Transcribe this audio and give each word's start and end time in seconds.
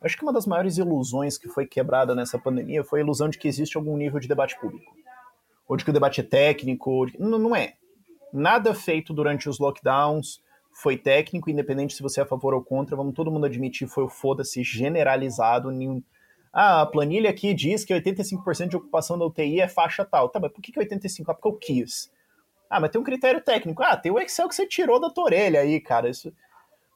Acho 0.00 0.16
que 0.16 0.22
uma 0.22 0.32
das 0.32 0.46
maiores 0.46 0.78
ilusões 0.78 1.36
que 1.36 1.48
foi 1.48 1.66
quebrada 1.66 2.14
nessa 2.14 2.38
pandemia 2.38 2.84
foi 2.84 3.00
a 3.00 3.02
ilusão 3.02 3.28
de 3.28 3.36
que 3.36 3.48
existe 3.48 3.76
algum 3.76 3.96
nível 3.96 4.20
de 4.20 4.28
debate 4.28 4.58
público. 4.58 4.96
Ou 5.66 5.76
de 5.76 5.84
que 5.84 5.90
o 5.90 5.92
debate 5.92 6.20
é 6.20 6.24
técnico. 6.24 7.06
Não, 7.18 7.38
não 7.38 7.56
é. 7.56 7.74
Nada 8.32 8.74
feito 8.74 9.12
durante 9.12 9.48
os 9.48 9.58
lockdowns 9.58 10.40
foi 10.72 10.96
técnico, 10.96 11.50
independente 11.50 11.94
se 11.94 12.02
você 12.02 12.20
é 12.20 12.22
a 12.22 12.26
favor 12.26 12.54
ou 12.54 12.62
contra. 12.62 12.94
Vamos 12.94 13.14
todo 13.14 13.30
mundo 13.30 13.46
admitir, 13.46 13.88
foi 13.88 14.04
o 14.04 14.08
foda-se 14.08 14.62
generalizado. 14.62 15.70
Nenhum... 15.72 16.00
Ah, 16.52 16.82
a 16.82 16.86
planilha 16.86 17.28
aqui 17.28 17.52
diz 17.52 17.84
que 17.84 17.92
85% 17.92 18.68
de 18.68 18.76
ocupação 18.76 19.18
da 19.18 19.26
UTI 19.26 19.60
é 19.60 19.68
faixa 19.68 20.04
tal. 20.04 20.28
Tá, 20.28 20.38
mas 20.38 20.52
por 20.52 20.62
que, 20.62 20.70
que 20.70 20.78
85%? 20.78 21.24
Ah, 21.26 21.34
porque 21.34 21.48
eu 21.48 21.54
quis. 21.54 22.10
Ah, 22.70 22.78
mas 22.78 22.90
tem 22.90 23.00
um 23.00 23.04
critério 23.04 23.40
técnico. 23.40 23.82
Ah, 23.82 23.96
tem 23.96 24.12
o 24.12 24.18
Excel 24.20 24.48
que 24.48 24.54
você 24.54 24.66
tirou 24.66 25.00
da 25.00 25.10
tua 25.10 25.24
orelha 25.24 25.60
aí, 25.60 25.80
cara. 25.80 26.08
Isso 26.08 26.32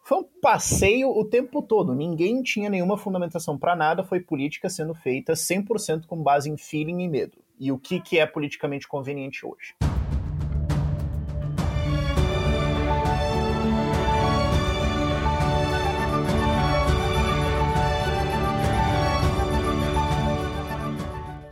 foi 0.05 0.19
um 0.19 0.25
passeio 0.43 1.11
o 1.11 1.25
tempo 1.25 1.63
todo. 1.63 1.95
Ninguém 1.95 2.43
tinha 2.43 2.69
nenhuma 2.69 2.99
fundamentação 2.99 3.57
para 3.57 3.77
nada. 3.77 4.03
Foi 4.03 4.19
política 4.19 4.69
sendo 4.69 4.95
feita 4.95 5.35
100% 5.35 6.07
com 6.07 6.21
base 6.21 6.51
em 6.51 6.57
feeling 6.57 7.05
e 7.05 7.09
medo. 7.09 7.39
E 7.59 7.71
o 7.71 7.79
que, 7.79 8.01
que 8.01 8.19
é 8.19 8.27
politicamente 8.27 8.89
conveniente 8.89 9.47
hoje? 9.47 9.77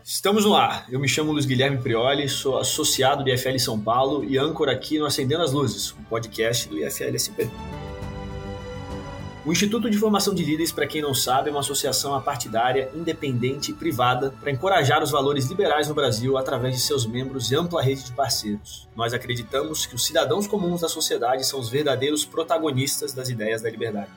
Estamos 0.04 0.44
no 0.44 0.54
ar. 0.54 0.86
Eu 0.90 0.98
me 0.98 1.08
chamo 1.08 1.30
Luiz 1.30 1.46
Guilherme 1.46 1.78
Prioli, 1.78 2.28
sou 2.28 2.58
associado 2.58 3.22
do 3.22 3.30
IFL 3.30 3.58
São 3.58 3.80
Paulo 3.80 4.24
e 4.24 4.36
âncora 4.36 4.72
aqui 4.72 4.98
no 4.98 5.06
Acendendo 5.06 5.44
as 5.44 5.52
Luzes, 5.52 5.94
um 5.98 6.02
podcast 6.02 6.68
do 6.68 6.76
IFL 6.76 7.16
SP. 7.16 7.48
O 9.50 9.52
Instituto 9.52 9.90
de 9.90 9.98
Formação 9.98 10.32
de 10.32 10.44
Líderes, 10.44 10.70
para 10.70 10.86
quem 10.86 11.02
não 11.02 11.12
sabe, 11.12 11.48
é 11.48 11.50
uma 11.50 11.58
associação 11.58 12.14
apartidária, 12.14 12.88
independente 12.94 13.72
e 13.72 13.74
privada 13.74 14.32
para 14.40 14.52
encorajar 14.52 15.02
os 15.02 15.10
valores 15.10 15.46
liberais 15.46 15.88
no 15.88 15.94
Brasil 15.94 16.38
através 16.38 16.76
de 16.76 16.80
seus 16.80 17.04
membros 17.04 17.50
e 17.50 17.56
ampla 17.56 17.82
rede 17.82 18.04
de 18.04 18.12
parceiros. 18.12 18.88
Nós 18.94 19.12
acreditamos 19.12 19.86
que 19.86 19.96
os 19.96 20.06
cidadãos 20.06 20.46
comuns 20.46 20.82
da 20.82 20.88
sociedade 20.88 21.44
são 21.44 21.58
os 21.58 21.68
verdadeiros 21.68 22.24
protagonistas 22.24 23.12
das 23.12 23.28
ideias 23.28 23.60
da 23.60 23.68
liberdade. 23.68 24.12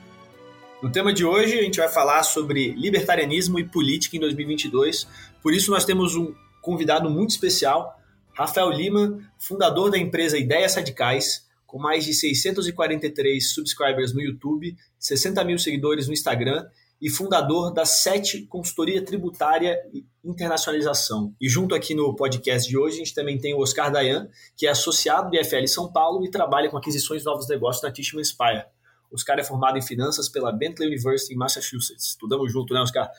No 0.80 0.88
tema 0.88 1.12
de 1.12 1.24
hoje, 1.24 1.58
a 1.58 1.62
gente 1.62 1.80
vai 1.80 1.88
falar 1.88 2.22
sobre 2.22 2.72
libertarianismo 2.74 3.58
e 3.58 3.64
política 3.64 4.16
em 4.16 4.20
2022. 4.20 5.08
Por 5.42 5.52
isso, 5.52 5.72
nós 5.72 5.84
temos 5.84 6.14
um 6.14 6.32
convidado 6.62 7.10
muito 7.10 7.30
especial, 7.30 7.98
Rafael 8.34 8.70
Lima, 8.70 9.18
fundador 9.36 9.90
da 9.90 9.98
empresa 9.98 10.38
Ideias 10.38 10.76
Radicais, 10.76 11.44
com 11.74 11.80
mais 11.80 12.04
de 12.04 12.14
643 12.14 13.52
subscribers 13.52 14.14
no 14.14 14.20
YouTube, 14.20 14.76
60 14.96 15.42
mil 15.42 15.58
seguidores 15.58 16.06
no 16.06 16.12
Instagram 16.12 16.64
e 17.02 17.10
fundador 17.10 17.74
da 17.74 17.84
SET 17.84 18.46
Consultoria 18.46 19.04
Tributária 19.04 19.76
e 19.92 20.06
Internacionalização. 20.24 21.34
E 21.40 21.48
junto 21.48 21.74
aqui 21.74 21.92
no 21.92 22.14
podcast 22.14 22.70
de 22.70 22.78
hoje, 22.78 22.94
a 22.94 22.98
gente 22.98 23.12
também 23.12 23.38
tem 23.38 23.54
o 23.54 23.58
Oscar 23.58 23.90
Dayan, 23.90 24.28
que 24.56 24.68
é 24.68 24.70
associado 24.70 25.30
do 25.30 25.36
IFL 25.36 25.66
São 25.66 25.90
Paulo 25.90 26.24
e 26.24 26.30
trabalha 26.30 26.70
com 26.70 26.76
aquisições 26.76 27.22
de 27.22 27.26
novos 27.26 27.48
negócios 27.48 27.82
na 27.82 27.90
Tishman 27.90 28.22
Inspire. 28.22 28.66
Oscar 29.10 29.40
é 29.40 29.42
formado 29.42 29.76
em 29.76 29.82
finanças 29.82 30.28
pela 30.28 30.52
Bentley 30.52 30.86
University 30.86 31.34
em 31.34 31.36
Massachusetts. 31.36 32.10
Estudamos 32.10 32.52
junto, 32.52 32.72
né, 32.72 32.82
Oscar? 32.82 33.10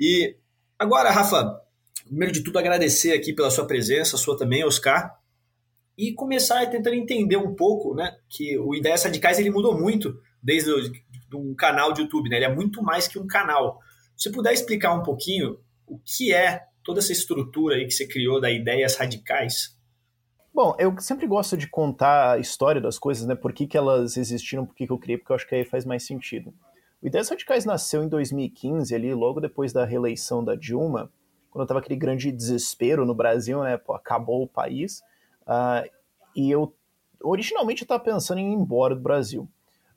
E 0.00 0.34
agora, 0.78 1.10
Rafa, 1.10 1.60
primeiro 2.06 2.32
de 2.32 2.42
tudo, 2.42 2.58
agradecer 2.58 3.12
aqui 3.12 3.34
pela 3.34 3.50
sua 3.50 3.66
presença, 3.66 4.16
sua 4.16 4.34
também, 4.34 4.64
Oscar 4.64 5.21
e 6.02 6.12
começar 6.12 6.60
a 6.60 6.66
tentar 6.66 6.92
entender 6.96 7.36
um 7.36 7.54
pouco, 7.54 7.94
né, 7.94 8.16
que 8.28 8.58
o 8.58 8.74
Ideias 8.74 9.04
Radicais 9.04 9.38
ele 9.38 9.50
mudou 9.50 9.78
muito 9.78 10.18
desde 10.42 10.68
um 11.32 11.54
canal 11.54 11.92
de 11.92 12.02
YouTube, 12.02 12.28
né? 12.28 12.36
Ele 12.36 12.44
é 12.44 12.52
muito 12.52 12.82
mais 12.82 13.06
que 13.06 13.20
um 13.20 13.26
canal. 13.26 13.78
Se 14.16 14.32
puder 14.32 14.52
explicar 14.52 14.92
um 14.94 15.02
pouquinho 15.04 15.60
o 15.86 16.00
que 16.04 16.34
é 16.34 16.60
toda 16.82 16.98
essa 16.98 17.12
estrutura 17.12 17.76
aí 17.76 17.84
que 17.84 17.92
você 17.92 18.06
criou 18.08 18.40
da 18.40 18.50
Ideias 18.50 18.96
Radicais? 18.96 19.78
Bom, 20.52 20.74
eu 20.76 20.92
sempre 20.98 21.26
gosto 21.26 21.56
de 21.56 21.68
contar 21.68 22.32
a 22.32 22.38
história 22.38 22.80
das 22.80 22.98
coisas, 22.98 23.24
né? 23.24 23.36
Por 23.36 23.52
que, 23.52 23.68
que 23.68 23.78
elas 23.78 24.16
existiram, 24.16 24.66
por 24.66 24.74
que, 24.74 24.86
que 24.86 24.92
eu 24.92 24.98
criei, 24.98 25.16
porque 25.16 25.30
eu 25.30 25.36
acho 25.36 25.48
que 25.48 25.54
aí 25.54 25.64
faz 25.64 25.84
mais 25.84 26.04
sentido. 26.04 26.52
O 27.00 27.06
Ideias 27.06 27.28
Radicais 27.28 27.64
nasceu 27.64 28.02
em 28.02 28.08
2015, 28.08 28.92
ali 28.92 29.14
logo 29.14 29.40
depois 29.40 29.72
da 29.72 29.84
reeleição 29.84 30.44
da 30.44 30.56
Dilma, 30.56 31.12
quando 31.50 31.62
estava 31.62 31.78
aquele 31.78 31.98
grande 31.98 32.32
desespero 32.32 33.06
no 33.06 33.14
Brasil, 33.14 33.62
né? 33.62 33.76
Pô, 33.76 33.94
acabou 33.94 34.42
o 34.42 34.48
país. 34.48 35.00
Uh, 35.42 35.88
e 36.34 36.50
eu 36.50 36.74
originalmente 37.22 37.82
estava 37.82 38.02
pensando 38.02 38.38
em 38.38 38.52
ir 38.52 38.54
embora 38.54 38.94
do 38.94 39.00
Brasil. 39.00 39.48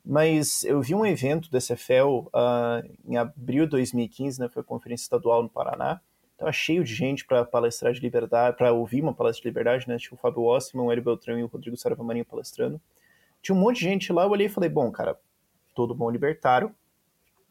Mas 0.04 0.62
eu 0.62 0.80
vi 0.80 0.94
um 0.94 1.04
evento 1.04 1.50
do 1.50 1.60
SFL 1.60 2.26
uh, 2.26 2.30
ah, 2.32 2.82
em 3.04 3.16
abril 3.16 3.64
de 3.64 3.70
2015, 3.70 4.40
né, 4.40 4.48
foi 4.48 4.62
a 4.62 4.64
conferência 4.64 5.02
estadual 5.02 5.42
no 5.42 5.48
Paraná. 5.48 6.00
Estava 6.32 6.52
cheio 6.52 6.84
de 6.84 6.94
gente 6.94 7.24
para 7.24 7.44
palestrar 7.44 7.92
de 7.92 8.00
liberdade, 8.00 8.56
para 8.56 8.72
ouvir 8.72 9.02
uma 9.02 9.14
palestra 9.14 9.42
de 9.42 9.48
liberdade, 9.48 9.88
né? 9.88 9.96
Tinha 9.96 10.12
o 10.12 10.18
Fábio 10.18 10.42
Ossman, 10.42 10.84
o 10.84 10.92
Hélio 10.92 11.02
Beltrão 11.02 11.38
e 11.38 11.42
o 11.42 11.46
Rodrigo 11.46 11.78
Sarava 11.78 12.04
Marinho 12.04 12.26
palestrando. 12.26 12.78
Tinha 13.40 13.56
um 13.56 13.58
monte 13.58 13.78
de 13.78 13.84
gente 13.84 14.12
lá, 14.12 14.24
eu 14.24 14.30
olhei 14.30 14.46
e 14.46 14.50
falei, 14.50 14.68
bom, 14.68 14.92
cara, 14.92 15.18
todo 15.74 15.94
bom 15.94 16.10
libertário 16.10 16.74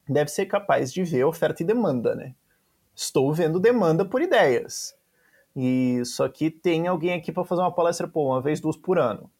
deve 0.07 0.29
ser 0.29 0.45
capaz 0.45 0.93
de 0.93 1.03
ver 1.03 1.23
oferta 1.23 1.63
e 1.63 1.65
demanda, 1.65 2.15
né? 2.15 2.35
Estou 2.93 3.33
vendo 3.33 3.59
demanda 3.59 4.05
por 4.05 4.21
ideias. 4.21 4.95
E 5.55 6.03
só 6.03 6.27
que 6.27 6.51
tem 6.51 6.87
alguém 6.87 7.13
aqui 7.13 7.31
para 7.31 7.45
fazer 7.45 7.61
uma 7.61 7.71
palestra, 7.71 8.07
pô, 8.07 8.27
uma 8.27 8.41
vez, 8.41 8.59
duas 8.59 8.75
por 8.75 8.99
ano. 8.99 9.31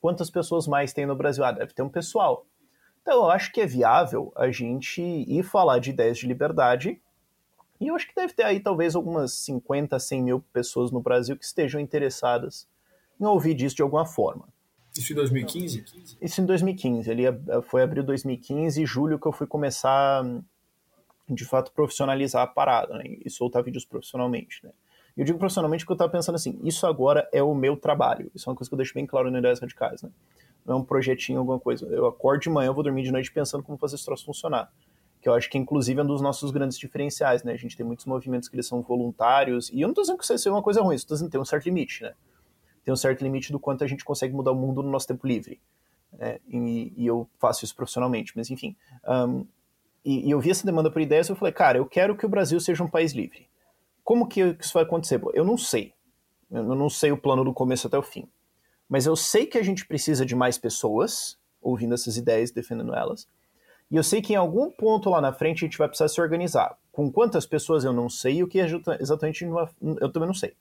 Quantas 0.00 0.30
pessoas 0.30 0.66
mais 0.66 0.92
tem 0.92 1.06
no 1.06 1.14
Brasil? 1.14 1.44
Ah, 1.44 1.52
deve 1.52 1.72
ter 1.72 1.82
um 1.82 1.88
pessoal. 1.88 2.46
Então, 3.02 3.24
eu 3.24 3.30
acho 3.30 3.52
que 3.52 3.60
é 3.60 3.66
viável 3.66 4.32
a 4.36 4.50
gente 4.50 5.00
ir 5.00 5.42
falar 5.42 5.78
de 5.78 5.90
ideias 5.90 6.18
de 6.18 6.26
liberdade. 6.26 7.00
E 7.80 7.86
eu 7.86 7.94
acho 7.94 8.08
que 8.08 8.14
deve 8.14 8.32
ter 8.32 8.42
aí 8.42 8.58
talvez 8.58 8.96
algumas 8.96 9.32
50, 9.32 9.98
100 9.98 10.22
mil 10.22 10.40
pessoas 10.52 10.90
no 10.90 11.00
Brasil 11.00 11.36
que 11.36 11.44
estejam 11.44 11.80
interessadas 11.80 12.68
em 13.20 13.24
ouvir 13.24 13.54
disso 13.54 13.76
de 13.76 13.82
alguma 13.82 14.04
forma. 14.04 14.48
Isso 14.96 15.12
em 15.12 15.16
2015? 15.16 15.84
Isso 16.20 16.40
em 16.40 16.46
2015. 16.46 17.10
Ele 17.10 17.22
foi 17.62 17.82
abril 17.82 18.02
de 18.02 18.08
2015 18.08 18.82
e 18.82 18.86
julho 18.86 19.18
que 19.18 19.26
eu 19.26 19.32
fui 19.32 19.46
começar, 19.46 20.24
de 21.28 21.44
fato, 21.44 21.70
profissionalizar 21.72 22.42
a 22.42 22.46
parada 22.46 22.94
né, 22.94 23.04
e 23.24 23.30
soltar 23.30 23.62
vídeos 23.62 23.84
profissionalmente. 23.84 24.64
Né? 24.64 24.70
Eu 25.18 25.24
digo 25.24 25.36
profissionalmente 25.36 25.84
porque 25.84 25.94
eu 25.94 25.96
estava 25.96 26.12
pensando 26.12 26.36
assim, 26.36 26.60
isso 26.62 26.86
agora 26.86 27.28
é 27.32 27.42
o 27.42 27.52
meu 27.52 27.76
trabalho. 27.76 28.30
Isso 28.32 28.48
é 28.48 28.52
uma 28.52 28.56
coisa 28.56 28.70
que 28.70 28.74
eu 28.74 28.76
deixo 28.76 28.94
bem 28.94 29.04
claro 29.04 29.28
no 29.28 29.36
Ideias 29.36 29.58
Radicais, 29.58 30.00
né? 30.00 30.10
Não 30.64 30.76
é 30.76 30.78
um 30.78 30.84
projetinho, 30.84 31.40
alguma 31.40 31.58
coisa. 31.58 31.86
Eu 31.86 32.06
acordo 32.06 32.42
de 32.42 32.48
manhã, 32.48 32.68
eu 32.68 32.74
vou 32.74 32.84
dormir 32.84 33.02
de 33.02 33.10
noite 33.10 33.32
pensando 33.32 33.64
como 33.64 33.76
fazer 33.76 33.96
esse 33.96 34.04
troço 34.04 34.24
funcionar. 34.24 34.72
Que 35.20 35.28
eu 35.28 35.34
acho 35.34 35.50
que, 35.50 35.58
inclusive, 35.58 35.98
é 35.98 36.04
um 36.04 36.06
dos 36.06 36.20
nossos 36.20 36.52
grandes 36.52 36.78
diferenciais, 36.78 37.42
né? 37.42 37.52
A 37.52 37.56
gente 37.56 37.76
tem 37.76 37.84
muitos 37.84 38.06
movimentos 38.06 38.48
que 38.48 38.54
eles 38.54 38.68
são 38.68 38.80
voluntários, 38.80 39.70
e 39.70 39.80
eu 39.80 39.88
não 39.88 39.90
estou 39.90 40.04
dizendo 40.04 40.18
que 40.18 40.24
isso 40.24 40.38
seja 40.38 40.52
uma 40.52 40.62
coisa 40.62 40.80
ruim, 40.82 40.94
estou 40.94 41.16
dizendo 41.16 41.26
que 41.26 41.32
tem 41.32 41.40
um 41.40 41.44
certo 41.44 41.64
limite, 41.64 42.04
né? 42.04 42.14
Tem 42.84 42.92
um 42.94 42.96
certo 42.96 43.20
limite 43.22 43.50
do 43.50 43.58
quanto 43.58 43.82
a 43.82 43.88
gente 43.88 44.04
consegue 44.04 44.32
mudar 44.32 44.52
o 44.52 44.54
mundo 44.54 44.84
no 44.84 44.90
nosso 44.90 45.08
tempo 45.08 45.26
livre. 45.26 45.60
Né? 46.12 46.38
E, 46.46 46.92
e, 46.96 47.06
eu 47.08 47.28
faço 47.40 47.64
isso 47.64 47.74
profissionalmente, 47.74 48.34
mas 48.36 48.50
enfim. 48.50 48.76
Um, 49.04 49.44
e, 50.04 50.28
e 50.28 50.30
eu 50.30 50.38
vi 50.38 50.50
essa 50.50 50.64
demanda 50.64 50.92
por 50.92 51.02
ideias 51.02 51.28
e 51.28 51.32
eu 51.32 51.36
falei, 51.36 51.52
cara, 51.52 51.78
eu 51.78 51.86
quero 51.86 52.16
que 52.16 52.24
o 52.24 52.28
Brasil 52.28 52.60
seja 52.60 52.84
um 52.84 52.88
país 52.88 53.12
livre. 53.12 53.47
Como 54.08 54.26
que 54.26 54.40
isso 54.58 54.72
vai 54.72 54.84
acontecer? 54.84 55.20
Eu 55.34 55.44
não 55.44 55.58
sei. 55.58 55.92
Eu 56.50 56.74
não 56.74 56.88
sei 56.88 57.12
o 57.12 57.18
plano 57.18 57.44
do 57.44 57.52
começo 57.52 57.86
até 57.86 57.98
o 57.98 58.02
fim. 58.02 58.26
Mas 58.88 59.04
eu 59.04 59.14
sei 59.14 59.44
que 59.44 59.58
a 59.58 59.62
gente 59.62 59.84
precisa 59.84 60.24
de 60.24 60.34
mais 60.34 60.56
pessoas 60.56 61.38
ouvindo 61.60 61.92
essas 61.92 62.16
ideias, 62.16 62.50
defendendo 62.50 62.94
elas. 62.94 63.28
E 63.90 63.96
eu 63.96 64.02
sei 64.02 64.22
que 64.22 64.32
em 64.32 64.36
algum 64.36 64.70
ponto 64.70 65.10
lá 65.10 65.20
na 65.20 65.30
frente 65.30 65.58
a 65.58 65.68
gente 65.68 65.76
vai 65.76 65.88
precisar 65.88 66.08
se 66.08 66.18
organizar. 66.22 66.78
Com 66.90 67.12
quantas 67.12 67.44
pessoas 67.44 67.84
eu 67.84 67.92
não 67.92 68.08
sei, 68.08 68.42
o 68.42 68.48
que 68.48 68.58
exatamente 68.98 69.44
eu 69.44 70.10
também 70.10 70.26
não 70.26 70.32
sei. 70.32 70.54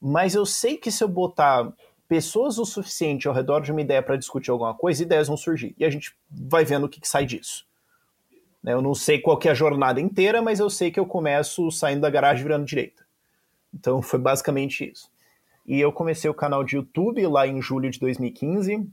Mas 0.00 0.34
eu 0.34 0.44
sei 0.44 0.76
que 0.76 0.90
se 0.90 1.04
eu 1.04 1.08
botar 1.08 1.72
pessoas 2.08 2.58
o 2.58 2.64
suficiente 2.64 3.28
ao 3.28 3.34
redor 3.34 3.60
de 3.60 3.70
uma 3.70 3.80
ideia 3.80 4.02
para 4.02 4.16
discutir 4.16 4.50
alguma 4.50 4.74
coisa, 4.74 5.04
ideias 5.04 5.28
vão 5.28 5.36
surgir. 5.36 5.72
E 5.78 5.84
a 5.84 5.88
gente 5.88 6.16
vai 6.28 6.64
vendo 6.64 6.86
o 6.86 6.88
que, 6.88 7.00
que 7.00 7.08
sai 7.08 7.26
disso. 7.26 7.64
Né? 8.62 8.72
Eu 8.72 8.82
não 8.82 8.94
sei 8.94 9.18
qual 9.18 9.38
é 9.44 9.48
a 9.48 9.54
jornada 9.54 10.00
inteira, 10.00 10.40
mas 10.40 10.60
eu 10.60 10.70
sei 10.70 10.90
que 10.90 11.00
eu 11.00 11.06
começo 11.06 11.70
saindo 11.70 12.02
da 12.02 12.10
garagem 12.10 12.42
virando 12.42 12.64
direita. 12.64 13.04
Então 13.74 14.02
foi 14.02 14.18
basicamente 14.18 14.90
isso. 14.90 15.10
E 15.66 15.80
eu 15.80 15.92
comecei 15.92 16.28
o 16.28 16.34
canal 16.34 16.64
de 16.64 16.76
YouTube 16.76 17.26
lá 17.26 17.46
em 17.46 17.60
julho 17.62 17.90
de 17.90 17.98
2015. 17.98 18.86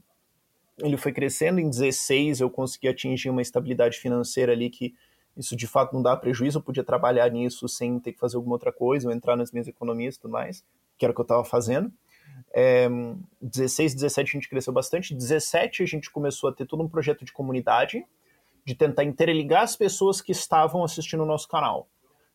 Ele 0.78 0.96
foi 0.96 1.12
crescendo, 1.12 1.60
em 1.60 1.68
16 1.68 2.40
eu 2.40 2.48
consegui 2.48 2.88
atingir 2.88 3.28
uma 3.28 3.42
estabilidade 3.42 3.98
financeira 3.98 4.52
ali 4.52 4.70
que 4.70 4.94
isso 5.36 5.56
de 5.56 5.66
fato 5.66 5.92
não 5.94 6.02
dá 6.02 6.16
prejuízo, 6.16 6.58
eu 6.58 6.62
podia 6.62 6.84
trabalhar 6.84 7.30
nisso 7.30 7.68
sem 7.68 7.98
ter 7.98 8.12
que 8.12 8.18
fazer 8.18 8.36
alguma 8.36 8.54
outra 8.54 8.72
coisa, 8.72 9.08
ou 9.08 9.14
entrar 9.14 9.36
nas 9.36 9.52
minhas 9.52 9.68
economias 9.68 10.16
e 10.16 10.20
tudo 10.20 10.32
mais, 10.32 10.64
que 10.98 11.04
era 11.04 11.12
o 11.12 11.14
que 11.14 11.20
eu 11.20 11.24
estava 11.24 11.44
fazendo. 11.44 11.92
É, 12.52 12.88
16, 13.40 13.94
17 13.94 14.28
a 14.28 14.32
gente 14.32 14.48
cresceu 14.48 14.72
bastante, 14.72 15.14
17 15.14 15.82
a 15.82 15.86
gente 15.86 16.10
começou 16.10 16.50
a 16.50 16.52
ter 16.52 16.66
todo 16.66 16.82
um 16.82 16.88
projeto 16.88 17.24
de 17.24 17.32
comunidade, 17.32 18.04
de 18.64 18.74
tentar 18.74 19.04
interligar 19.04 19.62
as 19.62 19.76
pessoas 19.76 20.20
que 20.20 20.32
estavam 20.32 20.84
assistindo 20.84 21.22
o 21.22 21.26
nosso 21.26 21.48
canal. 21.48 21.88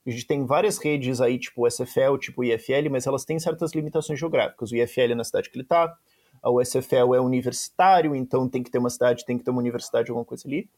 A 0.06 0.10
gente 0.12 0.28
tem 0.28 0.46
várias 0.46 0.78
redes 0.78 1.20
aí, 1.20 1.40
tipo 1.40 1.68
SFL, 1.68 2.18
tipo 2.20 2.44
IFL, 2.44 2.90
mas 2.92 3.08
elas 3.08 3.26
têm 3.26 3.40
certas 3.40 3.74
limitações 3.74 4.20
geográficas. 4.20 4.72
O 4.72 4.76
IFL 4.76 5.12
é 5.12 5.16
na 5.16 5.24
cidade 5.24 5.50
que 5.50 5.56
ele 5.56 5.64
está, 5.64 5.96
o 6.44 6.64
SFL 6.64 7.16
é 7.16 7.20
universitário, 7.20 8.16
então 8.16 8.48
tem 8.48 8.62
que 8.62 8.70
ter 8.70 8.78
uma 8.78 8.90
cidade, 8.90 9.26
tem 9.26 9.38
que 9.38 9.44
ter 9.44 9.50
uma 9.50 9.60
universidade, 9.60 10.12
alguma 10.12 10.26
coisa 10.26 10.48
ali. 10.48 10.70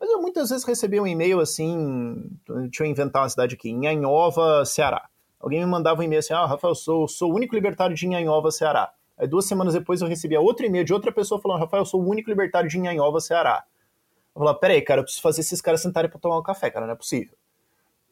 Mas 0.00 0.08
eu 0.08 0.22
muitas 0.22 0.48
vezes 0.48 0.64
recebia 0.64 1.02
um 1.02 1.06
e-mail 1.06 1.40
assim, 1.40 2.30
deixa 2.48 2.84
eu 2.84 2.86
inventar 2.86 3.22
uma 3.22 3.28
cidade 3.28 3.54
aqui, 3.54 3.70
Nhanhova, 3.70 4.64
Ceará. 4.64 5.10
Alguém 5.38 5.60
me 5.60 5.66
mandava 5.66 6.00
um 6.00 6.02
e-mail 6.02 6.20
assim, 6.20 6.32
ah, 6.32 6.46
Rafael, 6.46 6.74
sou, 6.74 7.06
sou 7.06 7.30
o 7.30 7.34
único 7.34 7.54
libertário 7.54 7.94
de 7.94 8.06
Nhanhova, 8.08 8.50
Ceará. 8.50 8.90
Aí 9.18 9.28
duas 9.28 9.44
semanas 9.44 9.74
depois 9.74 10.00
eu 10.00 10.08
recebia 10.08 10.40
outro 10.40 10.64
e-mail 10.64 10.84
de 10.84 10.94
outra 10.94 11.12
pessoa 11.12 11.38
falando, 11.38 11.60
Rafael, 11.60 11.84
sou 11.84 12.02
o 12.02 12.08
único 12.08 12.30
libertário 12.30 12.70
de 12.70 12.78
Nhanhova, 12.78 13.20
Ceará. 13.20 13.64
Eu 14.40 14.44
falava, 14.44 14.58
peraí, 14.58 14.80
cara, 14.80 15.00
eu 15.00 15.04
preciso 15.04 15.20
fazer 15.20 15.42
esses 15.42 15.60
caras 15.60 15.82
sentarem 15.82 16.08
pra 16.10 16.18
tomar 16.18 16.38
um 16.38 16.42
café, 16.42 16.70
cara, 16.70 16.86
não 16.86 16.94
é 16.94 16.96
possível. 16.96 17.36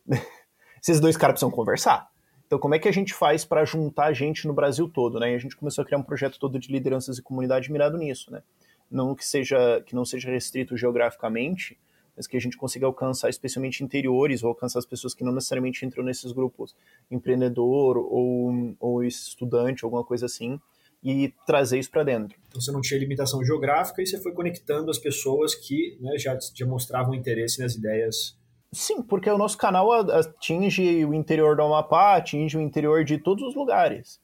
esses 0.78 1.00
dois 1.00 1.16
caras 1.16 1.32
precisam 1.32 1.50
conversar. 1.50 2.06
Então, 2.46 2.58
como 2.58 2.74
é 2.74 2.78
que 2.78 2.86
a 2.86 2.92
gente 2.92 3.14
faz 3.14 3.46
para 3.46 3.64
juntar 3.64 4.12
gente 4.12 4.46
no 4.46 4.52
Brasil 4.52 4.90
todo, 4.90 5.18
né? 5.18 5.32
E 5.32 5.34
a 5.34 5.38
gente 5.38 5.56
começou 5.56 5.80
a 5.80 5.86
criar 5.86 5.96
um 5.96 6.02
projeto 6.02 6.38
todo 6.38 6.58
de 6.58 6.70
lideranças 6.70 7.16
e 7.16 7.22
comunidade 7.22 7.72
mirado 7.72 7.96
nisso, 7.96 8.30
né? 8.30 8.42
Não 8.90 9.14
que 9.14 9.24
seja 9.24 9.82
que 9.86 9.94
não 9.94 10.04
seja 10.04 10.30
restrito 10.30 10.76
geograficamente, 10.76 11.78
mas 12.14 12.26
que 12.26 12.36
a 12.36 12.40
gente 12.40 12.58
consiga 12.58 12.84
alcançar 12.84 13.30
especialmente 13.30 13.82
interiores 13.82 14.42
ou 14.42 14.50
alcançar 14.50 14.80
as 14.80 14.86
pessoas 14.86 15.14
que 15.14 15.24
não 15.24 15.32
necessariamente 15.32 15.86
entram 15.86 16.04
nesses 16.04 16.30
grupos, 16.32 16.76
empreendedor 17.10 17.96
ou, 17.96 18.76
ou 18.78 19.02
estudante, 19.02 19.82
alguma 19.82 20.04
coisa 20.04 20.26
assim, 20.26 20.60
e 21.02 21.32
trazer 21.46 21.78
isso 21.78 21.90
para 21.90 22.02
dentro. 22.02 22.36
Então 22.48 22.60
você 22.60 22.72
não 22.72 22.80
tinha 22.80 22.98
limitação 22.98 23.44
geográfica 23.44 24.02
e 24.02 24.06
você 24.06 24.20
foi 24.20 24.32
conectando 24.32 24.90
as 24.90 24.98
pessoas 24.98 25.54
que 25.54 25.96
né, 26.00 26.18
já, 26.18 26.36
já 26.54 26.66
mostravam 26.66 27.14
interesse 27.14 27.60
nas 27.60 27.74
ideias 27.74 28.36
Sim, 28.70 29.00
porque 29.00 29.30
o 29.30 29.38
nosso 29.38 29.56
canal 29.56 29.90
atinge 29.92 31.04
o 31.04 31.14
interior 31.14 31.56
do 31.56 31.62
Amapá, 31.62 32.16
atinge 32.16 32.56
o 32.58 32.60
interior 32.60 33.02
de 33.02 33.16
todos 33.16 33.42
os 33.42 33.54
lugares. 33.54 34.20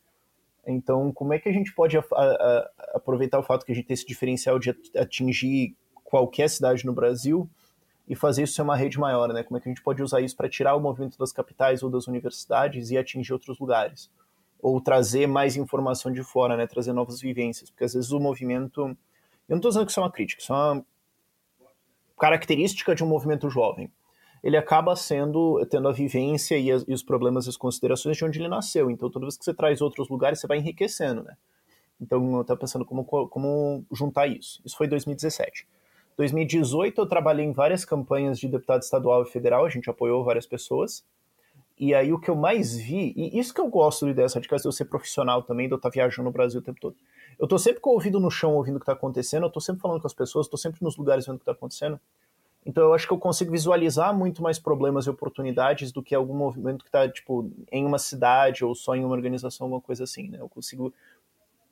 Então, 0.67 1.13
como 1.13 1.33
é 1.33 1.39
que 1.39 1.49
a 1.49 1.53
gente 1.53 1.75
pode 1.75 1.97
a, 1.97 2.03
a, 2.13 2.71
aproveitar 2.95 3.39
o 3.39 3.43
fato 3.43 3.65
que 3.65 3.73
a 3.73 3.75
gente 3.75 3.87
tem 3.87 3.95
esse 3.95 4.07
diferencial 4.07 4.59
de 4.59 4.75
atingir 4.97 5.75
qualquer 6.03 6.49
cidade 6.49 6.85
no 6.85 6.93
Brasil 6.93 7.49
e 8.07 8.15
fazer 8.15 8.43
isso 8.43 8.55
ser 8.55 8.63
uma 8.63 8.77
rede 8.77 8.99
maior, 8.99 9.33
né? 9.33 9.43
Como 9.43 9.57
é 9.57 9.61
que 9.61 9.69
a 9.69 9.73
gente 9.73 9.83
pode 9.83 10.03
usar 10.03 10.21
isso 10.21 10.37
para 10.37 10.49
tirar 10.49 10.75
o 10.75 10.81
movimento 10.81 11.19
das 11.19 11.33
capitais 11.33 11.83
ou 11.83 11.91
das 11.91 12.07
universidades 12.07 12.91
e 12.91 12.99
atingir 12.99 13.33
outros 13.33 13.59
lugares? 13.59 14.11
Ou 14.65 14.81
trazer 14.81 15.27
mais 15.27 15.57
informação 15.57 16.11
de 16.11 16.23
fora, 16.23 16.57
né? 16.57 16.67
Trazer 16.67 16.93
novas 16.93 17.21
vivências. 17.21 17.71
Porque 17.71 17.85
às 17.85 17.93
vezes 17.93 18.11
o 18.11 18.19
movimento. 18.19 18.81
Eu 18.81 18.97
não 19.51 19.57
estou 19.57 19.71
dizendo 19.71 19.85
que 19.85 19.91
isso 19.91 20.01
é 20.01 20.03
uma 20.03 20.11
crítica, 20.11 20.41
isso 20.41 20.53
é 20.53 20.57
uma 20.57 20.85
característica 22.19 22.95
de 22.95 23.05
um 23.05 23.07
movimento 23.07 23.51
jovem 23.51 23.91
ele 24.45 24.59
acaba 24.59 24.95
sendo, 24.95 25.65
tendo 25.71 25.89
a 25.89 25.93
vivência 25.93 26.59
e, 26.59 26.71
as, 26.71 26.85
e, 26.87 26.93
os 26.93 27.03
problemas 27.03 27.47
e 27.47 27.49
as 27.49 27.57
considerações 27.57 28.15
de 28.15 28.27
onde 28.27 28.39
ele 28.39 28.47
nasceu. 28.47 28.91
Então, 28.91 29.09
toda 29.09 29.25
vez 29.25 29.39
que 29.39 29.45
você 29.45 29.55
traz 29.55 29.81
outros 29.81 30.07
lugares, 30.11 30.39
você 30.39 30.47
vai 30.47 30.59
enriquecendo, 30.59 31.23
né? 31.23 31.35
Então, 31.99 32.35
eu 32.35 32.43
estava 32.43 32.61
pensando 32.61 32.85
como, 32.85 33.07
como 33.07 33.87
juntar 33.91 34.27
isso. 34.27 34.61
Isso 34.63 34.77
foi 34.77 34.87
2017. 34.87 35.67
2018, 36.19 37.01
eu 37.01 37.07
trabalhei 37.07 37.47
em 37.47 37.53
várias 37.53 37.87
campanhas 37.87 38.39
de 38.39 38.47
deputado 38.47 38.83
estadual 38.83 39.23
e 39.23 39.27
federal, 39.27 39.65
a 39.65 39.71
gente 39.71 39.89
apoiou 39.89 40.23
várias 40.23 40.47
pessoas. 40.47 41.03
E 41.79 41.93
aí, 41.93 42.13
o 42.13 42.21
que 42.21 42.31
eu 42.31 42.37
mais 42.37 42.77
vi, 42.77 43.13
e 43.17 43.39
isso 43.39 43.53
que 43.53 43.61
eu 43.61 43.69
gosto 43.69 44.05
de 44.05 44.13
ideias 44.13 44.33
radicais, 44.33 44.63
de 44.63 44.69
eu 44.69 44.73
ser 44.73 44.85
profissional 44.85 45.43
também, 45.43 45.67
de 45.67 45.75
eu 45.75 45.77
estar 45.77 45.89
viajando 45.89 46.25
no 46.25 46.31
Brasil 46.31 46.61
o 46.61 46.63
tempo 46.63 46.81
todo. 46.81 46.97
Eu 47.39 47.45
estou 47.45 47.59
sempre 47.59 47.81
com 47.81 47.91
o 47.91 47.95
ouvido 47.95 48.21
no 48.21 48.31
chão, 48.31 48.55
ouvindo 48.55 48.77
o 48.77 48.79
que 48.79 48.85
está 48.85 48.93
acontecendo, 48.93 49.43
eu 49.43 49.49
estou 49.49 49.61
sempre 49.61 49.83
falando 49.83 50.01
com 50.01 50.07
as 50.07 50.15
pessoas, 50.15 50.47
estou 50.47 50.59
sempre 50.59 50.83
nos 50.83 50.97
lugares 50.97 51.27
vendo 51.27 51.37
o 51.37 51.39
que 51.39 51.43
está 51.43 51.53
acontecendo. 51.53 51.99
Então 52.65 52.85
eu 52.85 52.95
acho 52.95 53.07
que 53.07 53.13
eu 53.13 53.19
consigo 53.19 53.51
visualizar 53.51 54.17
muito 54.17 54.43
mais 54.43 54.59
problemas 54.59 55.07
e 55.07 55.11
oportunidades 55.11 55.93
do 55.93 56.03
que 56.03 56.15
algum 56.15 56.35
movimento 56.35 56.83
que 56.83 56.89
está 56.89 57.09
tipo 57.09 57.51
em 57.71 57.85
uma 57.85 57.99
cidade 57.99 58.65
ou 58.65 58.75
só 58.75 58.95
em 58.95 59.05
uma 59.05 59.15
organização, 59.15 59.67
alguma 59.67 59.81
coisa 59.81 60.05
assim, 60.05 60.29
né? 60.29 60.39
Eu 60.41 60.49
consigo 60.49 60.95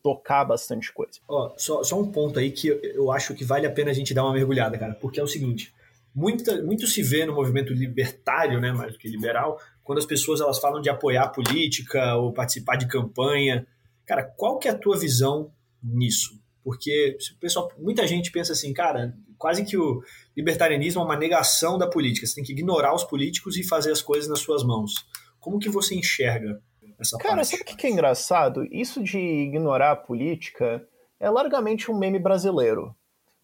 tocar 0.02 0.44
bastante 0.44 0.92
coisa. 0.92 1.20
Ó, 1.28 1.52
só, 1.56 1.82
só 1.82 1.98
um 1.98 2.10
ponto 2.10 2.38
aí 2.38 2.50
que 2.50 2.68
eu 2.68 3.10
acho 3.10 3.34
que 3.34 3.44
vale 3.44 3.66
a 3.66 3.70
pena 3.70 3.90
a 3.90 3.94
gente 3.94 4.12
dar 4.12 4.24
uma 4.24 4.34
mergulhada, 4.34 4.76
cara, 4.76 4.94
porque 4.94 5.20
é 5.20 5.22
o 5.22 5.28
seguinte, 5.28 5.72
muita, 6.14 6.60
muito 6.62 6.86
se 6.86 7.02
vê 7.02 7.24
no 7.24 7.34
movimento 7.34 7.72
libertário, 7.72 8.60
né, 8.60 8.72
mais 8.72 8.92
do 8.92 8.98
que 8.98 9.08
liberal, 9.08 9.60
quando 9.84 9.98
as 9.98 10.06
pessoas 10.06 10.40
elas 10.40 10.58
falam 10.58 10.80
de 10.80 10.88
apoiar 10.88 11.24
a 11.24 11.28
política 11.28 12.16
ou 12.16 12.32
participar 12.32 12.76
de 12.76 12.86
campanha. 12.86 13.66
Cara, 14.06 14.22
qual 14.22 14.58
que 14.58 14.68
é 14.68 14.70
a 14.70 14.78
tua 14.78 14.98
visão 14.98 15.52
nisso? 15.82 16.40
Porque 16.64 17.16
pessoal, 17.40 17.70
muita 17.78 18.06
gente 18.06 18.30
pensa 18.30 18.52
assim, 18.52 18.72
cara, 18.72 19.16
quase 19.36 19.64
que 19.64 19.76
o 19.76 20.02
libertarianismo 20.36 21.02
é 21.02 21.04
uma 21.04 21.16
negação 21.16 21.76
da 21.76 21.88
política. 21.88 22.26
Você 22.26 22.36
tem 22.36 22.44
que 22.44 22.52
ignorar 22.52 22.94
os 22.94 23.04
políticos 23.04 23.56
e 23.56 23.66
fazer 23.66 23.90
as 23.90 24.00
coisas 24.00 24.28
nas 24.28 24.38
suas 24.38 24.62
mãos. 24.62 24.92
Como 25.40 25.58
que 25.58 25.68
você 25.68 25.96
enxerga 25.96 26.62
essa 27.00 27.18
Cara, 27.18 27.36
parte? 27.36 27.48
sabe 27.48 27.62
o 27.62 27.76
que 27.76 27.86
é 27.86 27.90
engraçado? 27.90 28.64
Isso 28.70 29.02
de 29.02 29.18
ignorar 29.18 29.90
a 29.90 29.96
política 29.96 30.86
é 31.18 31.28
largamente 31.28 31.90
um 31.90 31.98
meme 31.98 32.20
brasileiro. 32.20 32.94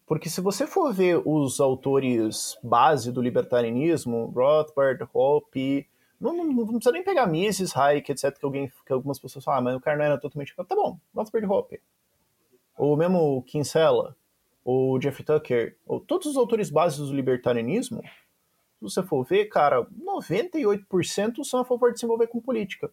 Porque 0.07 0.29
se 0.29 0.41
você 0.41 0.65
for 0.65 0.93
ver 0.93 1.21
os 1.23 1.59
autores 1.59 2.57
base 2.63 3.11
do 3.11 3.21
libertarianismo, 3.21 4.31
Rothbard, 4.35 5.05
Hoppe, 5.13 5.85
não, 6.19 6.33
não, 6.33 6.45
não, 6.45 6.65
precisa 6.67 6.91
nem 6.91 7.03
pegar 7.03 7.27
Mises, 7.27 7.75
Hayek, 7.75 8.11
etc., 8.11 8.37
que, 8.37 8.45
alguém, 8.45 8.71
que 8.85 8.91
algumas 8.91 9.19
pessoas 9.19 9.45
falam, 9.45 9.59
ah, 9.59 9.63
mas 9.63 9.75
o 9.75 9.79
cara 9.79 9.97
não 9.97 10.05
era 10.05 10.17
totalmente... 10.17 10.55
Tá 10.55 10.75
bom, 10.75 10.99
e 11.15 11.45
Hoppe. 11.45 11.81
Ou 12.77 12.97
mesmo 12.97 13.41
Kinsella, 13.43 14.15
ou 14.63 14.99
Jeff 14.99 15.23
Tucker, 15.23 15.77
ou 15.85 15.99
todos 15.99 16.27
os 16.27 16.37
autores 16.37 16.69
básicos 16.69 17.09
do 17.09 17.15
libertarianismo, 17.15 18.01
se 18.01 18.81
você 18.81 19.03
for 19.03 19.23
ver, 19.25 19.45
cara, 19.45 19.85
98% 19.85 21.43
são 21.43 21.61
a 21.61 21.65
favor 21.65 21.91
de 21.91 21.99
se 21.99 22.05
envolver 22.05 22.27
com 22.27 22.39
política. 22.39 22.91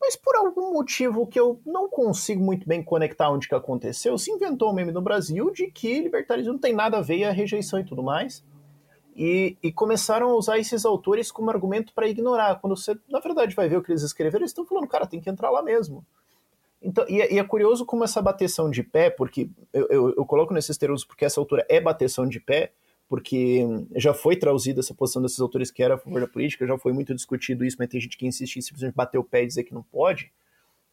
Mas 0.00 0.14
por 0.14 0.36
algum 0.36 0.72
motivo 0.72 1.26
que 1.26 1.40
eu 1.40 1.60
não 1.64 1.88
consigo 1.88 2.42
muito 2.42 2.68
bem 2.68 2.82
conectar 2.82 3.30
onde 3.30 3.48
que 3.48 3.54
aconteceu, 3.54 4.16
se 4.18 4.30
inventou 4.30 4.70
um 4.70 4.74
meme 4.74 4.92
no 4.92 5.00
Brasil 5.00 5.50
de 5.50 5.70
que 5.70 6.00
libertarismo 6.00 6.52
não 6.52 6.60
tem 6.60 6.74
nada 6.74 6.98
a 6.98 7.02
ver 7.02 7.24
a 7.24 7.32
rejeição 7.32 7.80
e 7.80 7.84
tudo 7.84 8.02
mais. 8.02 8.44
E, 9.18 9.56
e 9.62 9.72
começaram 9.72 10.28
a 10.28 10.34
usar 10.34 10.58
esses 10.58 10.84
autores 10.84 11.32
como 11.32 11.50
argumento 11.50 11.94
para 11.94 12.06
ignorar. 12.06 12.60
Quando 12.60 12.76
você, 12.76 12.94
na 13.08 13.18
verdade, 13.18 13.54
vai 13.54 13.66
ver 13.66 13.78
o 13.78 13.82
que 13.82 13.90
eles 13.90 14.02
escreveram, 14.02 14.42
eles 14.42 14.50
estão 14.50 14.66
falando, 14.66 14.86
cara, 14.86 15.06
tem 15.06 15.20
que 15.20 15.30
entrar 15.30 15.50
lá 15.50 15.62
mesmo. 15.62 16.04
Então, 16.82 17.06
e, 17.08 17.20
é, 17.22 17.32
e, 17.32 17.38
é 17.38 17.44
curioso 17.44 17.86
como 17.86 18.04
essa 18.04 18.20
bateção 18.20 18.70
de 18.70 18.82
pé, 18.82 19.08
porque 19.08 19.48
eu, 19.72 19.86
eu, 19.88 20.14
eu 20.16 20.26
coloco 20.26 20.52
nesses 20.52 20.76
termos 20.76 21.04
porque 21.04 21.24
essa 21.24 21.40
altura 21.40 21.64
é 21.68 21.80
bateção 21.80 22.28
de 22.28 22.38
pé, 22.38 22.72
porque 23.08 23.64
já 23.94 24.12
foi 24.12 24.36
traduzida 24.36 24.80
essa 24.80 24.92
posição 24.92 25.22
desses 25.22 25.40
autores 25.40 25.70
que 25.70 25.82
era 25.82 25.94
a 25.94 25.98
favor 25.98 26.20
da 26.20 26.28
política, 26.28 26.66
já 26.66 26.76
foi 26.76 26.92
muito 26.92 27.14
discutido 27.14 27.64
isso, 27.64 27.76
mas 27.78 27.88
tem 27.88 28.00
gente 28.00 28.18
que 28.18 28.26
insiste 28.26 28.56
em 28.56 28.60
simplesmente 28.60 28.94
bater 28.94 29.18
o 29.18 29.24
pé 29.24 29.42
e 29.42 29.46
dizer 29.46 29.64
que 29.64 29.72
não 29.72 29.82
pode. 29.82 30.30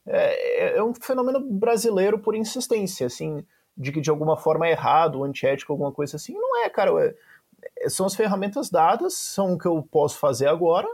É, 0.06 0.76
é, 0.76 0.78
é 0.78 0.84
um 0.84 0.94
fenômeno 0.94 1.40
brasileiro 1.40 2.20
por 2.20 2.36
insistência, 2.36 3.08
assim, 3.08 3.44
de 3.76 3.92
que 3.92 4.02
de 4.02 4.10
alguma 4.10 4.38
forma 4.38 4.68
é 4.68 4.72
errado, 4.72 5.24
antiético, 5.24 5.74
alguma 5.74 5.92
coisa 5.92 6.16
assim. 6.16 6.34
Não 6.34 6.64
é, 6.64 6.70
cara. 6.70 6.92
É, 7.04 7.16
são 7.88 8.06
as 8.06 8.16
ferramentas 8.16 8.70
dadas, 8.70 9.14
são 9.16 9.54
o 9.54 9.58
que 9.58 9.68
eu 9.68 9.82
posso 9.84 10.18
fazer 10.18 10.48
agora, 10.48 10.88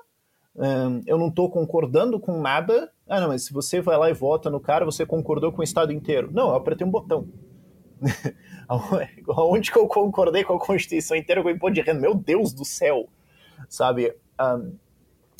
eu 1.05 1.17
não 1.17 1.29
estou 1.29 1.49
concordando 1.49 2.19
com 2.19 2.41
nada. 2.41 2.91
Ah, 3.07 3.21
não, 3.21 3.29
mas 3.29 3.45
se 3.45 3.53
você 3.53 3.79
vai 3.79 3.97
lá 3.97 4.09
e 4.09 4.13
vota 4.13 4.49
no 4.49 4.59
cara, 4.59 4.83
você 4.83 5.05
concordou 5.05 5.51
com 5.51 5.61
o 5.61 5.63
Estado 5.63 5.93
inteiro. 5.93 6.29
Não, 6.31 6.49
eu 6.49 6.55
apertei 6.55 6.85
um 6.85 6.91
botão. 6.91 7.27
Aonde 8.67 9.71
que 9.71 9.77
eu 9.77 9.87
concordei 9.87 10.43
com 10.43 10.53
a 10.53 10.59
Constituição 10.59 11.15
inteira 11.15 11.41
com 11.41 11.47
o 11.47 11.51
imposto 11.51 11.75
de 11.75 11.81
renda? 11.81 11.99
Meu 11.99 12.13
Deus 12.13 12.51
do 12.51 12.65
céu! 12.65 13.07
Sabe? 13.69 14.13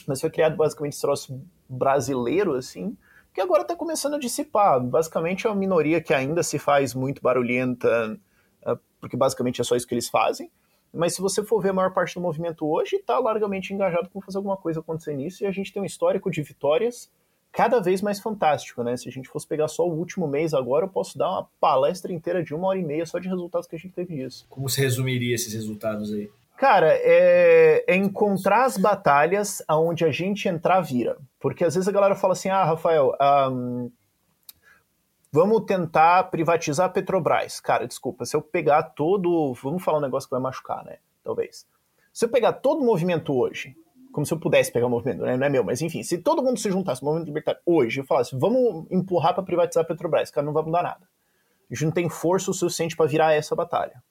Mas 0.08 0.22
foi 0.22 0.30
criado 0.30 0.56
basicamente 0.56 0.94
esse 0.94 1.02
troço 1.02 1.42
brasileiro, 1.68 2.56
assim, 2.56 2.98
que 3.34 3.42
agora 3.42 3.62
está 3.62 3.76
começando 3.76 4.16
a 4.16 4.20
dissipar. 4.20 4.82
Basicamente 4.82 5.46
é 5.46 5.50
uma 5.50 5.56
minoria 5.56 6.02
que 6.02 6.14
ainda 6.14 6.44
se 6.44 6.58
faz 6.58 6.94
muito 6.94 7.22
barulhenta, 7.22 8.18
uh, 8.66 8.80
porque 9.00 9.16
basicamente 9.16 9.62
é 9.62 9.64
só 9.64 9.76
isso 9.76 9.88
que 9.88 9.94
eles 9.94 10.10
fazem. 10.10 10.52
Mas 10.94 11.16
se 11.16 11.22
você 11.22 11.44
for 11.44 11.62
ver 11.62 11.70
a 11.70 11.74
maior 11.74 11.94
parte 11.94 12.16
do 12.16 12.22
movimento 12.22 12.66
hoje, 12.68 12.98
está 12.98 13.20
largamente 13.20 13.74
engajado 13.74 14.10
com 14.10 14.22
fazer 14.22 14.38
alguma 14.38 14.58
coisa 14.58 14.80
acontecer 14.80 15.14
nisso, 15.14 15.44
e 15.44 15.48
a 15.48 15.52
gente 15.52 15.72
tem 15.72 15.82
um 15.82 15.86
histórico 15.86 16.30
de 16.32 16.42
vitórias 16.42 17.10
cada 17.52 17.80
vez 17.80 18.02
mais 18.02 18.20
fantástico, 18.20 18.84
né? 18.84 18.96
Se 18.96 19.10
a 19.10 19.12
gente 19.12 19.28
fosse 19.28 19.48
pegar 19.48 19.68
só 19.68 19.88
o 19.88 19.94
último 19.94 20.28
mês 20.28 20.54
agora, 20.54 20.86
eu 20.86 20.90
posso 20.90 21.18
dar 21.18 21.30
uma 21.30 21.48
palestra 21.60 22.14
inteira 22.14 22.44
de 22.44 22.54
uma 22.54 22.68
hora 22.68 22.80
e 22.80 22.84
meia 22.84 23.06
só 23.06 23.20
de 23.20 23.28
resultados 23.28 23.68
que 23.68 23.76
a 23.76 23.80
gente 23.80 23.94
teve 23.94 24.16
disso. 24.16 24.46
Como 24.50 24.70
se 24.70 24.80
resumiria 24.80 25.36
esses 25.36 25.54
resultados 25.54 26.14
aí? 26.14 26.30
Cara, 26.58 26.92
é, 26.92 27.86
é, 27.88 27.96
encontrar 27.96 28.66
as 28.66 28.78
batalhas 28.78 29.64
aonde 29.66 30.04
a 30.04 30.12
gente 30.12 30.48
entrar 30.50 30.82
vira. 30.82 31.18
Porque 31.40 31.64
às 31.64 31.74
vezes 31.74 31.88
a 31.88 31.92
galera 31.92 32.16
fala 32.16 32.34
assim, 32.34 32.50
ah, 32.50 32.66
Rafael, 32.66 33.16
um, 33.50 33.90
vamos 35.32 35.66
tentar 35.66 36.24
privatizar 36.26 36.88
a 36.88 36.90
Petrobras. 36.90 37.60
Cara, 37.60 37.88
desculpa, 37.88 38.26
se 38.26 38.36
eu 38.36 38.42
pegar 38.42 38.84
todo. 38.84 39.54
Vamos 39.62 39.84
falar 39.84 40.00
um 40.00 40.02
negócio 40.02 40.28
que 40.28 40.36
vai 40.36 40.42
machucar, 40.42 40.84
né? 40.84 40.98
Talvez. 41.24 41.68
Se 42.12 42.26
eu 42.26 42.30
pegar 42.30 42.54
todo 42.54 42.82
o 42.82 42.86
movimento 42.86 43.34
hoje, 43.34 43.76
como 44.12 44.26
se 44.26 44.34
eu 44.34 44.40
pudesse 44.40 44.72
pegar 44.72 44.88
o 44.88 44.90
movimento, 44.90 45.22
né? 45.22 45.38
não 45.38 45.46
é 45.46 45.50
meu, 45.50 45.64
mas 45.64 45.82
enfim, 45.82 46.02
se 46.04 46.18
todo 46.18 46.42
mundo 46.42 46.60
se 46.60 46.72
juntasse 46.72 47.02
no 47.02 47.08
movimento 47.08 47.28
libertário 47.28 47.62
hoje 47.66 48.02
e 48.02 48.04
falasse, 48.04 48.36
vamos 48.36 48.88
empurrar 48.90 49.34
para 49.34 49.44
privatizar 49.44 49.84
a 49.84 49.88
Petrobras, 49.88 50.32
cara, 50.32 50.46
não 50.46 50.54
vai 50.54 50.64
mudar 50.64 50.84
nada. 50.84 51.08
A 51.70 51.74
gente 51.74 51.86
não 51.86 51.92
tem 51.92 52.10
força 52.10 52.50
o 52.50 52.54
suficiente 52.54 52.96
para 52.96 53.06
virar 53.06 53.34
essa 53.34 53.56
batalha. 53.56 54.04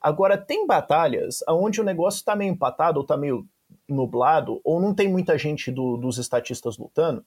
Agora, 0.00 0.38
tem 0.38 0.66
batalhas 0.66 1.42
onde 1.48 1.80
o 1.80 1.84
negócio 1.84 2.18
está 2.18 2.36
meio 2.36 2.52
empatado, 2.52 2.98
ou 2.98 3.02
está 3.02 3.16
meio 3.16 3.44
nublado, 3.88 4.60
ou 4.62 4.80
não 4.80 4.94
tem 4.94 5.08
muita 5.08 5.36
gente 5.36 5.72
do, 5.72 5.96
dos 5.96 6.18
estatistas 6.18 6.78
lutando, 6.78 7.24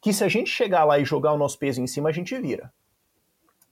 que 0.00 0.12
se 0.12 0.24
a 0.24 0.28
gente 0.28 0.50
chegar 0.50 0.84
lá 0.84 0.98
e 0.98 1.04
jogar 1.04 1.32
o 1.32 1.38
nosso 1.38 1.58
peso 1.58 1.80
em 1.80 1.86
cima, 1.86 2.08
a 2.08 2.12
gente 2.12 2.36
vira. 2.38 2.72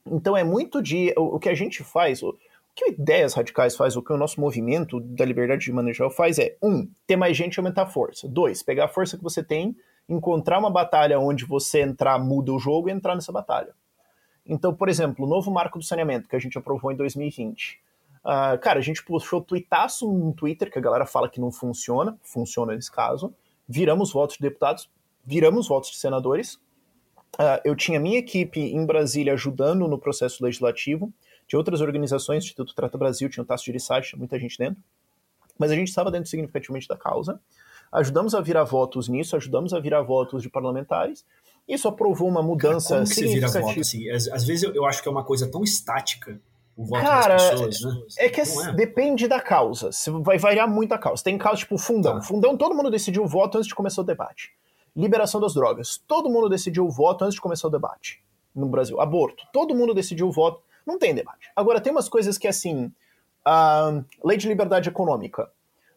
Então 0.05 0.35
é 0.35 0.43
muito 0.43 0.81
de. 0.81 1.13
O, 1.17 1.35
o 1.35 1.39
que 1.39 1.49
a 1.49 1.55
gente 1.55 1.83
faz, 1.83 2.23
o, 2.23 2.37
que 2.75 2.91
Ideias 2.91 3.33
Radicais 3.33 3.75
faz, 3.75 3.95
o 3.97 4.01
que 4.01 4.13
o 4.13 4.17
nosso 4.17 4.39
movimento 4.39 4.99
da 5.01 5.25
liberdade 5.25 5.65
de 5.65 5.71
manejar 5.71 6.09
faz 6.09 6.39
é, 6.39 6.55
um, 6.61 6.89
ter 7.05 7.17
mais 7.17 7.35
gente 7.35 7.55
e 7.55 7.59
aumentar 7.59 7.83
a 7.83 7.87
força. 7.87 8.27
Dois, 8.27 8.63
pegar 8.63 8.85
a 8.85 8.87
força 8.87 9.17
que 9.17 9.23
você 9.23 9.43
tem, 9.43 9.75
encontrar 10.07 10.59
uma 10.59 10.71
batalha 10.71 11.19
onde 11.19 11.45
você 11.45 11.81
entrar, 11.81 12.17
muda 12.17 12.53
o 12.53 12.59
jogo 12.59 12.89
e 12.89 12.91
entrar 12.91 13.15
nessa 13.15 13.31
batalha. 13.31 13.73
Então, 14.45 14.73
por 14.73 14.89
exemplo, 14.89 15.25
o 15.25 15.27
novo 15.27 15.51
marco 15.51 15.77
do 15.77 15.83
saneamento 15.83 16.27
que 16.27 16.35
a 16.35 16.39
gente 16.39 16.57
aprovou 16.57 16.91
em 16.91 16.95
2020. 16.95 17.79
Uh, 18.23 18.57
cara, 18.59 18.79
a 18.79 18.81
gente 18.81 19.03
puxou 19.03 19.41
tuitaço 19.41 20.11
no 20.11 20.33
Twitter, 20.33 20.71
que 20.71 20.79
a 20.79 20.81
galera 20.81 21.05
fala 21.05 21.29
que 21.29 21.39
não 21.39 21.51
funciona, 21.51 22.17
funciona 22.23 22.73
nesse 22.73 22.91
caso. 22.91 23.33
Viramos 23.67 24.11
votos 24.11 24.37
de 24.37 24.41
deputados, 24.41 24.89
viramos 25.29 25.67
votos 25.67 25.91
de 25.91 25.97
senadores. 25.97 26.55
Uh, 27.35 27.61
eu 27.63 27.75
tinha 27.75 27.99
minha 27.99 28.17
equipe 28.17 28.59
em 28.59 28.83
Brasília 28.83 29.33
ajudando 29.33 29.87
no 29.87 29.99
processo 29.99 30.43
legislativo 30.43 31.13
de 31.47 31.55
outras 31.55 31.81
organizações, 31.81 32.43
Instituto 32.43 32.73
Trata 32.73 32.97
Brasil, 32.97 33.29
tinha 33.29 33.43
o 33.43 33.45
Tasso 33.45 33.63
de 33.63 33.71
Irissati, 33.71 34.09
tinha 34.09 34.17
muita 34.17 34.39
gente 34.39 34.57
dentro, 34.57 34.81
mas 35.57 35.71
a 35.71 35.75
gente 35.75 35.87
estava 35.87 36.09
dentro 36.09 36.29
significativamente 36.29 36.87
da 36.87 36.97
causa, 36.97 37.39
ajudamos 37.91 38.33
a 38.33 38.41
virar 38.41 38.63
votos 38.63 39.07
nisso, 39.07 39.35
ajudamos 39.35 39.73
a 39.73 39.79
virar 39.79 40.01
votos 40.01 40.41
de 40.41 40.49
parlamentares, 40.49 41.23
isso 41.67 41.87
aprovou 41.87 42.27
uma 42.27 42.41
mudança 42.41 42.89
Cara, 42.89 42.99
como 43.01 43.09
que 43.09 43.15
significativa. 43.15 43.51
Você 43.51 43.59
vira 43.59 43.67
voto, 43.67 43.79
assim? 43.81 44.09
Às, 44.09 44.27
às, 44.27 44.43
vezes 44.43 44.63
eu, 44.63 44.73
eu, 44.73 44.85
acho 44.85 45.01
que 45.01 45.07
é 45.07 45.11
uma 45.11 45.23
coisa 45.23 45.49
tão 45.49 45.63
estática 45.63 46.41
o 46.75 46.85
voto 46.85 47.01
Cara, 47.01 47.35
das 47.35 47.49
pessoas, 47.49 47.81
né? 47.81 48.01
É 48.17 48.29
que 48.29 48.41
é? 48.41 48.73
depende 48.73 49.27
da 49.27 49.39
causa, 49.39 49.89
vai 50.21 50.37
variar 50.37 50.67
muito 50.67 50.93
a 50.93 50.97
causa. 50.97 51.23
Tem 51.23 51.37
causa 51.37 51.59
tipo 51.59 51.77
fundão. 51.77 52.15
Tá. 52.15 52.21
Fundão, 52.21 52.57
todo 52.57 52.75
mundo 52.75 52.89
decidiu 52.89 53.23
o 53.23 53.27
voto 53.27 53.57
antes 53.57 53.67
de 53.67 53.75
começar 53.75 54.01
o 54.01 54.05
debate. 54.05 54.51
Liberação 54.99 55.39
das 55.39 55.53
drogas, 55.53 56.01
todo 56.07 56.29
mundo 56.29 56.49
decidiu 56.49 56.85
o 56.85 56.91
voto 56.91 57.23
antes 57.23 57.35
de 57.35 57.41
começar 57.41 57.67
o 57.67 57.71
debate 57.71 58.21
no 58.53 58.67
Brasil. 58.67 58.99
Aborto, 58.99 59.45
todo 59.53 59.75
mundo 59.75 59.93
decidiu 59.93 60.27
o 60.27 60.31
voto 60.31 60.61
não 60.89 60.97
tem 60.97 61.13
debate. 61.13 61.51
Agora, 61.55 61.79
tem 61.79 61.91
umas 61.91 62.09
coisas 62.09 62.37
que, 62.37 62.47
assim, 62.47 62.91
a 63.45 64.01
lei 64.23 64.37
de 64.37 64.47
liberdade 64.47 64.89
econômica. 64.89 65.49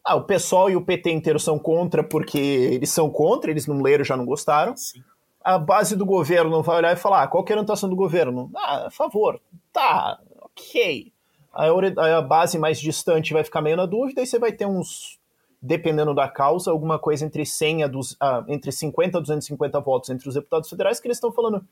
Ah, 0.04 0.16
o 0.16 0.25
PSOL 0.25 0.71
e 0.71 0.76
o 0.76 0.85
PT 0.85 1.11
inteiro 1.11 1.40
são 1.40 1.59
contra 1.59 2.04
porque 2.04 2.38
eles 2.38 2.90
são 2.90 3.09
contra, 3.09 3.50
eles 3.50 3.66
não 3.66 3.80
leram, 3.80 4.04
já 4.04 4.16
não 4.16 4.26
gostaram. 4.26 4.76
Sim. 4.76 5.02
A 5.42 5.59
base 5.59 5.97
do 5.97 6.04
governo 6.04 6.62
vai 6.62 6.76
olhar 6.76 6.92
e 6.92 6.97
falar, 6.97 7.23
ah, 7.23 7.28
qual 7.28 7.42
que 7.42 7.52
é 7.52 7.54
a 7.54 7.59
orientação 7.59 7.88
do 7.88 7.97
governo? 7.97 8.50
Ah, 8.54 8.87
a 8.87 8.90
favor. 8.90 9.40
Tá, 9.73 10.18
ok. 10.40 11.12
A, 11.52 12.18
a 12.18 12.23
base 12.23 12.59
mais 12.59 12.78
distante 12.78 13.32
vai 13.32 13.44
ficar 13.44 13.62
meio 13.62 13.76
na 13.76 13.87
dúvida 13.87 14.23
e 14.23 14.26
você 14.26 14.38
vai 14.38 14.52
ter 14.52 14.66
uns, 14.66 15.18
dependendo 15.62 16.12
da 16.12 16.28
causa, 16.28 16.71
alguma 16.71 16.99
coisa 16.99 17.25
entre 17.25 17.47
100 17.47 17.85
a 17.85 17.87
dos, 17.87 18.16
ah, 18.21 18.45
entre 18.49 18.73
50 18.73 19.19
a 19.19 19.21
250 19.21 19.81
votos 19.81 20.11
entre 20.11 20.28
os 20.28 20.35
deputados 20.35 20.69
federais 20.69 20.99
que 20.99 21.07
eles 21.07 21.16
estão 21.16 21.33
falando, 21.33 21.64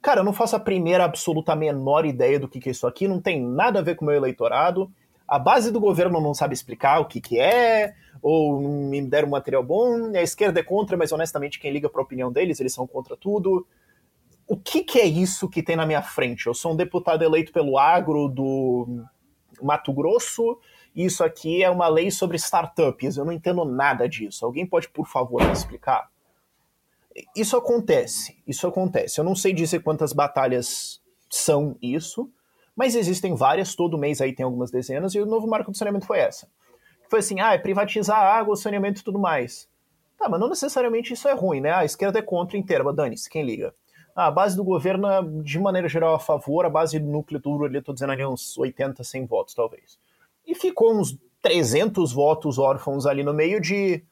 Cara, 0.00 0.20
eu 0.20 0.24
não 0.24 0.32
faço 0.32 0.54
a 0.54 0.60
primeira 0.60 1.04
absoluta 1.04 1.56
menor 1.56 2.06
ideia 2.06 2.38
do 2.38 2.48
que, 2.48 2.60
que 2.60 2.68
é 2.68 2.72
isso 2.72 2.86
aqui, 2.86 3.08
não 3.08 3.20
tem 3.20 3.42
nada 3.42 3.80
a 3.80 3.82
ver 3.82 3.96
com 3.96 4.04
o 4.04 4.08
meu 4.08 4.16
eleitorado. 4.16 4.90
A 5.26 5.38
base 5.38 5.72
do 5.72 5.80
governo 5.80 6.20
não 6.20 6.32
sabe 6.32 6.54
explicar 6.54 7.00
o 7.00 7.06
que, 7.06 7.20
que 7.20 7.38
é, 7.38 7.94
ou 8.22 8.60
me 8.60 9.02
deram 9.02 9.28
um 9.28 9.32
material 9.32 9.62
bom. 9.62 10.16
A 10.16 10.22
esquerda 10.22 10.60
é 10.60 10.62
contra, 10.62 10.96
mas 10.96 11.12
honestamente, 11.12 11.58
quem 11.58 11.72
liga 11.72 11.88
para 11.88 12.00
a 12.00 12.04
opinião 12.04 12.32
deles, 12.32 12.60
eles 12.60 12.72
são 12.72 12.86
contra 12.86 13.16
tudo. 13.16 13.66
O 14.46 14.56
que, 14.56 14.82
que 14.82 15.00
é 15.00 15.04
isso 15.04 15.50
que 15.50 15.62
tem 15.62 15.76
na 15.76 15.84
minha 15.84 16.00
frente? 16.00 16.46
Eu 16.46 16.54
sou 16.54 16.72
um 16.72 16.76
deputado 16.76 17.22
eleito 17.22 17.52
pelo 17.52 17.76
agro 17.76 18.28
do 18.28 19.04
Mato 19.60 19.92
Grosso, 19.92 20.58
isso 21.04 21.22
aqui 21.22 21.62
é 21.62 21.70
uma 21.70 21.88
lei 21.88 22.10
sobre 22.10 22.36
startups. 22.36 23.16
Eu 23.16 23.24
não 23.24 23.32
entendo 23.32 23.64
nada 23.64 24.08
disso. 24.08 24.44
Alguém 24.44 24.66
pode, 24.66 24.88
por 24.88 25.06
favor, 25.06 25.44
me 25.44 25.52
explicar? 25.52 26.10
isso 27.34 27.56
acontece, 27.56 28.36
isso 28.46 28.66
acontece. 28.66 29.20
Eu 29.20 29.24
não 29.24 29.34
sei 29.34 29.52
dizer 29.52 29.80
quantas 29.80 30.12
batalhas 30.12 31.00
são 31.30 31.76
isso, 31.82 32.30
mas 32.76 32.94
existem 32.94 33.34
várias, 33.34 33.74
todo 33.74 33.98
mês 33.98 34.20
aí 34.20 34.32
tem 34.32 34.44
algumas 34.44 34.70
dezenas, 34.70 35.14
e 35.14 35.20
o 35.20 35.26
novo 35.26 35.46
marco 35.46 35.70
do 35.70 35.76
saneamento 35.76 36.06
foi 36.06 36.18
essa. 36.18 36.48
Foi 37.08 37.20
assim, 37.20 37.40
ah, 37.40 37.54
é 37.54 37.58
privatizar 37.58 38.18
a 38.18 38.38
água, 38.38 38.54
o 38.54 38.56
saneamento 38.56 39.00
e 39.00 39.04
tudo 39.04 39.18
mais. 39.18 39.68
Tá, 40.16 40.28
mas 40.28 40.40
não 40.40 40.48
necessariamente 40.48 41.12
isso 41.12 41.28
é 41.28 41.32
ruim, 41.32 41.60
né? 41.60 41.72
A 41.72 41.84
esquerda 41.84 42.18
é 42.18 42.22
contra 42.22 42.58
inteira, 42.58 42.84
mas 42.84 42.94
dane-se, 42.94 43.30
quem 43.30 43.44
liga? 43.44 43.74
Ah, 44.14 44.26
a 44.26 44.30
base 44.30 44.56
do 44.56 44.64
governo 44.64 45.08
é, 45.08 45.22
de 45.42 45.58
maneira 45.58 45.88
geral, 45.88 46.14
a 46.14 46.18
favor, 46.18 46.64
a 46.66 46.70
base 46.70 46.98
do 46.98 47.06
núcleo 47.06 47.40
duro 47.40 47.64
ali, 47.64 47.76
eu 47.76 47.82
tô 47.82 47.92
dizendo 47.92 48.12
ali 48.12 48.24
uns 48.26 48.58
80, 48.58 49.02
100 49.02 49.26
votos, 49.26 49.54
talvez. 49.54 49.98
E 50.48 50.54
ficou 50.54 50.98
uns 50.98 51.16
300 51.42 52.12
votos 52.12 52.58
órfãos 52.58 53.06
ali 53.06 53.22
no 53.22 53.34
meio 53.34 53.60
de 53.60 54.02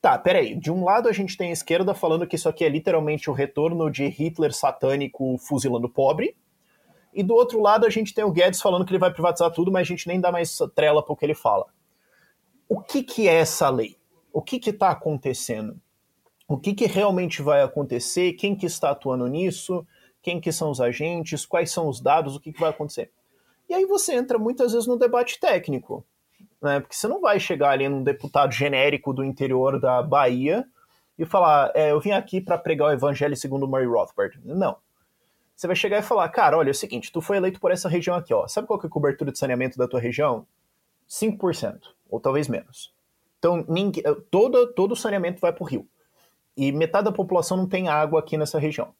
Tá, 0.00 0.16
peraí. 0.16 0.54
De 0.54 0.70
um 0.72 0.84
lado 0.84 1.08
a 1.08 1.12
gente 1.12 1.36
tem 1.36 1.50
a 1.50 1.52
esquerda 1.52 1.94
falando 1.94 2.26
que 2.26 2.34
isso 2.34 2.48
aqui 2.48 2.64
é 2.64 2.68
literalmente 2.68 3.28
o 3.28 3.34
retorno 3.34 3.90
de 3.90 4.06
Hitler 4.06 4.52
satânico 4.52 5.36
fuzilando 5.38 5.90
pobre. 5.90 6.34
E 7.12 7.22
do 7.22 7.34
outro 7.34 7.60
lado 7.60 7.84
a 7.84 7.90
gente 7.90 8.14
tem 8.14 8.24
o 8.24 8.30
Guedes 8.30 8.62
falando 8.62 8.84
que 8.86 8.92
ele 8.92 8.98
vai 8.98 9.12
privatizar 9.12 9.50
tudo, 9.50 9.70
mas 9.70 9.82
a 9.82 9.84
gente 9.84 10.08
nem 10.08 10.18
dá 10.18 10.32
mais 10.32 10.56
trela 10.74 11.02
para 11.02 11.12
o 11.12 11.16
que 11.16 11.26
ele 11.26 11.34
fala. 11.34 11.66
O 12.66 12.80
que, 12.80 13.02
que 13.02 13.28
é 13.28 13.34
essa 13.34 13.68
lei? 13.68 13.98
O 14.32 14.40
que 14.40 14.56
está 14.70 14.90
acontecendo? 14.90 15.78
O 16.48 16.56
que, 16.56 16.72
que 16.72 16.86
realmente 16.86 17.42
vai 17.42 17.62
acontecer? 17.62 18.32
Quem 18.34 18.56
que 18.56 18.64
está 18.64 18.90
atuando 18.90 19.26
nisso? 19.26 19.86
Quem 20.22 20.40
que 20.40 20.50
são 20.50 20.70
os 20.70 20.80
agentes? 20.80 21.44
Quais 21.44 21.70
são 21.70 21.88
os 21.88 22.00
dados? 22.00 22.36
O 22.36 22.40
que, 22.40 22.52
que 22.52 22.60
vai 22.60 22.70
acontecer? 22.70 23.12
E 23.70 23.74
aí 23.74 23.86
você 23.86 24.14
entra 24.14 24.38
muitas 24.38 24.72
vezes 24.72 24.86
no 24.86 24.98
debate 24.98 25.40
técnico 25.40 26.04
né? 26.60 26.80
Porque 26.80 26.94
você 26.94 27.08
não 27.08 27.20
vai 27.20 27.40
chegar 27.40 27.70
ali 27.70 27.88
num 27.88 28.02
deputado 28.02 28.52
genérico 28.52 29.12
do 29.12 29.24
interior 29.24 29.80
da 29.80 30.02
Bahia 30.02 30.66
e 31.18 31.24
falar, 31.24 31.70
é, 31.74 31.92
eu 31.92 32.00
vim 32.00 32.12
aqui 32.12 32.40
para 32.40 32.58
pregar 32.58 32.88
o 32.88 32.92
evangelho 32.92 33.36
segundo 33.36 33.66
Murray 33.66 33.86
Rothbard. 33.86 34.38
Não. 34.44 34.76
Você 35.54 35.66
vai 35.66 35.76
chegar 35.76 35.98
e 35.98 36.02
falar, 36.02 36.28
cara, 36.30 36.56
olha, 36.56 36.70
é 36.70 36.72
o 36.72 36.74
seguinte, 36.74 37.12
tu 37.12 37.20
foi 37.20 37.36
eleito 37.36 37.60
por 37.60 37.70
essa 37.70 37.88
região 37.88 38.16
aqui, 38.16 38.32
ó. 38.32 38.46
Sabe 38.48 38.66
qual 38.66 38.80
é 38.82 38.86
a 38.86 38.90
cobertura 38.90 39.30
de 39.30 39.38
saneamento 39.38 39.76
da 39.76 39.86
tua 39.86 40.00
região? 40.00 40.46
5%, 41.08 41.80
ou 42.08 42.20
talvez 42.20 42.48
menos. 42.48 42.94
Então, 43.38 43.64
ninguém, 43.68 44.02
todo, 44.30 44.72
todo 44.72 44.92
o 44.92 44.96
saneamento 44.96 45.40
vai 45.40 45.52
pro 45.52 45.64
rio. 45.64 45.86
E 46.56 46.72
metade 46.72 47.04
da 47.04 47.12
população 47.12 47.56
não 47.56 47.66
tem 47.66 47.88
água 47.88 48.20
aqui 48.20 48.38
nessa 48.38 48.58
região. 48.58 48.94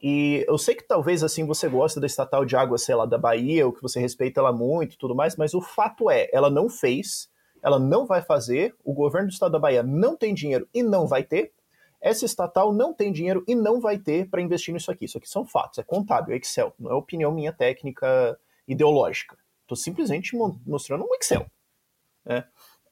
E 0.00 0.44
eu 0.46 0.56
sei 0.56 0.74
que 0.74 0.86
talvez 0.86 1.24
assim 1.24 1.44
você 1.44 1.68
gosta 1.68 2.00
da 2.00 2.06
estatal 2.06 2.44
de 2.44 2.56
água, 2.56 2.78
sei 2.78 2.94
lá, 2.94 3.04
da 3.04 3.18
Bahia, 3.18 3.66
ou 3.66 3.72
que 3.72 3.82
você 3.82 3.98
respeita 3.98 4.40
ela 4.40 4.52
muito 4.52 4.94
e 4.94 4.98
tudo 4.98 5.14
mais, 5.14 5.36
mas 5.36 5.54
o 5.54 5.60
fato 5.60 6.08
é, 6.08 6.28
ela 6.32 6.48
não 6.48 6.68
fez, 6.68 7.28
ela 7.62 7.78
não 7.78 8.06
vai 8.06 8.22
fazer, 8.22 8.74
o 8.84 8.92
governo 8.92 9.28
do 9.28 9.32
estado 9.32 9.52
da 9.52 9.58
Bahia 9.58 9.82
não 9.82 10.16
tem 10.16 10.32
dinheiro 10.32 10.68
e 10.72 10.82
não 10.82 11.06
vai 11.06 11.24
ter, 11.24 11.52
essa 12.00 12.24
estatal 12.24 12.72
não 12.72 12.94
tem 12.94 13.12
dinheiro 13.12 13.42
e 13.46 13.56
não 13.56 13.80
vai 13.80 13.98
ter 13.98 14.28
para 14.28 14.40
investir 14.40 14.72
nisso 14.72 14.90
aqui. 14.90 15.04
Isso 15.04 15.18
aqui 15.18 15.28
são 15.28 15.44
fatos, 15.44 15.78
é 15.78 15.82
contábil, 15.82 16.32
é 16.32 16.36
Excel, 16.36 16.72
não 16.78 16.92
é 16.92 16.94
opinião 16.94 17.32
minha 17.32 17.52
técnica 17.52 18.38
ideológica. 18.68 19.36
Estou 19.62 19.76
simplesmente 19.76 20.36
mostrando 20.64 21.04
um 21.04 21.14
Excel. 21.14 21.46
Né? 22.24 22.44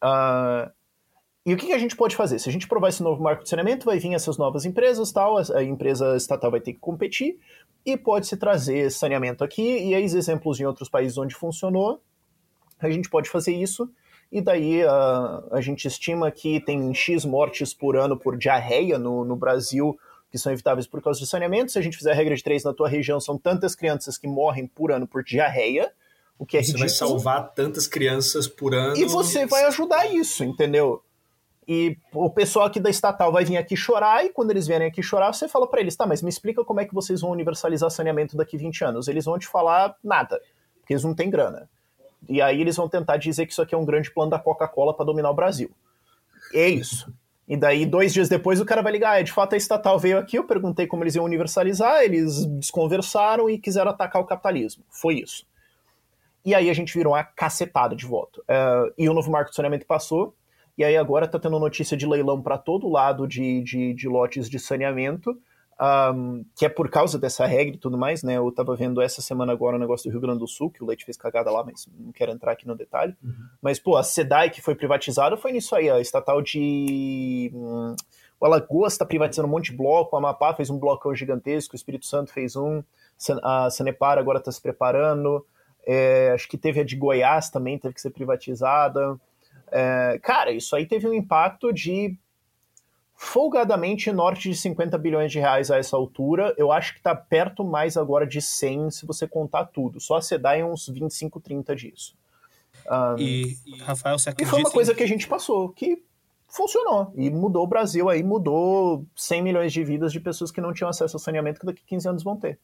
Uh, 0.03 0.71
e 1.47 1.55
o 1.55 1.57
que, 1.57 1.73
a 1.73 1.79
gente 1.79 1.95
pode 1.95 2.17
fazer? 2.17 2.41
Se 2.41 2.49
a 2.49 2.53
gente 2.53 2.67
provar 2.67 2.89
esse 2.89 3.05
novo 3.05 3.23
marco 3.23 3.45
de 3.45 3.49
saneamento, 3.49 3.87
vai 3.87 4.01
vir 4.01 4.13
essas 4.13 4.37
novas 4.37 4.65
empresas, 4.65 5.13
tal, 5.13 5.39
a 5.39 5.63
empresa 5.63 6.17
estatal 6.17 6.51
vai 6.51 6.61
ter 6.61 6.73
que 6.73 6.81
competir 6.81 7.39
e 7.85 7.97
pode-se 7.97 8.37
trazer 8.37 8.91
saneamento 8.91 9.45
aqui, 9.45 9.63
e 9.63 9.95
aí 9.95 10.03
exemplos 10.03 10.59
em 10.59 10.65
outros 10.65 10.89
países 10.89 11.17
onde 11.17 11.37
funcionou, 11.37 12.03
a 12.81 12.91
gente 12.91 13.09
pode 13.09 13.31
fazer 13.31 13.55
isso, 13.55 13.89
e 14.31 14.41
daí 14.41 14.83
a, 14.83 15.45
a 15.53 15.61
gente 15.61 15.87
estima 15.87 16.33
que 16.33 16.59
tem 16.59 16.93
X 16.93 17.25
mortes 17.25 17.73
por 17.73 17.97
ano 17.97 18.19
por 18.19 18.37
diarreia 18.37 18.99
no, 18.99 19.25
no 19.25 19.37
Brasil, 19.37 19.97
que 20.33 20.39
são 20.39 20.53
evitáveis 20.53 20.89
por 20.89 21.01
causa 21.01 21.21
de 21.21 21.29
saneamento. 21.29 21.71
Se 21.71 21.79
a 21.79 21.83
gente 21.83 21.97
fizer 21.97 22.11
a 22.11 22.15
regra 22.15 22.35
de 22.35 22.43
três 22.43 22.65
na 22.65 22.75
tua 22.75 22.89
região, 22.89 23.21
são 23.21 23.39
tantas 23.39 23.77
crianças 23.77 24.19
que 24.19 24.27
morrem 24.27 24.67
por 24.67 24.91
ano 24.91 25.07
por 25.07 25.23
diarreia, 25.23 25.93
o 26.37 26.45
que 26.45 26.57
é 26.57 26.61
você 26.61 26.73
ridículo. 26.73 26.89
vai 26.89 26.89
salvar 26.89 27.55
tantas 27.55 27.87
crianças 27.87 28.49
por 28.49 28.75
ano. 28.75 28.97
E 28.97 29.05
você 29.05 29.47
vai 29.47 29.65
ajudar 29.65 30.13
isso, 30.13 30.43
entendeu? 30.43 31.03
E 31.69 31.99
o 32.13 32.31
pessoal 32.31 32.67
aqui 32.67 32.79
da 32.79 32.89
estatal 32.89 33.33
vai 33.33 33.45
vir 33.45 33.57
aqui 33.57 33.77
chorar, 33.77 34.25
e 34.25 34.29
quando 34.29 34.53
eles 34.53 34.69
vierem 34.69 34.87
aqui 34.87 35.03
chorar, 35.03 35.33
você 35.33 35.49
fala 35.49 35.67
para 35.67 35.81
eles, 35.81 35.97
tá, 35.97 36.07
mas 36.07 36.23
me 36.23 36.29
explica 36.29 36.65
como 36.65 36.81
é 36.81 36.85
que 36.85 36.95
vocês 36.95 37.21
vão 37.21 37.31
universalizar 37.33 37.91
saneamento 37.91 38.37
daqui 38.37 38.57
20 38.57 38.85
anos. 38.85 39.09
Eles 39.09 39.25
vão 39.25 39.37
te 39.39 39.49
falar 39.49 39.97
nada, 40.03 40.41
porque 40.79 40.93
eles 40.93 41.03
não 41.03 41.15
têm 41.15 41.29
grana. 41.29 41.69
E 42.29 42.41
aí 42.41 42.61
eles 42.61 42.77
vão 42.77 42.89
tentar 42.89 43.17
dizer 43.17 43.47
que 43.47 43.53
isso 43.53 43.63
aqui 43.63 43.75
é 43.75 43.79
um 43.79 43.85
grande 43.85 44.11
plano 44.13 44.31
da 44.31 44.39
Coca-Cola 44.39 44.95
para 44.95 45.05
dominar 45.05 45.31
o 45.31 45.35
Brasil. 45.35 45.71
É 46.55 46.69
isso. 46.69 47.13
E 47.49 47.57
daí, 47.57 47.85
dois 47.85 48.13
dias 48.13 48.29
depois, 48.29 48.61
o 48.61 48.65
cara 48.65 48.83
vai 48.83 48.93
ligar, 48.93 49.19
ah, 49.19 49.23
de 49.23 49.33
fato 49.33 49.55
a 49.55 49.57
estatal 49.57 49.99
veio 49.99 50.19
aqui, 50.19 50.37
eu 50.37 50.45
perguntei 50.45 50.87
como 50.87 51.05
eles 51.05 51.15
iam 51.15 51.25
universalizar, 51.25 52.03
eles 52.03 52.45
desconversaram 52.45 53.49
e 53.49 53.59
quiseram 53.59 53.91
atacar 53.91 54.21
o 54.21 54.25
capitalismo. 54.25 54.85
Foi 54.91 55.21
isso. 55.21 55.47
E 56.45 56.55
aí 56.55 56.71
a 56.71 56.75
gente 56.75 56.97
virou 56.97 57.13
uma 57.13 57.23
cacetada 57.23 57.95
de 57.95 58.07
voto. 58.07 58.41
Uh, 58.43 58.93
e 58.99 59.09
o 59.09 59.15
novo 59.15 59.31
marco 59.31 59.51
de 59.51 59.57
saneamento 59.57 59.87
passou, 59.87 60.35
e 60.77 60.85
aí 60.85 60.97
agora 60.97 61.27
tá 61.27 61.39
tendo 61.39 61.59
notícia 61.59 61.97
de 61.97 62.07
leilão 62.07 62.43
para 62.43 62.59
todo 62.59 62.89
lado 62.89 63.27
de, 63.27 63.63
de, 63.63 63.95
de, 63.95 64.09
lotes 64.09 64.49
de 64.49 64.59
saneamento, 64.59 65.39
um, 66.15 66.45
que 66.55 66.65
é 66.65 66.69
por 66.69 66.91
causa 66.91 67.19
dessa 67.19 67.47
regra 67.47 67.77
e 67.77 67.79
tudo 67.79 67.99
mais, 67.99 68.23
né? 68.23 68.37
Eu 68.37 68.51
tava 68.51 68.75
vendo 68.75 69.01
essa 69.01 69.21
semana 69.21 69.53
agora 69.53 69.77
o 69.77 69.79
negócio 69.79 70.09
do 70.09 70.13
Rio 70.13 70.21
Grande 70.21 70.39
do 70.39 70.47
Sul, 70.47 70.71
que 70.71 70.83
o 70.83 70.87
leite 70.87 71.05
fez 71.05 71.17
cagada 71.17 71.51
lá, 71.51 71.65
mas 71.65 71.89
não 71.99 72.13
quero 72.13 72.33
entrar 72.33 72.53
aqui 72.53 72.67
no 72.67 72.75
detalhe. 72.75 73.15
Uhum. 73.23 73.33
Mas, 73.61 73.79
pô, 73.79 73.97
a 73.97 74.03
SEDAI 74.03 74.51
que 74.51 74.63
foi 74.63 74.75
privatizada 74.75 75.37
foi 75.37 75.53
nisso 75.53 75.75
aí, 75.75 75.91
a 75.91 76.01
estatal 76.01 76.41
de... 76.43 77.51
Hum, 77.55 77.95
o 78.39 78.45
Alagoas 78.45 78.93
está 78.93 79.05
privatizando 79.05 79.49
um 79.49 79.51
monte 79.51 79.71
de 79.71 79.77
bloco, 79.77 80.15
o 80.15 80.19
Amapá 80.19 80.53
fez 80.53 80.69
um 80.69 80.79
blocão 80.79 81.15
gigantesco, 81.15 81.75
o 81.75 81.77
Espírito 81.77 82.05
Santo 82.05 82.33
fez 82.33 82.55
um, 82.55 82.83
a 83.43 83.71
Sanepar 83.71 84.19
agora 84.19 84.39
está 84.39 84.53
se 84.53 84.61
preparando, 84.61 85.45
É, 85.87 86.33
acho 86.35 86.49
que 86.49 86.59
teve 86.59 86.81
a 86.81 86.85
de 86.85 86.97
Goiás 86.97 87.49
também, 87.49 87.79
teve 87.79 87.95
que 87.95 88.01
ser 88.01 88.11
privatizada. 88.11 89.19
É, 89.71 90.19
cara, 90.23 90.51
isso 90.53 90.75
aí 90.77 90.87
teve 90.87 91.09
um 91.09 91.15
impacto 91.15 91.73
de 91.73 92.17
folgadamente 93.15 94.13
norte 94.13 94.51
de 94.51 94.55
50 94.55 94.99
bilhões 94.99 95.33
de 95.33 95.39
reais 95.39 95.71
a 95.71 95.79
essa 95.79 95.97
altura. 95.97 96.55
Eu 96.59 96.71
acho 96.71 96.93
que 96.93 96.99
está 96.99 97.15
perto 97.15 97.65
mais 97.65 97.97
agora 97.97 98.27
de 98.27 98.43
100 98.43 98.91
se 98.91 99.07
você 99.07 99.27
contar 99.27 99.65
tudo. 99.67 99.99
Só 100.01 100.17
a 100.17 100.23
SEDAI 100.23 100.61
é 100.61 100.65
uns 100.65 100.87
25, 100.87 101.41
30 101.41 101.75
disso. 101.75 102.15
Um, 102.89 103.19
e, 103.19 103.57
Rafael, 103.81 104.19
você 104.19 104.31
acredita... 104.31 104.49
E 104.49 104.51
foi 104.51 104.61
uma 104.61 104.71
coisa 104.71 104.95
que 104.95 105.03
a 105.03 105.09
gente 105.09 105.27
passou, 105.27 105.71
que 105.71 106.03
funcionou. 106.47 107.13
E 107.17 107.31
mudou 107.31 107.65
o 107.65 107.67
Brasil 107.67 108.09
aí, 108.09 108.23
mudou 108.23 109.05
100 109.17 109.43
milhões 109.43 109.73
de 109.73 109.83
vidas 109.83 110.13
de 110.13 110.21
pessoas 110.21 110.51
que 110.53 110.61
não 110.61 110.73
tinham 110.73 110.91
acesso 110.91 111.17
ao 111.17 111.21
saneamento 111.21 111.59
que 111.59 111.67
daqui 111.67 111.83
a 111.85 111.89
15 111.89 112.09
anos 112.09 112.23
vão 112.23 112.37
ter. 112.37 112.59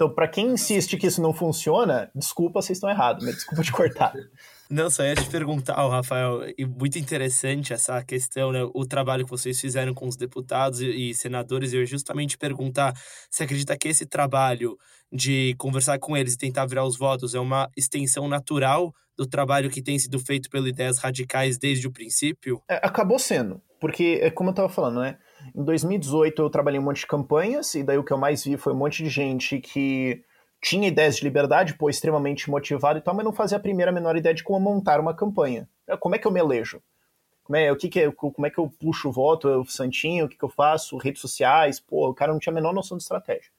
Então, 0.00 0.08
para 0.08 0.26
quem 0.26 0.52
insiste 0.52 0.96
que 0.96 1.06
isso 1.06 1.20
não 1.20 1.34
funciona, 1.34 2.10
desculpa, 2.14 2.62
vocês 2.62 2.78
estão 2.78 2.88
errados, 2.88 3.22
me 3.22 3.34
desculpa 3.34 3.62
de 3.62 3.70
cortar. 3.70 4.14
Não, 4.70 4.88
só 4.88 5.02
ia 5.02 5.16
te 5.16 5.28
perguntar, 5.28 5.74
Rafael, 5.74 6.42
e 6.56 6.64
muito 6.64 6.96
interessante 6.96 7.72
essa 7.72 8.02
questão, 8.04 8.52
né? 8.52 8.60
O 8.72 8.86
trabalho 8.86 9.24
que 9.24 9.30
vocês 9.30 9.60
fizeram 9.60 9.92
com 9.92 10.06
os 10.06 10.16
deputados 10.16 10.80
e, 10.80 11.12
senadores, 11.12 11.72
eu 11.72 11.80
ia 11.80 11.86
justamente 11.86 12.38
perguntar 12.38 12.94
se 13.28 13.42
acredita 13.42 13.76
que 13.76 13.88
esse 13.88 14.06
trabalho 14.06 14.78
de 15.12 15.56
conversar 15.58 15.98
com 15.98 16.16
eles 16.16 16.34
e 16.34 16.38
tentar 16.38 16.66
virar 16.66 16.84
os 16.84 16.96
votos 16.96 17.34
é 17.34 17.40
uma 17.40 17.68
extensão 17.76 18.28
natural 18.28 18.94
do 19.18 19.26
trabalho 19.26 19.68
que 19.68 19.82
tem 19.82 19.98
sido 19.98 20.20
feito 20.20 20.48
pelo 20.48 20.68
Ideias 20.68 20.98
Radicais 20.98 21.58
desde 21.58 21.88
o 21.88 21.92
princípio? 21.92 22.62
É, 22.70 22.76
acabou 22.76 23.18
sendo, 23.18 23.60
porque, 23.80 24.20
é 24.22 24.30
como 24.30 24.48
eu 24.48 24.52
estava 24.52 24.68
falando, 24.68 25.00
né? 25.00 25.18
Em 25.54 25.64
2018 25.64 26.42
eu 26.42 26.50
trabalhei 26.50 26.78
um 26.78 26.82
monte 26.82 27.00
de 27.00 27.06
campanhas, 27.06 27.74
e 27.74 27.82
daí 27.82 27.98
o 27.98 28.04
que 28.04 28.12
eu 28.12 28.18
mais 28.18 28.44
vi 28.44 28.56
foi 28.56 28.72
um 28.72 28.76
monte 28.76 29.02
de 29.02 29.08
gente 29.08 29.58
que 29.58 30.22
tinha 30.60 30.88
ideias 30.88 31.16
de 31.16 31.24
liberdade, 31.24 31.74
pô, 31.74 31.88
extremamente 31.88 32.50
motivado 32.50 32.98
e 32.98 33.02
tal, 33.02 33.14
mas 33.14 33.24
não 33.24 33.32
fazia 33.32 33.56
a 33.56 33.60
primeira 33.60 33.90
menor 33.90 34.16
ideia 34.16 34.34
de 34.34 34.44
como 34.44 34.60
montar 34.60 35.00
uma 35.00 35.14
campanha. 35.14 35.68
É, 35.86 35.96
como 35.96 36.14
é 36.14 36.18
que 36.18 36.26
eu 36.26 36.30
me 36.30 36.38
elejo? 36.38 36.82
Como 37.42 37.56
é, 37.56 37.72
o 37.72 37.76
que, 37.76 37.88
que 37.88 38.00
é, 38.00 38.12
como 38.12 38.46
é 38.46 38.50
que 38.50 38.58
eu 38.58 38.70
puxo 38.78 39.08
o 39.08 39.12
voto, 39.12 39.48
eu 39.48 39.64
santinho, 39.64 40.26
o 40.26 40.28
que, 40.28 40.36
que 40.36 40.44
eu 40.44 40.48
faço, 40.48 40.96
redes 40.98 41.20
sociais, 41.20 41.80
pô, 41.80 42.08
o 42.08 42.14
cara 42.14 42.32
não 42.32 42.38
tinha 42.38 42.52
a 42.52 42.54
menor 42.54 42.72
noção 42.72 42.96
de 42.96 43.02
estratégia. 43.02 43.50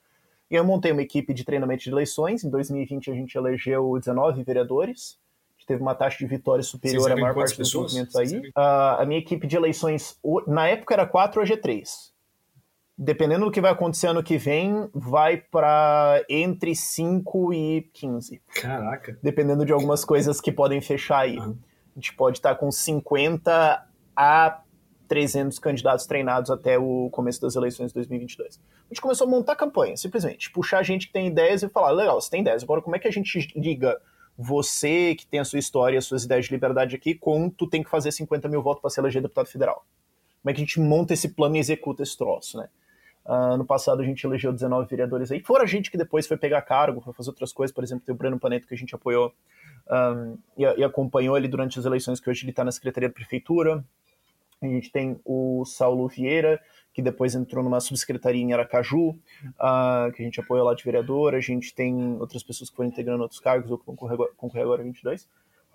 E 0.50 0.54
eu 0.54 0.64
montei 0.64 0.92
uma 0.92 1.02
equipe 1.02 1.34
de 1.34 1.44
treinamento 1.44 1.82
de 1.82 1.90
eleições, 1.90 2.44
em 2.44 2.50
2020 2.50 3.10
a 3.10 3.14
gente 3.14 3.36
elegeu 3.36 3.98
19 3.98 4.42
vereadores, 4.44 5.18
teve 5.72 5.82
uma 5.82 5.94
taxa 5.94 6.18
de 6.18 6.26
vitória 6.26 6.62
superior 6.62 7.10
à 7.10 7.16
maior 7.16 7.34
parte 7.34 7.56
dos 7.56 7.74
movimentos 7.74 8.14
aí. 8.16 8.38
Uh, 8.38 8.52
a 8.98 9.04
minha 9.06 9.18
equipe 9.18 9.46
de 9.46 9.56
eleições, 9.56 10.18
na 10.46 10.68
época 10.68 10.94
era 10.94 11.06
4, 11.06 11.40
hoje 11.40 11.54
é 11.54 11.56
3 11.56 12.12
dependendo 13.02 13.46
do 13.46 13.50
que 13.50 13.60
vai 13.60 13.72
acontecer 13.72 14.06
ano 14.06 14.22
que 14.22 14.38
vem, 14.38 14.88
vai 14.94 15.36
para 15.36 16.24
entre 16.28 16.74
5 16.76 17.52
e 17.52 17.82
15. 17.92 18.40
Caraca. 18.60 19.18
Dependendo 19.20 19.64
de 19.64 19.72
algumas 19.72 20.04
coisas 20.04 20.40
que 20.40 20.52
podem 20.52 20.80
fechar 20.80 21.20
aí. 21.20 21.38
Uhum. 21.38 21.56
A 21.96 21.98
gente 21.98 22.14
pode 22.14 22.38
estar 22.38 22.50
tá 22.50 22.54
com 22.54 22.70
50 22.70 23.86
a 24.14 24.60
300 25.08 25.58
candidatos 25.58 26.06
treinados 26.06 26.50
até 26.50 26.78
o 26.78 27.10
começo 27.10 27.40
das 27.40 27.56
eleições 27.56 27.88
de 27.88 27.94
2022. 27.94 28.58
A 28.58 28.94
gente 28.94 29.00
começou 29.00 29.26
a 29.26 29.30
montar 29.30 29.56
campanha, 29.56 29.96
simplesmente. 29.96 30.50
Puxar 30.50 30.82
gente 30.82 31.08
que 31.08 31.12
tem 31.12 31.26
ideias 31.26 31.62
e 31.62 31.68
falar: 31.68 31.90
legal, 31.90 32.20
você 32.20 32.30
tem 32.30 32.40
ideias, 32.40 32.62
agora 32.62 32.80
como 32.80 32.94
é 32.96 32.98
que 32.98 33.08
a 33.08 33.12
gente 33.12 33.52
liga 33.56 34.00
você 34.42 35.14
que 35.14 35.26
tem 35.26 35.40
a 35.40 35.44
sua 35.44 35.58
história, 35.58 35.98
as 35.98 36.04
suas 36.04 36.24
ideias 36.24 36.46
de 36.46 36.50
liberdade 36.50 36.96
aqui, 36.96 37.18
tu 37.56 37.66
tem 37.66 37.82
que 37.82 37.88
fazer 37.88 38.10
50 38.10 38.48
mil 38.48 38.62
votos 38.62 38.80
para 38.80 38.90
ser 38.90 39.00
eleger 39.00 39.22
deputado 39.22 39.46
federal? 39.46 39.86
Como 40.42 40.50
é 40.50 40.52
que 40.52 40.60
a 40.60 40.64
gente 40.64 40.80
monta 40.80 41.14
esse 41.14 41.28
plano 41.28 41.56
e 41.56 41.58
executa 41.60 42.02
esse 42.02 42.18
troço, 42.18 42.58
né? 42.58 42.68
Uh, 43.24 43.56
no 43.56 43.64
passado 43.64 44.02
a 44.02 44.04
gente 44.04 44.26
elegeu 44.26 44.52
19 44.52 44.88
vereadores 44.90 45.30
aí, 45.30 45.38
fora 45.38 45.64
gente 45.64 45.92
que 45.92 45.96
depois 45.96 46.26
foi 46.26 46.36
pegar 46.36 46.60
cargo, 46.62 47.00
foi 47.00 47.12
fazer 47.12 47.30
outras 47.30 47.52
coisas, 47.52 47.72
por 47.72 47.84
exemplo, 47.84 48.04
tem 48.04 48.12
o 48.12 48.18
Breno 48.18 48.36
Paneto 48.36 48.66
que 48.66 48.74
a 48.74 48.76
gente 48.76 48.92
apoiou 48.96 49.32
um, 49.88 50.36
e, 50.58 50.64
e, 50.64 50.82
acompanhou 50.82 51.36
ele 51.36 51.46
durante 51.46 51.78
as 51.78 51.84
eleições, 51.84 52.18
que 52.18 52.28
hoje 52.28 52.42
ele 52.42 52.50
está 52.50 52.64
na 52.64 52.72
Secretaria 52.72 53.08
da 53.08 53.14
Prefeitura. 53.14 53.84
A 54.62 54.66
gente 54.66 54.90
tem 54.90 55.20
o 55.24 55.64
Saulo 55.64 56.08
Vieira, 56.08 56.60
que 56.92 57.02
depois 57.02 57.34
entrou 57.34 57.64
numa 57.64 57.80
subsecretaria 57.80 58.42
em 58.42 58.52
Aracaju, 58.52 59.10
uh, 59.10 60.12
que 60.14 60.22
a 60.22 60.24
gente 60.24 60.40
apoiou 60.40 60.66
lá 60.66 60.74
de 60.74 60.84
vereador. 60.84 61.34
A 61.34 61.40
gente 61.40 61.74
tem 61.74 62.16
outras 62.20 62.42
pessoas 62.42 62.70
que 62.70 62.76
foram 62.76 62.88
integrando 62.88 63.22
outros 63.22 63.40
cargos 63.40 63.70
ou 63.70 63.78
que 63.78 63.86
vão 63.86 63.96
concorrer 63.96 64.62
agora 64.62 64.82
em 64.82 64.86
22. 64.86 65.28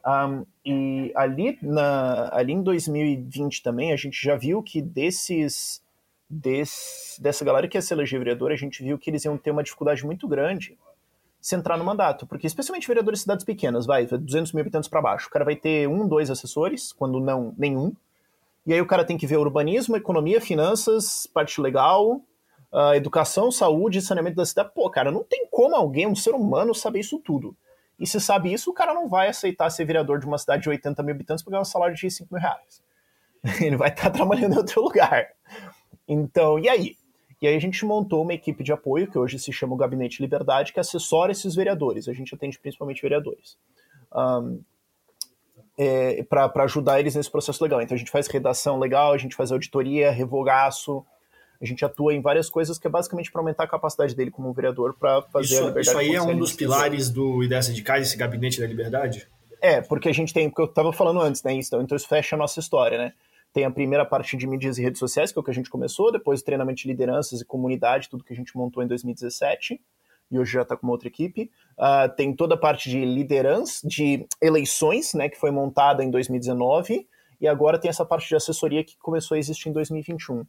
Um, 0.05 0.45
e 0.65 1.11
ali, 1.15 1.57
na, 1.61 2.29
ali 2.33 2.53
em 2.53 2.63
2020 2.63 3.61
também, 3.61 3.91
a 3.91 3.97
gente 3.97 4.23
já 4.23 4.35
viu 4.35 4.63
que 4.63 4.81
desses 4.81 5.81
desse, 6.29 7.21
dessa 7.21 7.43
galera 7.43 7.67
que 7.67 7.77
ia 7.77 7.81
se 7.81 7.93
eleger 7.93 8.19
vereador, 8.19 8.51
a 8.51 8.55
gente 8.55 8.83
viu 8.83 8.97
que 8.97 9.09
eles 9.09 9.23
iam 9.25 9.37
ter 9.37 9.51
uma 9.51 9.63
dificuldade 9.63 10.05
muito 10.05 10.27
grande 10.27 10.77
se 11.39 11.55
entrar 11.55 11.77
no 11.77 11.83
mandato, 11.85 12.27
porque 12.27 12.47
especialmente 12.47 12.87
vereadores 12.87 13.19
de 13.19 13.23
cidades 13.23 13.45
pequenas, 13.45 13.85
vai, 13.85 14.05
200 14.05 14.51
mil 14.51 14.61
habitantes 14.61 14.89
para 14.89 15.01
baixo, 15.01 15.27
o 15.27 15.31
cara 15.31 15.45
vai 15.45 15.55
ter 15.55 15.87
um, 15.87 16.07
dois 16.07 16.29
assessores, 16.29 16.91
quando 16.91 17.19
não 17.19 17.53
nenhum, 17.57 17.93
e 18.67 18.73
aí 18.73 18.81
o 18.81 18.85
cara 18.85 19.05
tem 19.05 19.17
que 19.17 19.25
ver 19.25 19.37
urbanismo, 19.37 19.95
economia, 19.95 20.41
finanças, 20.41 21.25
parte 21.25 21.61
legal, 21.61 22.21
uh, 22.69 22.93
educação, 22.93 23.49
saúde, 23.49 24.01
saneamento 24.01 24.35
da 24.35 24.45
cidade. 24.45 24.71
Pô, 24.75 24.89
cara, 24.89 25.09
não 25.09 25.23
tem 25.23 25.47
como 25.49 25.73
alguém, 25.73 26.05
um 26.05 26.13
ser 26.13 26.31
humano, 26.31 26.75
saber 26.75 26.99
isso 26.99 27.17
tudo. 27.17 27.55
E 27.97 28.05
se 28.05 28.19
sabe 28.19 28.51
isso, 28.51 28.69
o 28.69 28.73
cara 28.73 28.93
não 28.93 29.07
vai 29.07 29.29
aceitar 29.29 29.69
ser 29.69 29.85
vereador 29.85 30.19
de 30.19 30.25
uma 30.25 30.37
cidade 30.37 30.63
de 30.63 30.69
80 30.69 31.01
mil 31.01 31.15
habitantes 31.15 31.45
para 31.45 31.51
ganhar 31.51 31.61
um 31.61 31.65
salário 31.65 31.95
de 31.95 32.11
5 32.11 32.27
mil 32.29 32.41
reais. 32.41 32.83
Ele 33.63 33.77
vai 33.77 33.87
estar 33.87 34.09
trabalhando 34.09 34.55
em 34.55 34.57
outro 34.57 34.81
lugar. 34.83 35.29
Então, 36.05 36.59
e 36.59 36.67
aí? 36.67 36.97
E 37.41 37.47
aí 37.47 37.55
a 37.55 37.59
gente 37.59 37.85
montou 37.85 38.21
uma 38.21 38.33
equipe 38.33 38.65
de 38.65 38.73
apoio, 38.73 39.09
que 39.09 39.17
hoje 39.17 39.39
se 39.39 39.53
chama 39.53 39.75
o 39.75 39.77
Gabinete 39.77 40.21
Liberdade, 40.21 40.73
que 40.73 40.79
assessora 40.79 41.31
esses 41.31 41.55
vereadores. 41.55 42.09
A 42.09 42.13
gente 42.13 42.35
atende 42.35 42.59
principalmente 42.59 43.01
vereadores. 43.01 43.57
Um, 44.13 44.61
é, 45.77 46.23
para 46.23 46.63
ajudar 46.63 46.99
eles 46.99 47.15
nesse 47.15 47.29
processo 47.29 47.63
legal. 47.63 47.81
Então 47.81 47.95
a 47.95 47.97
gente 47.97 48.11
faz 48.11 48.27
redação 48.27 48.79
legal, 48.79 49.13
a 49.13 49.17
gente 49.17 49.35
faz 49.35 49.51
auditoria, 49.51 50.11
revogaço, 50.11 51.05
a 51.61 51.65
gente 51.65 51.83
atua 51.85 52.13
em 52.13 52.21
várias 52.21 52.49
coisas 52.49 52.77
que 52.77 52.87
é 52.87 52.89
basicamente 52.89 53.31
para 53.31 53.41
aumentar 53.41 53.63
a 53.63 53.67
capacidade 53.67 54.15
dele 54.15 54.31
como 54.31 54.51
vereador 54.53 54.95
para 54.99 55.21
fazer 55.23 55.45
isso, 55.45 55.63
a 55.63 55.67
liberdade. 55.67 55.87
Isso 55.89 55.97
aí 55.97 56.15
é 56.15 56.21
um 56.21 56.37
dos 56.37 56.53
pilares 56.53 57.09
do 57.09 57.43
Ideias 57.43 57.67
Radicais, 57.67 58.07
esse 58.07 58.17
Gabinete 58.17 58.59
da 58.59 58.67
Liberdade? 58.67 59.27
É, 59.61 59.81
porque 59.81 60.09
a 60.09 60.13
gente 60.13 60.33
tem, 60.33 60.49
porque 60.49 60.61
eu 60.61 60.65
estava 60.65 60.93
falando 60.93 61.19
antes, 61.19 61.41
né? 61.43 61.53
Então, 61.53 61.81
então 61.81 61.95
isso 61.95 62.07
fecha 62.07 62.35
a 62.35 62.39
nossa 62.39 62.59
história, 62.59 62.97
né? 62.97 63.13
Tem 63.53 63.65
a 63.65 63.71
primeira 63.71 64.05
parte 64.05 64.37
de 64.37 64.45
mídias 64.45 64.77
e 64.77 64.83
redes 64.83 64.99
sociais, 64.99 65.31
que 65.31 65.39
é 65.39 65.41
o 65.41 65.43
que 65.43 65.49
a 65.49 65.53
gente 65.53 65.69
começou, 65.69 66.11
depois 66.11 66.41
o 66.41 66.45
treinamento 66.45 66.81
de 66.81 66.87
lideranças 66.87 67.41
e 67.41 67.45
comunidade, 67.45 68.07
tudo 68.07 68.23
que 68.23 68.33
a 68.33 68.35
gente 68.35 68.55
montou 68.55 68.83
em 68.83 68.87
2017, 68.87 69.81
e 70.29 70.37
hoje 70.37 70.53
já 70.53 70.61
está 70.61 70.75
com 70.75 70.85
uma 70.85 70.93
outra 70.93 71.07
equipe. 71.07 71.49
Uh, 71.77 72.13
tem 72.15 72.35
toda 72.35 72.55
a 72.55 72.57
parte 72.57 72.89
de 72.89 73.03
liderança, 73.03 73.87
de 73.87 74.25
eleições, 74.41 75.13
né, 75.13 75.29
que 75.29 75.39
foi 75.39 75.51
montada 75.51 76.03
em 76.03 76.11
2019, 76.11 77.07
e 77.39 77.47
agora 77.47 77.79
tem 77.79 77.89
essa 77.89 78.05
parte 78.05 78.27
de 78.27 78.35
assessoria 78.35 78.83
que 78.83 78.97
começou 78.97 79.35
a 79.35 79.39
existir 79.39 79.69
em 79.69 79.73
2021. 79.73 80.45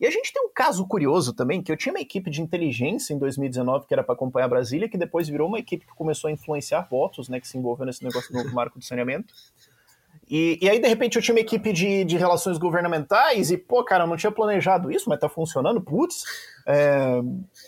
E 0.00 0.06
a 0.06 0.10
gente 0.10 0.32
tem 0.32 0.42
um 0.42 0.52
caso 0.52 0.86
curioso 0.86 1.32
também, 1.32 1.62
que 1.62 1.70
eu 1.70 1.76
tinha 1.76 1.92
uma 1.92 2.00
equipe 2.00 2.28
de 2.28 2.42
inteligência 2.42 3.14
em 3.14 3.18
2019 3.18 3.86
que 3.86 3.94
era 3.94 4.02
para 4.02 4.14
acompanhar 4.14 4.48
Brasília, 4.48 4.88
que 4.88 4.98
depois 4.98 5.28
virou 5.28 5.48
uma 5.48 5.58
equipe 5.58 5.86
que 5.86 5.94
começou 5.94 6.28
a 6.28 6.32
influenciar 6.32 6.82
votos, 6.90 7.28
né, 7.28 7.38
que 7.38 7.46
se 7.46 7.56
envolveu 7.56 7.86
nesse 7.86 8.02
negócio 8.02 8.32
do 8.32 8.42
novo 8.42 8.54
marco 8.54 8.78
do 8.78 8.84
saneamento. 8.84 9.32
E, 10.28 10.58
e 10.60 10.70
aí, 10.70 10.80
de 10.80 10.88
repente, 10.88 11.16
eu 11.16 11.22
tinha 11.22 11.34
uma 11.34 11.40
equipe 11.40 11.72
de, 11.72 12.04
de 12.04 12.16
relações 12.16 12.56
governamentais 12.56 13.50
e, 13.50 13.58
pô, 13.58 13.84
cara, 13.84 14.04
eu 14.04 14.08
não 14.08 14.16
tinha 14.16 14.32
planejado 14.32 14.90
isso, 14.90 15.08
mas 15.08 15.20
tá 15.20 15.28
funcionando, 15.28 15.80
putz. 15.80 16.24
É, 16.66 17.20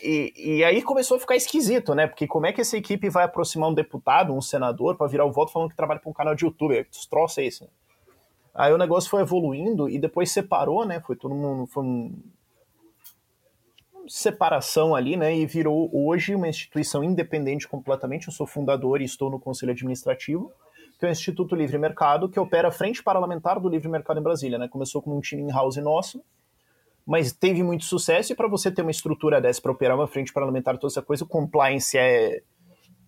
e, 0.03 0.33
e 0.37 0.65
aí 0.65 0.83
começou 0.83 1.19
a 1.19 1.21
ficar 1.21 1.37
esquisito, 1.37 1.95
né? 1.95 2.07
Porque 2.07 2.27
como 2.27 2.47
é 2.47 2.53
que 2.53 2.61
essa 2.61 2.77
equipe 2.77 3.11
vai 3.11 3.25
aproximar 3.25 3.69
um 3.69 3.75
deputado, 3.75 4.33
um 4.33 4.41
senador, 4.41 4.97
para 4.97 5.07
virar 5.07 5.27
o 5.27 5.33
voto 5.33 5.53
falando 5.53 5.71
que 5.71 5.77
trabalha 5.77 6.01
para 6.01 6.11
um 6.11 6.15
canal 6.15 6.35
de 6.35 6.45
YouTube? 6.45 6.85
Que 6.85 7.09
troço 7.09 7.41
é 7.41 7.45
esse? 7.45 7.65
Né? 7.65 7.69
Aí 8.55 8.73
o 8.73 8.79
negócio 8.79 9.11
foi 9.11 9.21
evoluindo 9.21 9.89
e 9.89 9.99
depois 9.99 10.31
separou, 10.33 10.87
né? 10.87 11.01
Foi 11.07 11.15
todo 11.15 11.35
mundo. 11.35 11.67
Foi 11.67 11.85
um, 11.85 12.19
separação 14.09 14.95
ali, 14.95 15.15
né? 15.15 15.37
E 15.37 15.45
virou 15.45 15.91
hoje 15.93 16.35
uma 16.35 16.49
instituição 16.49 17.05
independente 17.05 17.69
completamente. 17.69 18.29
Eu 18.29 18.33
sou 18.33 18.47
fundador 18.47 19.03
e 19.03 19.05
estou 19.05 19.31
no 19.31 19.39
conselho 19.39 19.73
administrativo 19.73 20.51
que 20.99 21.05
é 21.05 21.09
o 21.09 21.13
Instituto 21.13 21.55
Livre 21.55 21.79
Mercado, 21.79 22.29
que 22.29 22.41
opera 22.41 22.69
a 22.69 22.73
frente 22.73 23.03
parlamentar 23.03 23.61
do 23.61 23.69
livre 23.69 23.89
mercado 23.89 24.19
em 24.19 24.23
Brasília. 24.23 24.59
Né? 24.59 24.69
Começou 24.69 25.03
com 25.03 25.17
um 25.17 25.21
time 25.21 25.43
in-house 25.43 25.77
nosso, 25.77 26.23
mas 27.07 27.33
teve 27.33 27.63
muito 27.63 27.85
sucesso, 27.85 28.33
e 28.33 28.37
para 28.37 28.49
você 28.49 28.71
ter 28.71 28.83
uma 28.83 28.91
estrutura 28.91 29.41
dessa 29.41 29.61
para 29.61 29.73
operar 29.73 29.97
uma 29.97 30.09
frente 30.09 30.33
parlamentar, 30.33 30.77
toda 30.79 30.93
essa 30.93 31.03
coisa, 31.03 31.23
o 31.25 31.29
compliance 31.29 31.97
é, 31.97 32.43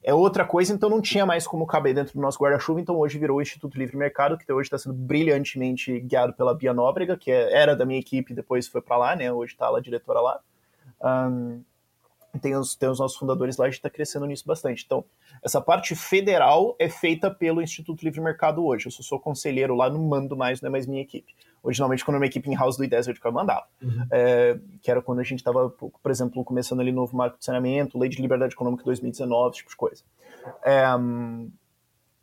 é 0.04 0.14
outra 0.14 0.44
coisa, 0.44 0.72
então 0.72 0.88
não 0.88 1.00
tinha 1.00 1.26
mais 1.26 1.46
como 1.46 1.66
caber 1.66 1.94
dentro 1.94 2.14
do 2.14 2.20
nosso 2.20 2.38
guarda-chuva, 2.38 2.80
então 2.80 2.96
hoje 2.96 3.18
virou 3.18 3.38
o 3.38 3.42
Instituto 3.42 3.76
Livre 3.76 3.96
Mercado, 3.96 4.38
que 4.38 4.52
hoje 4.52 4.66
está 4.66 4.78
sendo 4.78 4.94
brilhantemente 4.94 5.98
guiado 6.00 6.32
pela 6.34 6.54
Bia 6.54 6.72
Nóbrega, 6.72 7.16
que 7.16 7.30
é, 7.30 7.52
era 7.52 7.74
da 7.74 7.84
minha 7.84 7.98
equipe, 7.98 8.34
depois 8.34 8.68
foi 8.68 8.82
para 8.82 8.96
lá, 8.96 9.16
né? 9.16 9.32
hoje 9.32 9.54
está 9.54 9.68
a 9.68 9.80
diretora 9.80 10.20
lá. 10.20 10.40
Um, 11.02 11.62
tem 12.40 12.54
os, 12.54 12.74
tem 12.74 12.88
os 12.88 12.98
nossos 12.98 13.16
fundadores 13.16 13.56
lá, 13.56 13.66
a 13.66 13.68
gente 13.68 13.78
está 13.78 13.88
crescendo 13.88 14.26
nisso 14.26 14.44
bastante. 14.46 14.84
Então, 14.84 15.04
essa 15.42 15.60
parte 15.60 15.94
federal 15.94 16.76
é 16.78 16.88
feita 16.88 17.30
pelo 17.30 17.62
Instituto 17.62 18.04
Livre 18.04 18.20
Mercado 18.20 18.64
hoje. 18.64 18.86
Eu 18.86 18.90
só 18.90 19.02
sou 19.02 19.18
conselheiro 19.18 19.74
lá, 19.74 19.88
não 19.88 20.02
mando 20.02 20.36
mais, 20.36 20.60
não 20.60 20.68
é 20.68 20.70
mais 20.70 20.86
minha 20.86 21.00
equipe. 21.00 21.34
Originalmente, 21.62 22.04
quando 22.04 22.16
era 22.16 22.22
uma 22.22 22.26
equipe 22.26 22.48
em 22.50 22.54
house 22.54 22.76
do 22.76 22.84
I10, 22.84 23.16
eu 23.22 23.32
mandava. 23.32 23.66
Uhum. 23.82 24.06
É, 24.10 24.58
que 24.82 24.90
era 24.90 25.00
quando 25.00 25.20
a 25.20 25.24
gente 25.24 25.38
estava, 25.38 25.70
por 25.70 26.10
exemplo, 26.10 26.44
começando 26.44 26.80
ali 26.80 26.92
novo 26.92 27.16
marco 27.16 27.38
de 27.38 27.44
saneamento, 27.44 27.98
lei 27.98 28.08
de 28.08 28.20
liberdade 28.20 28.54
econômica 28.54 28.84
2019, 28.84 29.50
esse 29.50 29.58
tipo 29.58 29.70
de 29.70 29.76
coisa. 29.76 30.02
É, 30.64 30.84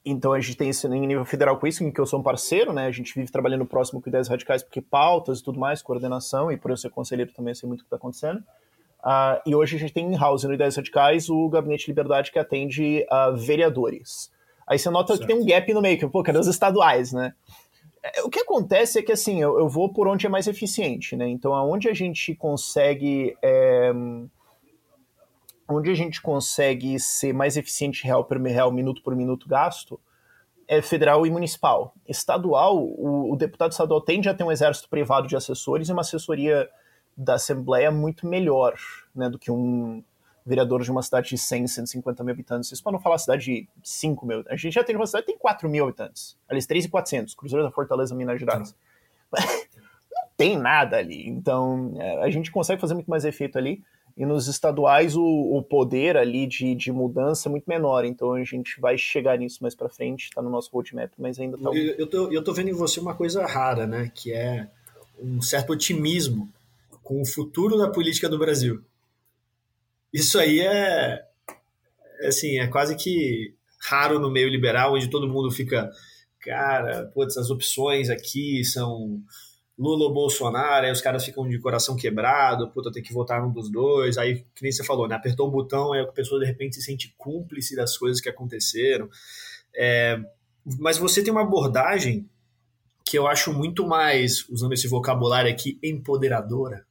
então 0.06 0.34
a 0.34 0.39
gente 0.39 0.56
tem 0.56 0.70
isso 0.70 0.88
em 0.88 1.08
nível 1.08 1.26
federal 1.26 1.58
com 1.58 1.65
isso, 1.65 1.84
em 1.84 1.91
que 1.91 2.00
eu 2.00 2.06
sou 2.06 2.20
um 2.20 2.24
parceiro, 2.24 2.72
né? 2.72 2.86
A 2.86 2.91
gente 2.91 3.13
vive 3.15 3.32
trabalhando 3.32 3.65
próximo 3.65 4.00
com 4.00 4.08
ideias 4.08 4.28
radicais, 4.28 4.62
porque 4.62 4.80
pautas 4.80 5.39
e 5.39 5.44
tudo 5.44 5.60
mais, 5.60 5.82
coordenação, 5.82 6.52
e 6.52 6.58
por 6.58 6.70
eu 6.70 6.78
ser 6.78 6.91
conselheiro 6.91 7.34
também 7.34 7.52
eu 7.52 7.56
sei 7.56 7.68
muito 7.68 7.82
o 7.82 7.84
que 7.84 7.88
está 7.88 7.96
acontecendo. 7.96 8.44
Uh, 9.06 9.39
e 9.46 9.54
hoje 9.54 9.76
a 9.76 9.80
gente 9.80 9.94
tem 9.94 10.12
in-house 10.12 10.44
no 10.46 10.54
Ideias 10.54 10.76
Radicais 10.76 11.30
o 11.30 11.48
Gabinete 11.48 11.88
Liberdade 11.88 12.32
que 12.32 12.39
atende 12.39 13.06
uh, 13.12 13.36
vereadores. 13.38 14.32
Aí 14.65 14.80
você 14.80 14.89
nota 14.89 15.15
certo. 15.15 15.22
que 15.22 15.28
tem 15.28 15.39
um 15.39 15.46
gap 15.46 15.72
no 15.74 15.82
meio, 15.82 16.00
que, 16.00 16.08
pô, 16.08 16.24
cadê 16.24 16.39
os 16.39 16.48
estaduais, 16.48 17.13
né? 17.13 17.34
É, 18.02 18.24
o 18.24 18.30
que 18.30 18.39
acontece 18.39 18.98
é 18.98 19.04
que, 19.04 19.12
assim, 19.12 19.39
eu, 19.39 19.60
eu 19.60 19.70
vou 19.70 19.94
por 19.94 20.08
onde 20.08 20.26
é 20.26 20.30
mais 20.30 20.48
eficiente, 20.48 21.15
né? 21.15 21.28
Então, 21.28 21.54
aonde 21.54 21.88
a 21.88 21.94
gente 21.94 22.34
consegue... 22.34 23.36
É, 23.44 23.94
onde 25.68 25.91
a 25.91 25.96
gente 25.96 26.22
consegue 26.22 27.00
ser 27.00 27.34
mais 27.34 27.58
eficiente 27.58 28.04
real 28.04 28.24
por 28.26 28.39
real, 28.41 28.72
minuto 28.72 29.02
por 29.04 29.15
minuto 29.15 29.48
gasto, 29.48 30.00
é 30.68 30.82
federal 30.82 31.26
e 31.26 31.30
municipal. 31.30 31.94
Estadual, 32.08 32.78
o, 32.78 33.34
o, 33.34 33.36
deputado 33.36 33.72
estadual 33.72 34.02
tende 34.02 34.30
a 34.30 34.34
ter 34.34 34.44
um 34.44 34.52
exército 34.52 34.89
privado 34.89 35.28
de 35.28 35.36
assessores 35.36 35.89
e 35.89 35.91
uma 35.91 36.02
assessoria 36.02 36.68
da 37.15 37.36
Assembleia 37.36 37.91
muito 37.91 38.28
melhor 38.28 38.75
né, 39.13 39.30
do 39.30 39.39
que 39.39 39.51
um 39.51 40.04
vereador 40.45 40.84
de 40.84 40.91
uma 40.91 41.01
cidade 41.01 41.30
de 41.30 41.38
100, 41.38 41.67
150 41.67 42.23
mil 42.23 42.34
habitantes. 42.34 42.71
Isso 42.71 42.84
para 42.84 42.91
não 42.91 42.99
falar 42.99 43.17
cidade 43.17 43.45
de 43.45 43.67
5 43.84 44.25
mil. 44.25 44.43
A 44.47 44.56
gente 44.56 44.73
já 44.73 44.84
tem 44.84 44.95
uma 44.95 45.08
cidade 45.08 45.25
que 45.25 45.32
tem 45.32 45.39
4 45.39 45.67
mil 45.67 45.86
habitantes. 45.86 46.38
Aliás, 46.47 46.67
3,400. 46.67 47.34
Cruzeiro 47.34 47.63
da 47.63 47.71
Fortaleza, 47.71 48.13
Minas 48.13 48.39
Gerais. 48.39 48.75
Não 49.34 50.30
tem 50.38 50.58
nada 50.58 50.97
ali. 50.97 51.28
Então, 51.28 51.93
é, 51.97 52.23
a 52.23 52.30
gente 52.30 52.51
consegue 52.51 52.80
fazer 52.80 52.93
muito 52.93 53.10
mais 53.10 53.25
efeito 53.25 53.58
ali. 53.58 53.82
E 54.17 54.25
nos 54.25 54.47
estaduais 54.47 55.15
o, 55.15 55.23
o 55.23 55.62
poder 55.62 56.15
ali 56.15 56.47
de, 56.47 56.73
de 56.73 56.91
mudança 56.91 57.49
é 57.49 57.51
muito 57.51 57.65
menor. 57.67 58.06
Então 58.06 58.34
a 58.34 58.43
gente 58.45 58.80
vai 58.80 58.97
chegar 58.97 59.38
nisso 59.38 59.60
mais 59.62 59.75
para 59.75 59.89
frente, 59.89 60.25
está 60.25 60.41
no 60.41 60.49
nosso 60.49 60.69
roadmap, 60.71 61.12
mas 61.17 61.38
ainda 61.38 61.58
tá. 61.58 61.69
Eu, 61.69 61.95
eu, 61.95 62.08
tô, 62.08 62.32
eu 62.32 62.41
tô 62.41 62.54
vendo 62.54 62.69
em 62.69 62.73
você 62.73 62.99
uma 62.99 63.13
coisa 63.13 63.45
rara, 63.45 63.86
né? 63.86 64.10
Que 64.15 64.32
é 64.32 64.69
um 65.21 65.41
certo 65.41 65.71
otimismo 65.71 66.49
com 67.06 67.22
o 67.22 67.26
futuro 67.26 67.78
da 67.78 67.88
política 67.88 68.28
do 68.28 68.39
Brasil. 68.39 68.84
Isso 70.12 70.39
aí 70.39 70.60
é, 70.60 71.24
é 72.20 72.28
assim, 72.28 72.58
é 72.58 72.68
quase 72.68 72.96
que 72.96 73.54
raro 73.80 74.20
no 74.20 74.32
meio 74.32 74.50
liberal, 74.50 74.96
onde 74.96 75.08
todo 75.08 75.28
mundo 75.28 75.52
fica, 75.52 75.91
cara, 76.39 77.06
putz, 77.13 77.38
as 77.38 77.52
opções 77.52 78.10
aqui 78.10 78.65
são 78.65 79.22
Lula 79.78 80.06
ou 80.06 80.13
Bolsonaro, 80.13 80.88
aí 80.88 80.91
os 80.91 81.00
caras 81.00 81.24
ficam 81.24 81.48
de 81.48 81.60
coração 81.60 81.96
quebrado, 81.96 82.72
puta, 82.72 82.91
tem 82.91 83.04
que 83.04 83.13
votar 83.13 83.39
num 83.39 83.52
dos 83.52 83.70
dois, 83.70 84.18
aí, 84.18 84.44
que 84.56 84.63
nem 84.63 84.72
você 84.72 84.84
falou, 84.84 85.08
né, 85.08 85.15
apertou 85.15 85.48
o 85.48 85.52
botão, 85.52 85.94
aí 85.94 86.02
a 86.02 86.08
pessoa 86.08 86.39
de 86.39 86.48
repente 86.48 86.76
se 86.76 86.82
sente 86.82 87.13
cúmplice 87.20 87.76
das 87.76 87.96
coisas 87.96 88.20
que 88.20 88.30
aconteceram. 88.30 89.08
É, 89.76 90.20
mas 90.80 90.98
você 90.98 91.24
tem 91.24 91.32
uma 91.32 91.44
abordagem 91.44 92.28
que 93.06 93.15
eu 93.15 93.28
acho 93.28 93.54
muito 93.54 93.86
mais, 93.86 94.50
usando 94.50 94.74
esse 94.74 94.88
vocabulário 94.88 95.52
aqui, 95.52 95.78
empoderadora, 95.84 96.85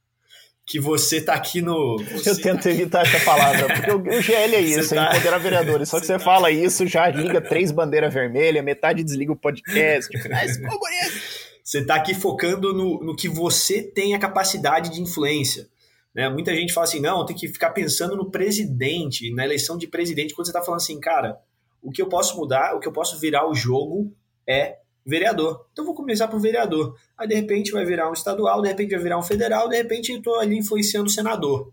que 0.65 0.79
você 0.79 1.21
tá 1.21 1.35
aqui 1.35 1.61
no. 1.61 1.97
Eu 2.25 2.41
tento 2.41 2.63
tá 2.63 2.69
evitar 2.71 3.01
essa 3.05 3.23
palavra, 3.23 3.67
porque 3.67 3.91
o, 3.91 3.99
o 3.99 4.21
GL 4.21 4.55
é 4.55 4.59
isso, 4.61 4.95
tá... 4.95 5.07
é 5.07 5.11
empoderar 5.11 5.37
vereadores. 5.37 5.89
Só 5.89 5.99
que 5.99 6.07
você, 6.07 6.13
você 6.13 6.19
tá... 6.19 6.25
fala 6.25 6.49
isso, 6.49 6.87
já 6.87 7.07
liga 7.07 7.39
três 7.39 7.71
bandeiras 7.71 8.13
vermelhas, 8.13 8.63
metade 8.63 9.03
desliga 9.03 9.31
o 9.31 9.35
podcast. 9.35 10.09
Mas, 10.29 10.57
pô, 10.57 10.79
bonito. 10.79 11.45
Você 11.63 11.79
está 11.79 11.95
aqui 11.95 12.13
focando 12.13 12.73
no, 12.73 13.03
no 13.03 13.15
que 13.15 13.27
você 13.27 13.81
tem 13.81 14.13
a 14.13 14.19
capacidade 14.19 14.91
de 14.91 15.01
influência. 15.01 15.67
Né? 16.13 16.29
Muita 16.29 16.55
gente 16.55 16.71
fala 16.71 16.85
assim, 16.85 16.99
não, 16.99 17.25
tem 17.25 17.35
que 17.35 17.47
ficar 17.47 17.71
pensando 17.71 18.15
no 18.15 18.31
presidente, 18.31 19.33
na 19.33 19.43
eleição 19.43 19.77
de 19.77 19.87
presidente, 19.87 20.33
quando 20.33 20.45
você 20.45 20.51
está 20.51 20.61
falando 20.61 20.81
assim, 20.81 20.99
cara, 20.99 21.39
o 21.81 21.91
que 21.91 22.01
eu 22.01 22.07
posso 22.07 22.37
mudar, 22.37 22.75
o 22.75 22.79
que 22.79 22.87
eu 22.87 22.91
posso 22.91 23.19
virar 23.19 23.49
o 23.49 23.53
jogo 23.53 24.15
é 24.47 24.77
vereador. 25.05 25.67
Então 25.71 25.85
vou 25.85 25.93
começar 25.93 26.27
por 26.27 26.39
vereador. 26.39 26.97
Aí 27.17 27.27
de 27.27 27.35
repente 27.35 27.71
vai 27.71 27.85
virar 27.85 28.09
um 28.09 28.13
estadual, 28.13 28.61
de 28.61 28.67
repente 28.67 28.91
vai 28.91 29.03
virar 29.03 29.19
um 29.19 29.23
federal, 29.23 29.69
de 29.69 29.77
repente 29.77 30.11
estou 30.11 30.39
ali 30.39 30.57
influenciando 30.57 31.07
o 31.07 31.11
senador. 31.11 31.71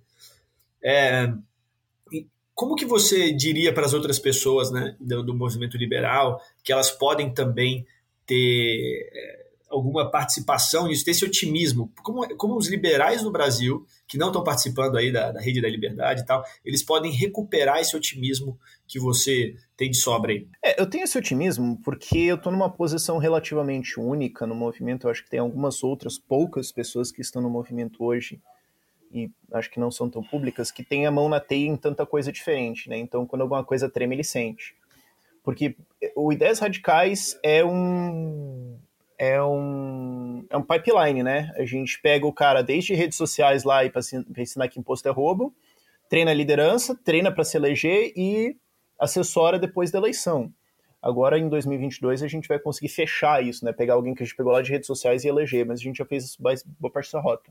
É, 0.82 1.32
como 2.54 2.74
que 2.74 2.84
você 2.84 3.32
diria 3.32 3.72
para 3.72 3.86
as 3.86 3.94
outras 3.94 4.18
pessoas 4.18 4.70
né, 4.70 4.96
do, 5.00 5.22
do, 5.22 5.34
movimento 5.34 5.76
liberal 5.76 6.40
que 6.62 6.72
elas 6.72 6.90
podem 6.90 7.32
também 7.32 7.86
ter 8.26 9.10
é, 9.12 9.41
alguma 9.72 10.10
participação 10.10 10.86
nisso, 10.86 11.04
ter 11.04 11.12
esse 11.12 11.24
otimismo. 11.24 11.90
Como, 12.02 12.36
como 12.36 12.56
os 12.56 12.68
liberais 12.68 13.22
no 13.22 13.32
Brasil, 13.32 13.84
que 14.06 14.18
não 14.18 14.28
estão 14.28 14.44
participando 14.44 14.96
aí 14.96 15.10
da, 15.10 15.32
da 15.32 15.40
rede 15.40 15.60
da 15.60 15.68
liberdade 15.68 16.22
e 16.22 16.26
tal, 16.26 16.44
eles 16.64 16.82
podem 16.82 17.10
recuperar 17.10 17.78
esse 17.78 17.96
otimismo 17.96 18.58
que 18.86 19.00
você 19.00 19.56
tem 19.76 19.90
de 19.90 19.96
sobra 19.96 20.32
aí? 20.32 20.46
É, 20.62 20.80
eu 20.80 20.86
tenho 20.86 21.04
esse 21.04 21.16
otimismo 21.16 21.78
porque 21.82 22.18
eu 22.18 22.36
estou 22.36 22.52
numa 22.52 22.70
posição 22.70 23.18
relativamente 23.18 23.98
única 23.98 24.46
no 24.46 24.54
movimento. 24.54 25.06
Eu 25.06 25.10
acho 25.10 25.24
que 25.24 25.30
tem 25.30 25.40
algumas 25.40 25.82
outras 25.82 26.18
poucas 26.18 26.70
pessoas 26.70 27.10
que 27.10 27.22
estão 27.22 27.40
no 27.40 27.50
movimento 27.50 28.04
hoje 28.04 28.40
e 29.12 29.30
acho 29.52 29.70
que 29.70 29.78
não 29.78 29.90
são 29.90 30.08
tão 30.08 30.22
públicas, 30.22 30.70
que 30.70 30.82
têm 30.82 31.06
a 31.06 31.10
mão 31.10 31.28
na 31.28 31.38
teia 31.38 31.68
em 31.68 31.76
tanta 31.76 32.06
coisa 32.06 32.32
diferente, 32.32 32.88
né? 32.88 32.96
Então, 32.96 33.26
quando 33.26 33.42
alguma 33.42 33.62
coisa 33.62 33.88
treme, 33.88 34.14
ele 34.14 34.24
sente. 34.24 34.74
Porque 35.42 35.76
o 36.16 36.32
Ideias 36.32 36.60
Radicais 36.60 37.38
é 37.42 37.64
um 37.64 38.61
é 39.22 39.40
um, 39.40 40.44
é 40.50 40.56
um 40.56 40.62
pipeline, 40.62 41.22
né? 41.22 41.52
A 41.56 41.64
gente 41.64 42.00
pega 42.00 42.26
o 42.26 42.32
cara 42.32 42.60
desde 42.60 42.92
redes 42.92 43.16
sociais 43.16 43.62
lá 43.62 43.84
e 43.84 43.88
para 43.88 44.02
ensinar 44.36 44.66
que 44.66 44.80
imposto 44.80 45.06
é 45.06 45.12
roubo, 45.12 45.54
treina 46.08 46.34
liderança, 46.34 46.98
treina 47.04 47.30
para 47.30 47.44
se 47.44 47.56
eleger 47.56 48.12
e 48.16 48.56
assessora 48.98 49.60
depois 49.60 49.92
da 49.92 50.00
eleição. 50.00 50.52
Agora, 51.00 51.38
em 51.38 51.48
2022, 51.48 52.20
a 52.24 52.26
gente 52.26 52.48
vai 52.48 52.58
conseguir 52.58 52.88
fechar 52.88 53.40
isso, 53.44 53.64
né? 53.64 53.72
Pegar 53.72 53.94
alguém 53.94 54.12
que 54.12 54.24
a 54.24 54.26
gente 54.26 54.34
pegou 54.34 54.50
lá 54.50 54.60
de 54.60 54.72
redes 54.72 54.88
sociais 54.88 55.24
e 55.24 55.28
eleger, 55.28 55.64
mas 55.64 55.78
a 55.78 55.82
gente 55.84 55.98
já 55.98 56.04
fez 56.04 56.36
boa 56.36 56.92
parte 56.92 57.06
dessa 57.06 57.20
rota. 57.20 57.48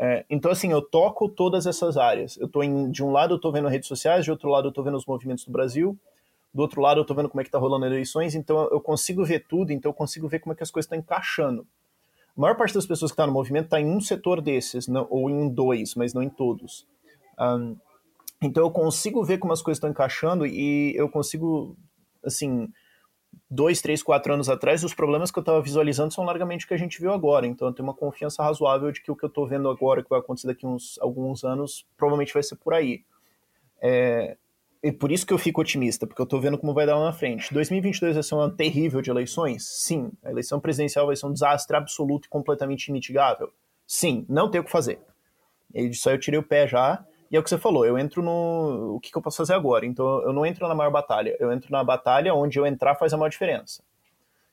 É, 0.00 0.24
então, 0.30 0.50
assim, 0.50 0.72
eu 0.72 0.80
toco 0.80 1.28
todas 1.28 1.66
essas 1.66 1.98
áreas. 1.98 2.38
Eu 2.38 2.48
tô 2.48 2.62
em, 2.62 2.90
de 2.90 3.04
um 3.04 3.10
lado 3.10 3.34
eu 3.34 3.38
tô 3.38 3.52
vendo 3.52 3.68
redes 3.68 3.88
sociais, 3.88 4.24
de 4.24 4.30
outro 4.30 4.48
lado 4.48 4.68
eu 4.68 4.72
tô 4.72 4.82
vendo 4.82 4.96
os 4.96 5.04
movimentos 5.04 5.44
do 5.44 5.52
Brasil, 5.52 5.98
do 6.54 6.62
outro 6.62 6.80
lado 6.80 7.00
eu 7.00 7.04
tô 7.04 7.14
vendo 7.14 7.28
como 7.28 7.40
é 7.40 7.44
que 7.44 7.50
tá 7.50 7.58
rolando 7.58 7.84
as 7.84 7.90
eleições, 7.90 8.34
então 8.36 8.68
eu 8.70 8.80
consigo 8.80 9.24
ver 9.24 9.44
tudo, 9.48 9.72
então 9.72 9.90
eu 9.90 9.94
consigo 9.94 10.28
ver 10.28 10.38
como 10.38 10.52
é 10.52 10.56
que 10.56 10.62
as 10.62 10.70
coisas 10.70 10.86
estão 10.86 10.96
encaixando. 10.96 11.66
A 12.36 12.40
maior 12.40 12.56
parte 12.56 12.74
das 12.74 12.86
pessoas 12.86 13.10
que 13.10 13.14
está 13.14 13.26
no 13.26 13.32
movimento 13.32 13.64
está 13.64 13.80
em 13.80 13.86
um 13.86 14.00
setor 14.00 14.40
desses, 14.40 14.86
não, 14.86 15.06
ou 15.10 15.28
em 15.28 15.48
dois, 15.48 15.94
mas 15.96 16.14
não 16.14 16.22
em 16.22 16.28
todos. 16.28 16.86
Um, 17.38 17.76
então 18.40 18.62
eu 18.62 18.70
consigo 18.70 19.24
ver 19.24 19.38
como 19.38 19.52
as 19.52 19.62
coisas 19.62 19.78
estão 19.78 19.90
encaixando 19.90 20.46
e 20.46 20.94
eu 20.96 21.08
consigo, 21.08 21.76
assim, 22.24 22.68
dois, 23.50 23.80
três, 23.80 24.02
quatro 24.02 24.32
anos 24.32 24.48
atrás, 24.48 24.84
os 24.84 24.94
problemas 24.94 25.30
que 25.30 25.38
eu 25.38 25.42
estava 25.42 25.60
visualizando 25.60 26.12
são 26.12 26.24
largamente 26.24 26.64
o 26.64 26.68
que 26.68 26.74
a 26.74 26.78
gente 26.78 27.00
viu 27.00 27.12
agora. 27.12 27.46
Então 27.46 27.68
eu 27.68 27.74
tenho 27.74 27.88
uma 27.88 27.94
confiança 27.94 28.42
razoável 28.42 28.92
de 28.92 29.00
que 29.00 29.10
o 29.10 29.16
que 29.16 29.24
eu 29.24 29.28
estou 29.28 29.46
vendo 29.46 29.68
agora, 29.68 30.02
que 30.02 30.10
vai 30.10 30.20
acontecer 30.20 30.46
daqui 30.46 30.66
uns 30.66 30.98
alguns 31.00 31.44
anos, 31.44 31.86
provavelmente 31.96 32.32
vai 32.32 32.42
ser 32.42 32.56
por 32.56 32.74
aí. 32.74 33.04
É, 33.80 34.36
e 34.84 34.92
por 34.92 35.10
isso 35.10 35.26
que 35.26 35.32
eu 35.32 35.38
fico 35.38 35.62
otimista, 35.62 36.06
porque 36.06 36.20
eu 36.20 36.26
tô 36.26 36.38
vendo 36.38 36.58
como 36.58 36.74
vai 36.74 36.84
dar 36.84 36.98
lá 36.98 37.06
na 37.06 37.12
frente. 37.12 37.54
2022 37.54 38.16
vai 38.16 38.22
ser 38.22 38.34
um 38.34 38.40
ano 38.40 38.54
terrível 38.54 39.00
de 39.00 39.10
eleições? 39.10 39.66
Sim. 39.66 40.12
A 40.22 40.30
eleição 40.30 40.60
presidencial 40.60 41.06
vai 41.06 41.16
ser 41.16 41.24
um 41.24 41.32
desastre 41.32 41.74
absoluto 41.74 42.26
e 42.26 42.28
completamente 42.28 42.88
imitigável? 42.88 43.50
Sim. 43.86 44.26
Não 44.28 44.50
tem 44.50 44.60
o 44.60 44.64
que 44.64 44.70
fazer. 44.70 45.00
E 45.72 45.88
disso 45.88 46.06
aí 46.10 46.14
eu 46.14 46.20
tirei 46.20 46.38
o 46.38 46.42
pé 46.42 46.68
já. 46.68 47.02
E 47.30 47.36
é 47.36 47.40
o 47.40 47.42
que 47.42 47.48
você 47.48 47.56
falou, 47.56 47.86
eu 47.86 47.98
entro 47.98 48.22
no. 48.22 48.96
O 48.96 49.00
que, 49.00 49.10
que 49.10 49.16
eu 49.16 49.22
posso 49.22 49.38
fazer 49.38 49.54
agora? 49.54 49.86
Então 49.86 50.22
eu 50.22 50.34
não 50.34 50.44
entro 50.44 50.68
na 50.68 50.74
maior 50.74 50.90
batalha, 50.90 51.34
eu 51.40 51.50
entro 51.50 51.72
na 51.72 51.82
batalha 51.82 52.34
onde 52.34 52.58
eu 52.58 52.66
entrar 52.66 52.94
faz 52.94 53.14
a 53.14 53.16
maior 53.16 53.30
diferença. 53.30 53.82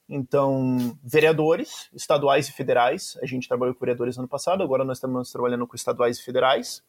Então, 0.07 0.97
vereadores, 1.03 1.89
estaduais 1.93 2.47
e 2.47 2.53
federais, 2.53 3.17
a 3.21 3.25
gente 3.25 3.49
trabalhou 3.49 3.75
com 3.75 3.81
vereadores 3.81 4.17
ano 4.17 4.29
passado, 4.29 4.63
agora 4.63 4.85
nós 4.85 4.97
estamos 4.97 5.29
trabalhando 5.29 5.67
com 5.67 5.75
estaduais 5.75 6.19
e 6.19 6.23
federais. 6.23 6.81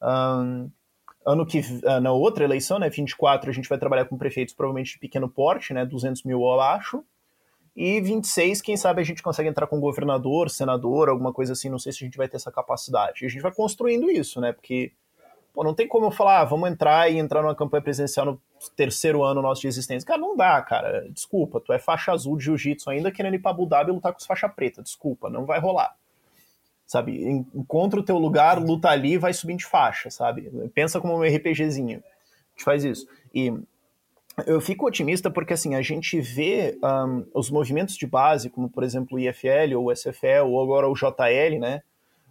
Um, 0.00 0.70
Ano 1.26 1.44
que 1.44 1.60
ah, 1.84 2.00
na 2.00 2.12
outra 2.12 2.44
eleição, 2.44 2.78
né, 2.78 2.88
24, 2.88 3.50
a 3.50 3.52
gente 3.52 3.68
vai 3.68 3.76
trabalhar 3.76 4.04
com 4.04 4.16
prefeitos 4.16 4.54
provavelmente 4.54 4.92
de 4.92 4.98
pequeno 5.00 5.28
porte, 5.28 5.74
né, 5.74 5.84
200 5.84 6.22
mil 6.22 6.48
abaixo. 6.48 7.02
E 7.74 8.00
26, 8.00 8.62
quem 8.62 8.76
sabe 8.76 9.02
a 9.02 9.04
gente 9.04 9.22
consegue 9.22 9.48
entrar 9.48 9.66
com 9.66 9.80
governador, 9.80 10.48
senador, 10.48 11.08
alguma 11.08 11.32
coisa 11.32 11.52
assim, 11.52 11.68
não 11.68 11.80
sei 11.80 11.92
se 11.92 12.04
a 12.04 12.06
gente 12.06 12.16
vai 12.16 12.28
ter 12.28 12.36
essa 12.36 12.52
capacidade. 12.52 13.22
E 13.22 13.26
a 13.26 13.28
gente 13.28 13.42
vai 13.42 13.52
construindo 13.52 14.08
isso, 14.08 14.40
né, 14.40 14.52
porque 14.52 14.92
pô, 15.52 15.64
não 15.64 15.74
tem 15.74 15.88
como 15.88 16.06
eu 16.06 16.10
falar, 16.12 16.42
ah, 16.42 16.44
vamos 16.44 16.70
entrar 16.70 17.10
e 17.10 17.18
entrar 17.18 17.42
numa 17.42 17.56
campanha 17.56 17.82
presidencial 17.82 18.24
no 18.24 18.40
terceiro 18.76 19.24
ano 19.24 19.42
nosso 19.42 19.62
de 19.62 19.66
existência. 19.66 20.06
Cara, 20.06 20.20
não 20.20 20.36
dá, 20.36 20.62
cara. 20.62 21.08
Desculpa, 21.10 21.60
tu 21.60 21.72
é 21.72 21.78
faixa 21.78 22.12
azul 22.12 22.36
de 22.36 22.44
jiu-jitsu 22.44 22.88
ainda 22.88 23.10
querendo 23.10 23.34
ir 23.34 23.40
pra 23.40 23.50
Abu 23.50 23.66
Dhabi 23.66 23.90
e 23.90 23.94
lutar 23.94 24.12
com 24.12 24.20
os 24.20 24.26
faixa 24.26 24.48
preta. 24.48 24.80
Desculpa, 24.80 25.28
não 25.28 25.44
vai 25.44 25.58
rolar 25.58 25.96
sabe? 26.86 27.28
Encontra 27.54 28.00
o 28.00 28.02
teu 28.02 28.16
lugar, 28.16 28.62
luta 28.62 28.88
ali 28.88 29.18
vai 29.18 29.32
subindo 29.32 29.58
de 29.58 29.66
faixa, 29.66 30.10
sabe? 30.10 30.50
Pensa 30.74 31.00
como 31.00 31.16
um 31.16 31.22
RPGzinho. 31.22 31.98
A 31.98 32.50
gente 32.50 32.64
faz 32.64 32.84
isso. 32.84 33.06
E 33.34 33.52
eu 34.46 34.60
fico 34.60 34.86
otimista 34.86 35.30
porque, 35.30 35.54
assim, 35.54 35.74
a 35.74 35.82
gente 35.82 36.20
vê 36.20 36.78
um, 36.82 37.26
os 37.34 37.50
movimentos 37.50 37.96
de 37.96 38.06
base, 38.06 38.50
como, 38.50 38.68
por 38.68 38.84
exemplo, 38.84 39.16
o 39.16 39.20
IFL 39.20 39.76
ou 39.76 39.86
o 39.86 39.94
SFL 39.94 40.46
ou 40.46 40.62
agora 40.62 40.88
o 40.88 40.94
JL, 40.94 41.58
né? 41.58 41.82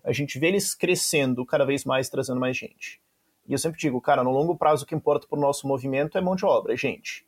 A 0.04 0.14
gente 0.14 0.38
vê 0.38 0.48
eles 0.48 0.76
crescendo 0.76 1.46
cada 1.46 1.66
vez 1.66 1.84
mais, 1.84 2.10
trazendo 2.10 2.40
mais 2.40 2.56
gente. 2.56 3.02
E 3.48 3.54
eu 3.54 3.58
sempre 3.58 3.80
digo, 3.80 4.00
cara, 4.00 4.24
no 4.24 4.32
longo 4.32 4.56
prazo 4.56 4.84
o 4.84 4.88
que 4.88 4.96
importa 4.96 5.28
para 5.28 5.38
o 5.38 5.42
nosso 5.42 5.68
movimento 5.68 6.18
é 6.18 6.22
mão 6.22 6.36
de 6.36 6.46
obra, 6.46 6.74
é 6.74 6.78
gente. 6.78 7.26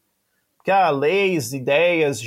Há 0.71 0.87
ah, 0.87 0.89
leis, 0.89 1.53
ideias, 1.53 2.21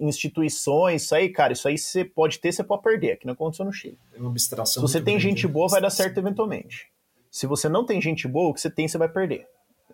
instituições, 0.00 1.04
isso 1.04 1.14
aí, 1.14 1.28
cara, 1.28 1.52
isso 1.52 1.66
aí 1.66 1.78
você 1.78 2.04
pode 2.04 2.38
ter, 2.38 2.52
você 2.52 2.62
pode 2.62 2.82
perder, 2.82 3.18
que 3.18 3.26
não 3.26 3.32
aconteceu 3.32 3.64
no 3.64 3.72
Chile. 3.72 3.98
É 4.14 4.18
uma 4.18 4.30
abstração. 4.30 4.86
Se 4.86 4.92
você 4.92 5.00
tem 5.00 5.18
gente 5.18 5.46
boa, 5.48 5.68
vai 5.68 5.80
dar 5.80 5.90
certo 5.90 6.18
eventualmente. 6.18 6.90
Se 7.30 7.46
você 7.46 7.68
não 7.68 7.84
tem 7.86 8.00
gente 8.00 8.28
boa, 8.28 8.50
o 8.50 8.54
que 8.54 8.60
você 8.60 8.70
tem, 8.70 8.86
você 8.86 8.98
vai 8.98 9.08
perder. 9.08 9.46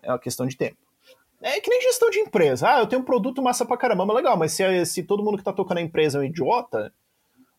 É 0.03 0.11
uma 0.11 0.19
questão 0.19 0.45
de 0.45 0.57
tempo. 0.57 0.77
É 1.41 1.61
que 1.61 1.69
nem 1.69 1.81
gestão 1.81 2.09
de 2.09 2.19
empresa. 2.19 2.67
Ah, 2.69 2.79
eu 2.79 2.87
tenho 2.87 3.01
um 3.01 3.05
produto 3.05 3.41
massa 3.41 3.65
pra 3.65 3.77
caramba, 3.77 4.05
mas 4.05 4.15
legal, 4.15 4.35
mas 4.35 4.51
se, 4.51 4.85
se 4.85 5.03
todo 5.03 5.23
mundo 5.23 5.37
que 5.37 5.43
tá 5.43 5.53
tocando 5.53 5.77
a 5.77 5.81
empresa 5.81 6.17
é 6.17 6.21
um 6.21 6.25
idiota, 6.25 6.91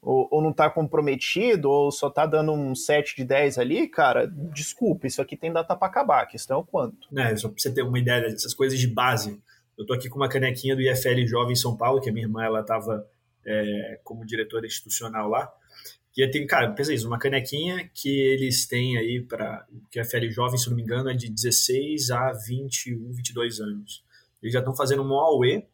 ou, 0.03 0.29
ou 0.31 0.43
não 0.43 0.53
tá 0.53 0.69
comprometido, 0.69 1.71
ou 1.71 1.91
só 1.91 2.11
tá 2.11 2.27
dando 2.27 2.53
um 2.53 2.75
7 2.75 3.17
de 3.17 3.25
10 3.25 3.59
ali, 3.59 3.89
cara, 3.89 4.27
desculpa, 4.27 5.07
isso 5.07 5.21
aqui 5.21 5.37
tem 5.37 5.53
data 5.53 5.75
para 5.77 5.89
acabar, 5.89 6.23
a 6.23 6.27
questão 6.27 6.59
é 6.59 6.61
o 6.61 6.65
quanto. 6.65 7.09
É, 7.17 7.35
só 7.37 7.49
pra 7.49 7.59
você 7.59 7.73
ter 7.73 7.83
uma 7.83 7.99
ideia 7.99 8.23
dessas 8.23 8.55
coisas 8.55 8.79
de 8.79 8.87
base. 8.87 9.41
Eu 9.81 9.87
tô 9.87 9.95
aqui 9.95 10.11
com 10.11 10.16
uma 10.16 10.29
canequinha 10.29 10.77
do 10.77 10.83
IFL 10.83 11.27
Jovem 11.27 11.57
São 11.57 11.75
Paulo, 11.75 12.03
que 12.03 12.11
a 12.11 12.12
minha 12.12 12.27
irmã, 12.27 12.45
ela 12.45 12.62
tava 12.62 13.09
é, 13.47 13.99
como 14.05 14.27
diretora 14.27 14.66
institucional 14.66 15.27
lá, 15.27 15.51
que 16.12 16.29
tem, 16.29 16.47
cara, 16.47 16.71
pensa 16.73 16.93
isso, 16.93 17.07
uma 17.07 17.19
canequinha 17.19 17.88
que 17.95 18.11
eles 18.11 18.66
têm 18.66 18.99
aí 18.99 19.23
para 19.23 19.66
que 19.90 19.99
a 19.99 20.05
FL 20.05 20.29
Jovem, 20.29 20.59
se 20.59 20.69
não 20.69 20.77
me 20.77 20.83
engano, 20.83 21.09
é 21.09 21.14
de 21.14 21.31
16 21.31 22.11
a 22.11 22.31
21, 22.31 23.11
22 23.11 23.59
anos. 23.61 24.05
Eles 24.43 24.53
já 24.53 24.59
estão 24.59 24.77
fazendo 24.77 25.03
um 25.03 25.14
AUE 25.14 25.66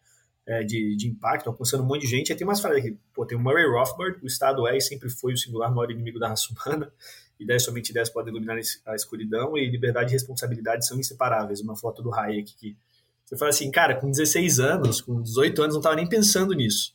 é, 0.46 0.62
de, 0.62 0.94
de 0.94 1.08
impacto, 1.08 1.48
alcançando 1.48 1.82
um 1.82 1.86
monte 1.86 2.02
de 2.02 2.06
gente. 2.06 2.30
Aí 2.30 2.38
tem 2.38 2.46
umas 2.46 2.60
frases 2.60 2.78
aqui, 2.78 2.96
pô, 3.12 3.26
tem 3.26 3.36
o 3.36 3.40
Murray 3.40 3.66
Rothbard, 3.66 4.20
o 4.22 4.26
Estado 4.28 4.68
é 4.68 4.76
e 4.76 4.80
sempre 4.80 5.10
foi 5.10 5.32
o 5.32 5.36
singular 5.36 5.74
maior 5.74 5.90
inimigo 5.90 6.20
da 6.20 6.28
raça 6.28 6.46
humana. 6.54 6.92
Ideias 7.40 7.64
somente 7.64 7.90
ideias 7.90 8.08
podem 8.08 8.32
iluminar 8.32 8.56
a 8.86 8.94
escuridão 8.94 9.58
e 9.58 9.68
liberdade 9.68 10.10
e 10.10 10.12
responsabilidade 10.12 10.86
são 10.86 10.96
inseparáveis. 10.96 11.60
Uma 11.60 11.74
foto 11.74 12.04
do 12.04 12.14
Hayek 12.14 12.54
que 12.56 12.76
você 13.26 13.36
fala 13.36 13.50
assim, 13.50 13.70
cara, 13.72 13.96
com 13.96 14.08
16 14.08 14.60
anos, 14.60 15.00
com 15.00 15.20
18 15.20 15.60
anos, 15.62 15.74
não 15.74 15.80
estava 15.80 15.96
nem 15.96 16.08
pensando 16.08 16.54
nisso. 16.54 16.94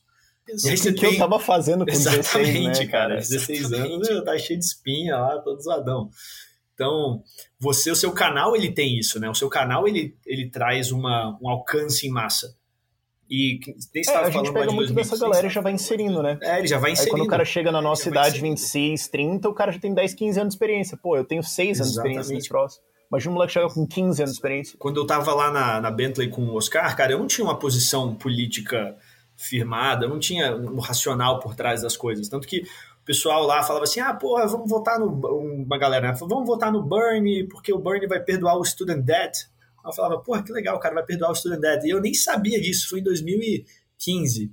O 0.50 0.56
que 0.56 0.92
tem... 0.92 1.12
eu 1.12 1.18
tava 1.18 1.38
fazendo 1.38 1.84
com 1.84 1.92
Exatamente, 1.92 2.62
16, 2.62 2.78
né, 2.78 2.86
cara? 2.86 3.16
16 3.16 3.72
anos 3.72 4.08
eu 4.08 4.24
tava 4.24 4.38
cheio 4.38 4.58
de 4.58 4.64
espinha 4.64 5.16
lá, 5.16 5.38
todo 5.40 5.62
zoadão. 5.62 6.10
Então, 6.74 7.22
você, 7.60 7.90
o 7.90 7.96
seu 7.96 8.12
canal, 8.12 8.56
ele 8.56 8.72
tem 8.72 8.98
isso, 8.98 9.20
né? 9.20 9.28
O 9.28 9.34
seu 9.34 9.48
canal, 9.48 9.86
ele, 9.86 10.16
ele 10.26 10.50
traz 10.50 10.90
uma, 10.90 11.38
um 11.40 11.48
alcance 11.48 12.06
em 12.06 12.10
massa. 12.10 12.56
E 13.30 13.60
nem 13.94 14.02
é, 14.06 14.16
a 14.16 14.30
gente 14.30 14.52
pega 14.52 14.72
muito 14.72 14.92
2016, 14.92 15.10
dessa 15.10 15.18
galera 15.18 15.46
e 15.46 15.50
já 15.50 15.60
vai 15.60 15.72
inserindo, 15.72 16.22
né? 16.22 16.38
É, 16.42 16.58
ele 16.58 16.66
já 16.66 16.78
vai 16.78 16.92
inserindo. 16.92 17.14
Aí 17.14 17.20
quando 17.20 17.28
o 17.28 17.30
cara 17.30 17.44
chega 17.44 17.70
na 17.70 17.80
nossa 17.80 18.08
idade, 18.08 18.40
26, 18.40 19.08
30, 19.08 19.48
o 19.48 19.54
cara 19.54 19.70
já 19.70 19.78
tem 19.78 19.94
10, 19.94 20.14
15 20.14 20.40
anos 20.40 20.52
de 20.52 20.56
experiência. 20.56 20.96
Pô, 20.96 21.16
eu 21.16 21.24
tenho 21.24 21.42
6 21.42 21.80
anos 21.80 21.92
de 21.92 21.98
experiência 21.98 22.34
nesse 22.34 22.48
próximo. 22.48 22.84
Imagina 23.12 23.30
um 23.30 23.34
moleque 23.34 23.52
chega 23.52 23.68
com 23.68 23.86
15 23.86 24.22
anos 24.22 24.32
de 24.32 24.38
experiência. 24.38 24.76
Quando 24.78 24.96
eu 24.96 25.06
tava 25.06 25.34
lá 25.34 25.50
na, 25.50 25.82
na 25.82 25.90
Bentley 25.90 26.30
com 26.30 26.46
o 26.46 26.54
Oscar, 26.54 26.96
cara, 26.96 27.12
eu 27.12 27.18
não 27.18 27.26
tinha 27.26 27.44
uma 27.44 27.58
posição 27.58 28.14
política 28.14 28.96
firmada, 29.36 30.08
não 30.08 30.18
tinha 30.18 30.56
um 30.56 30.78
racional 30.78 31.38
por 31.38 31.54
trás 31.54 31.82
das 31.82 31.94
coisas. 31.94 32.26
Tanto 32.26 32.48
que 32.48 32.62
o 32.62 33.04
pessoal 33.04 33.44
lá 33.46 33.62
falava 33.62 33.84
assim: 33.84 34.00
ah, 34.00 34.14
porra, 34.14 34.46
vamos 34.46 34.70
votar 34.70 34.98
no. 34.98 35.08
Uma 35.08 35.76
galera, 35.76 36.12
né? 36.12 36.18
vamos 36.18 36.46
votar 36.46 36.72
no 36.72 36.82
Bernie, 36.82 37.46
porque 37.46 37.70
o 37.70 37.78
Bernie 37.78 38.08
vai 38.08 38.18
perdoar 38.18 38.56
o 38.56 38.64
student 38.64 39.04
debt. 39.04 39.46
Eu 39.84 39.92
falava, 39.92 40.18
porra, 40.18 40.42
que 40.42 40.52
legal, 40.52 40.76
o 40.76 40.80
cara 40.80 40.94
vai 40.94 41.04
perdoar 41.04 41.32
o 41.32 41.34
student 41.34 41.60
debt. 41.60 41.86
E 41.86 41.90
eu 41.90 42.00
nem 42.00 42.14
sabia 42.14 42.58
disso, 42.58 42.88
foi 42.88 43.00
em 43.00 43.02
2015. 43.02 44.50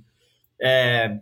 É, 0.60 1.18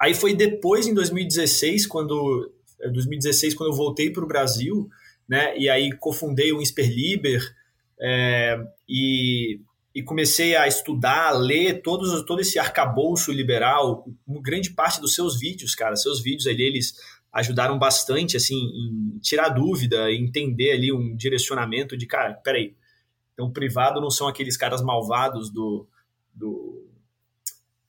aí 0.00 0.14
foi 0.14 0.34
depois, 0.34 0.86
em 0.86 0.94
2016, 0.94 1.88
quando. 1.88 2.52
2016, 2.80 3.54
é, 3.54 3.56
quando 3.56 3.70
eu 3.70 3.76
voltei 3.76 4.10
para 4.10 4.22
o 4.22 4.28
Brasil, 4.28 4.88
né? 5.30 5.56
E 5.56 5.70
aí 5.70 5.92
cofundei 5.92 6.52
o 6.52 6.60
Insperliber. 6.60 7.40
É, 8.02 8.58
e 8.88 9.60
e 9.92 10.02
comecei 10.02 10.54
a 10.54 10.68
estudar, 10.68 11.28
a 11.28 11.32
ler 11.32 11.82
todos, 11.82 12.24
todo 12.24 12.40
esse 12.40 12.60
arcabouço 12.60 13.32
liberal, 13.32 14.06
grande 14.40 14.70
parte 14.70 15.00
dos 15.00 15.16
seus 15.16 15.38
vídeos, 15.38 15.74
cara, 15.74 15.96
seus 15.96 16.22
vídeos 16.22 16.46
ali, 16.46 16.62
eles 16.62 16.94
ajudaram 17.32 17.76
bastante, 17.76 18.36
assim, 18.36 18.54
em 18.54 19.18
tirar 19.18 19.48
dúvida, 19.48 20.12
entender 20.12 20.72
ali 20.72 20.92
um 20.92 21.16
direcionamento 21.16 21.96
de, 21.96 22.06
cara, 22.06 22.34
peraí, 22.34 22.76
então 23.34 23.50
privado 23.50 24.00
não 24.00 24.10
são 24.10 24.28
aqueles 24.28 24.56
caras 24.56 24.80
malvados 24.80 25.50
do, 25.50 25.88
do 26.32 26.86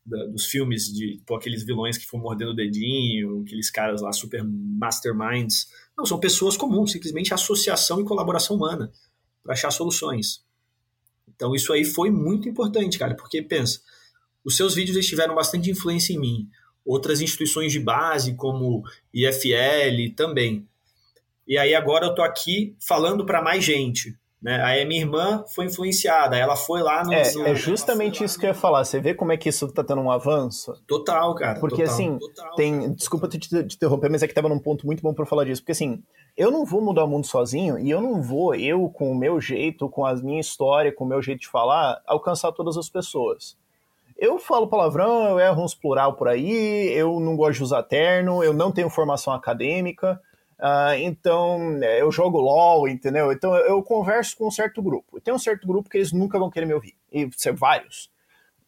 dos 0.04 0.46
filmes 0.48 0.92
de 0.92 1.22
pô, 1.26 1.36
aqueles 1.36 1.64
vilões 1.64 1.98
que 1.98 2.08
foram 2.08 2.24
mordendo 2.24 2.52
o 2.52 2.56
dedinho, 2.56 3.44
aqueles 3.46 3.70
caras 3.70 4.02
lá 4.02 4.12
super 4.12 4.44
masterminds, 4.44 5.68
não, 5.98 6.06
são 6.06 6.20
pessoas 6.20 6.58
comuns, 6.58 6.92
simplesmente 6.92 7.34
associação 7.34 8.00
e 8.02 8.06
colaboração 8.06 8.56
humana 8.56 8.92
para 9.44 9.54
achar 9.54 9.72
soluções. 9.72 10.44
Então 11.28 11.56
isso 11.56 11.74
aí 11.74 11.84
foi 11.84 12.10
muito 12.10 12.48
importante, 12.48 12.98
cara, 12.98 13.16
porque 13.16 13.42
pensa, 13.42 13.82
os 14.44 14.56
seus 14.56 14.76
vídeos 14.76 15.06
tiveram 15.06 15.36
bastante 15.36 15.70
influência 15.70 16.14
em 16.14 16.20
mim. 16.20 16.50
Outras 16.86 17.22
instituições 17.22 17.72
de 17.72 17.80
base, 17.80 18.36
como 18.36 18.84
IFL, 19.14 20.16
também. 20.16 20.68
E 21.48 21.58
aí 21.58 21.76
agora 21.76 22.08
eu 22.08 22.16
tô 22.16 22.22
aqui 22.22 22.76
falando 22.80 23.26
para 23.26 23.42
mais 23.42 23.64
gente. 23.64 24.18
Né? 24.42 24.60
Aí 24.64 24.82
a 24.82 24.86
minha 24.86 25.02
irmã 25.02 25.46
foi 25.54 25.66
influenciada, 25.66 26.36
ela 26.36 26.56
foi 26.56 26.82
lá 26.82 27.04
no. 27.04 27.14
É, 27.14 27.32
no... 27.34 27.48
é 27.48 27.54
justamente 27.54 28.24
isso 28.24 28.40
que 28.40 28.46
eu 28.46 28.50
ia 28.50 28.54
falar. 28.56 28.84
Você 28.84 29.00
vê 29.00 29.14
como 29.14 29.32
é 29.32 29.38
que 29.38 29.50
isso 29.50 29.72
tá 29.72 29.84
tendo 29.84 30.02
um 30.02 30.10
avanço? 30.10 30.74
Total, 30.88 31.36
cara. 31.36 31.60
Porque 31.60 31.84
total, 31.84 31.94
assim, 31.94 32.18
total, 32.18 32.56
tem. 32.56 32.82
Cara. 32.82 32.94
Desculpa 32.96 33.28
te, 33.28 33.38
te 33.38 33.76
interromper, 33.76 34.10
mas 34.10 34.24
é 34.24 34.28
que 34.28 34.34
tava 34.34 34.50
num 34.50 34.58
ponto 34.58 34.86
muito 34.86 35.04
bom 35.04 35.14
para 35.14 35.28
falar 35.28 35.46
disso. 35.46 35.62
Porque 35.62 35.74
assim, 35.74 36.02
eu 36.36 36.50
não 36.50 36.66
vou 36.66 36.82
mudar 36.82 37.04
o 37.04 37.08
mundo 37.08 37.28
sozinho 37.28 37.78
e 37.78 37.92
eu 37.92 38.02
não 38.02 38.20
vou, 38.20 38.56
eu 38.56 38.90
com 38.90 39.12
o 39.12 39.16
meu 39.16 39.40
jeito, 39.40 39.88
com 39.88 40.06
a 40.06 40.16
minha 40.16 40.40
história, 40.40 40.92
com 40.92 41.04
o 41.04 41.08
meu 41.08 41.22
jeito 41.22 41.42
de 41.42 41.48
falar, 41.48 42.02
alcançar 42.08 42.52
todas 42.52 42.78
as 42.78 42.90
pessoas. 42.90 43.56
Eu 44.18 44.40
falo 44.40 44.68
palavrão, 44.68 45.28
eu 45.30 45.40
erro 45.40 45.64
uns 45.64 45.76
plural 45.76 46.14
por 46.14 46.28
aí, 46.28 46.92
eu 46.94 47.20
não 47.20 47.36
gosto 47.36 47.58
de 47.58 47.64
usar 47.64 47.84
terno, 47.84 48.44
eu 48.44 48.54
não 48.54 48.72
tenho 48.72 48.90
formação 48.90 49.34
acadêmica, 49.34 50.20
uh, 50.62 50.94
então 51.00 51.80
é, 51.82 52.02
eu 52.02 52.12
jogo 52.12 52.40
LOL, 52.40 52.88
entendeu? 52.88 53.32
Então 53.32 53.56
eu, 53.56 53.66
eu 53.66 53.84
converso 53.84 54.38
com 54.38 54.48
um 54.48 54.52
certo 54.52 54.82
grupo. 54.82 55.18
E 55.18 55.22
tem 55.22 55.34
um 55.34 55.40
certo 55.40 55.68
grupo 55.68 55.90
que 55.90 55.98
eles 55.98 56.12
nunca 56.12 56.40
vão 56.40 56.50
querer 56.50 56.66
me 56.66 56.74
ouvir, 56.74 56.96
e 57.12 57.30
ser 57.36 57.54
vários. 57.54 58.10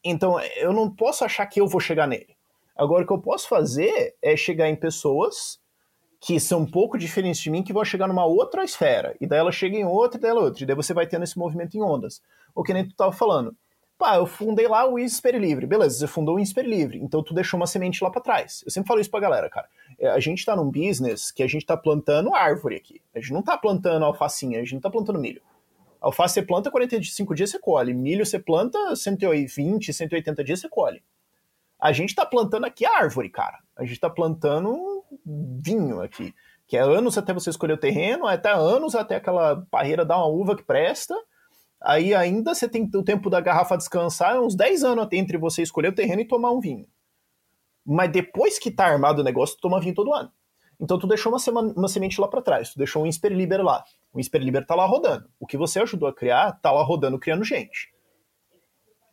Então 0.03 0.39
eu 0.57 0.73
não 0.73 0.89
posso 0.89 1.23
achar 1.23 1.45
que 1.45 1.61
eu 1.61 1.67
vou 1.67 1.79
chegar 1.79 2.07
nele. 2.07 2.35
Agora 2.75 3.03
o 3.03 3.07
que 3.07 3.13
eu 3.13 3.21
posso 3.21 3.47
fazer 3.47 4.15
é 4.21 4.35
chegar 4.35 4.67
em 4.67 4.75
pessoas 4.75 5.61
que 6.19 6.39
são 6.39 6.61
um 6.61 6.65
pouco 6.65 6.97
diferentes 6.97 7.41
de 7.41 7.49
mim, 7.49 7.61
que 7.61 7.73
vão 7.73 7.83
chegar 7.83 8.07
numa 8.07 8.25
outra 8.25 8.63
esfera. 8.63 9.13
E 9.19 9.27
daí 9.27 9.39
ela 9.39 9.51
chega 9.51 9.75
em 9.75 9.83
outra, 9.83 10.17
e 10.17 10.21
daí 10.21 10.31
ela 10.31 10.41
outra. 10.41 10.63
E 10.63 10.65
daí 10.65 10.75
você 10.75 10.93
vai 10.93 11.05
tendo 11.05 11.23
esse 11.23 11.37
movimento 11.37 11.75
em 11.75 11.81
ondas. 11.81 12.21
O 12.55 12.63
que 12.63 12.73
nem 12.73 12.87
tu 12.87 12.95
tava 12.95 13.11
falando. 13.11 13.53
Pá, 14.03 14.17
eu 14.17 14.25
fundei 14.25 14.67
lá 14.67 14.85
o 14.85 14.99
Insper 14.99 15.37
Livre. 15.37 15.65
Beleza, 15.65 15.97
você 15.97 16.07
fundou 16.07 16.35
o 16.35 16.39
Insper 16.41 16.65
Livre. 16.65 17.01
Então 17.01 17.23
tu 17.23 17.33
deixou 17.33 17.57
uma 17.57 17.65
semente 17.65 18.03
lá 18.03 18.11
para 18.11 18.19
trás. 18.19 18.61
Eu 18.65 18.69
sempre 18.69 18.89
falo 18.89 18.99
isso 18.99 19.09
pra 19.09 19.21
galera, 19.21 19.49
cara. 19.49 19.65
É, 19.97 20.09
a 20.09 20.19
gente 20.19 20.43
tá 20.43 20.57
num 20.57 20.69
business 20.69 21.31
que 21.31 21.41
a 21.41 21.47
gente 21.47 21.65
tá 21.65 21.77
plantando 21.77 22.35
árvore 22.35 22.75
aqui. 22.75 23.01
A 23.15 23.21
gente 23.21 23.31
não 23.31 23.41
tá 23.41 23.57
plantando 23.57 24.03
alfacinha, 24.03 24.59
a 24.59 24.61
gente 24.61 24.73
não 24.73 24.81
tá 24.81 24.89
plantando 24.89 25.17
milho. 25.17 25.41
Alface 26.01 26.33
você 26.33 26.41
planta 26.41 26.69
45 26.69 27.33
dias, 27.33 27.51
você 27.51 27.59
colhe. 27.59 27.93
Milho 27.93 28.25
você 28.25 28.37
planta 28.37 28.93
120, 28.93 29.93
180 29.93 30.43
dias, 30.43 30.59
você 30.59 30.67
colhe. 30.67 31.01
A 31.79 31.93
gente 31.93 32.13
tá 32.13 32.25
plantando 32.25 32.65
aqui 32.65 32.85
árvore, 32.85 33.29
cara. 33.29 33.59
A 33.73 33.85
gente 33.85 34.01
tá 34.01 34.09
plantando 34.09 35.01
vinho 35.25 36.01
aqui. 36.01 36.35
Que 36.67 36.75
é 36.75 36.81
anos 36.81 37.17
até 37.17 37.31
você 37.31 37.49
escolher 37.49 37.75
o 37.75 37.77
terreno, 37.77 38.27
até 38.27 38.51
anos 38.51 38.95
até 38.95 39.15
aquela 39.15 39.65
barreira 39.71 40.03
dar 40.03 40.17
uma 40.17 40.27
uva 40.27 40.57
que 40.57 40.63
presta. 40.63 41.15
Aí 41.83 42.15
ainda 42.15 42.55
você 42.55 42.67
tem 42.69 42.89
o 42.95 43.03
tempo 43.03 43.29
da 43.29 43.41
garrafa 43.41 43.75
descansar, 43.75 44.35
é 44.35 44.39
uns 44.39 44.55
10 44.55 44.83
anos 44.83 45.07
entre 45.11 45.37
você 45.37 45.61
escolher 45.61 45.89
o 45.89 45.95
terreno 45.95 46.21
e 46.21 46.27
tomar 46.27 46.51
um 46.51 46.61
vinho. 46.61 46.87
Mas 47.85 48.09
depois 48.09 48.57
que 48.57 48.71
tá 48.71 48.85
armado 48.85 49.21
o 49.21 49.23
negócio, 49.23 49.57
tu 49.57 49.61
toma 49.61 49.81
vinho 49.81 49.93
todo 49.93 50.13
ano. 50.13 50.31
Então 50.79 50.97
tu 50.97 51.05
deixou 51.05 51.31
uma, 51.31 51.61
uma 51.61 51.87
semente 51.89 52.19
lá 52.21 52.27
para 52.27 52.41
trás, 52.41 52.71
tu 52.71 52.77
deixou 52.77 53.03
um 53.03 53.05
Insperliber 53.05 53.61
lá. 53.61 53.83
O 54.13 54.19
Insperliber 54.19 54.65
tá 54.65 54.75
lá 54.75 54.85
rodando. 54.85 55.27
O 55.37 55.45
que 55.45 55.57
você 55.57 55.79
ajudou 55.81 56.07
a 56.07 56.13
criar, 56.13 56.53
tá 56.61 56.71
lá 56.71 56.81
rodando, 56.83 57.19
criando 57.19 57.43
gente. 57.43 57.91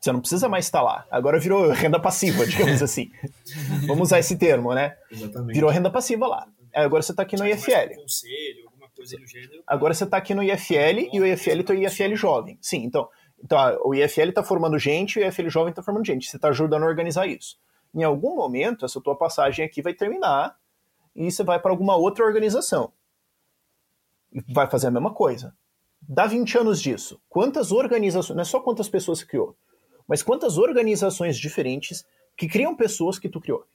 Você 0.01 0.13
não 0.13 0.21
precisa 0.21 0.49
mais 0.49 0.65
estar 0.65 0.81
lá. 0.81 1.07
Agora 1.11 1.39
virou 1.39 1.71
renda 1.71 1.99
passiva, 2.01 2.47
digamos 2.47 2.81
assim. 2.83 3.11
Vamos 3.87 4.09
usar 4.09 4.21
esse 4.21 4.39
termo, 4.39 4.73
né? 4.73 4.97
Exatamente. 5.11 5.55
Virou 5.55 5.71
renda 5.71 5.91
passiva 5.91 6.27
lá. 6.27 6.47
Agora 6.73 7.03
você 7.03 7.13
está 7.13 7.23
aqui 7.23 7.37
no 7.37 7.47
IFL. 7.47 8.01
Agora 9.67 9.95
você 9.95 10.05
está 10.05 10.17
aqui 10.17 10.35
no 10.35 10.43
IFL 10.43 11.09
e 11.13 11.21
o 11.21 11.27
IFL 11.27 11.61
está 11.61 11.75
IFL 11.75 12.15
jovem. 12.15 12.59
Sim, 12.61 12.85
então, 12.85 13.09
então 13.43 13.59
o 13.85 13.95
IFL 13.95 14.29
está 14.29 14.43
formando 14.43 14.79
gente 14.79 15.19
e 15.19 15.23
o 15.23 15.27
IFL 15.27 15.49
jovem 15.49 15.71
está 15.71 15.83
formando 15.83 16.07
gente. 16.07 16.29
Você 16.29 16.37
está 16.37 16.49
ajudando 16.49 16.83
a 16.83 16.87
organizar 16.87 17.27
isso. 17.27 17.59
Em 17.95 18.03
algum 18.03 18.37
momento, 18.37 18.85
essa 18.85 19.01
tua 19.01 19.17
passagem 19.17 19.65
aqui 19.65 19.83
vai 19.83 19.95
terminar 19.95 20.57
e 21.15 21.31
você 21.31 21.43
vai 21.43 21.59
para 21.59 21.71
alguma 21.71 21.97
outra 21.97 22.25
organização. 22.25 22.93
E 24.33 24.41
vai 24.53 24.69
fazer 24.69 24.87
a 24.87 24.91
mesma 24.91 25.13
coisa. 25.13 25.55
Dá 26.01 26.27
20 26.27 26.59
anos 26.59 26.81
disso. 26.81 27.21
Quantas 27.29 27.73
organizações, 27.73 28.37
não 28.37 28.43
é 28.43 28.45
só 28.45 28.61
quantas 28.61 28.89
pessoas 28.89 29.19
você 29.19 29.27
criou, 29.27 29.57
mas 30.07 30.23
quantas 30.23 30.57
organizações 30.57 31.37
diferentes 31.37 32.07
que 32.37 32.49
criam 32.49 32.75
pessoas 32.75 33.19
que 33.19 33.29
tu 33.29 33.41
criou? 33.41 33.67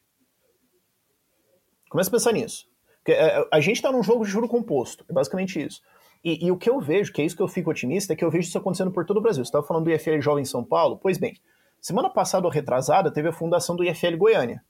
Começa 1.90 2.10
a 2.10 2.12
pensar 2.12 2.34
nisso. 2.34 2.68
Porque 3.06 3.12
é, 3.12 3.48
a 3.52 3.60
gente 3.60 3.76
está 3.76 3.92
num 3.92 4.02
jogo 4.02 4.26
de 4.26 4.32
juro 4.32 4.48
composto, 4.48 5.06
é 5.08 5.14
basicamente 5.14 5.64
isso. 5.64 5.80
E, 6.24 6.48
e, 6.48 6.52
o 6.52 6.58
que 6.58 6.68
eu 6.68 6.82
vejo, 6.82 7.14
que 7.14 7.22
é 7.22 7.26
isso 7.26 7.36
que 7.36 7.42
eu 7.44 7.48
fico 7.48 7.70
otimista, 7.70 8.14
é 8.14 8.16
que 8.16 8.26
eu 8.26 8.32
vejo 8.32 8.48
isso 8.48 8.58
acontecendo 8.58 8.90
por 8.90 9.06
todo 9.06 9.18
o 9.18 9.22
Brasil. 9.22 9.46
Você 9.46 9.50
estava 9.50 9.64
falando 9.64 9.84
do 9.84 9.92
IFL 9.92 10.20
Jovem 10.20 10.42
em 10.42 10.46
São 10.46 10.64
Paulo? 10.64 10.98
Pois 11.00 11.20
bem, 11.20 11.38
semana 11.80 12.10
passada 12.10 12.48
ou 12.48 12.52
retrasada 12.52 13.12
teve 13.12 13.28
a 13.28 13.32
fundação 13.32 13.76
do 13.76 13.84
IFL 13.84 14.18
Goiânia. 14.18 14.64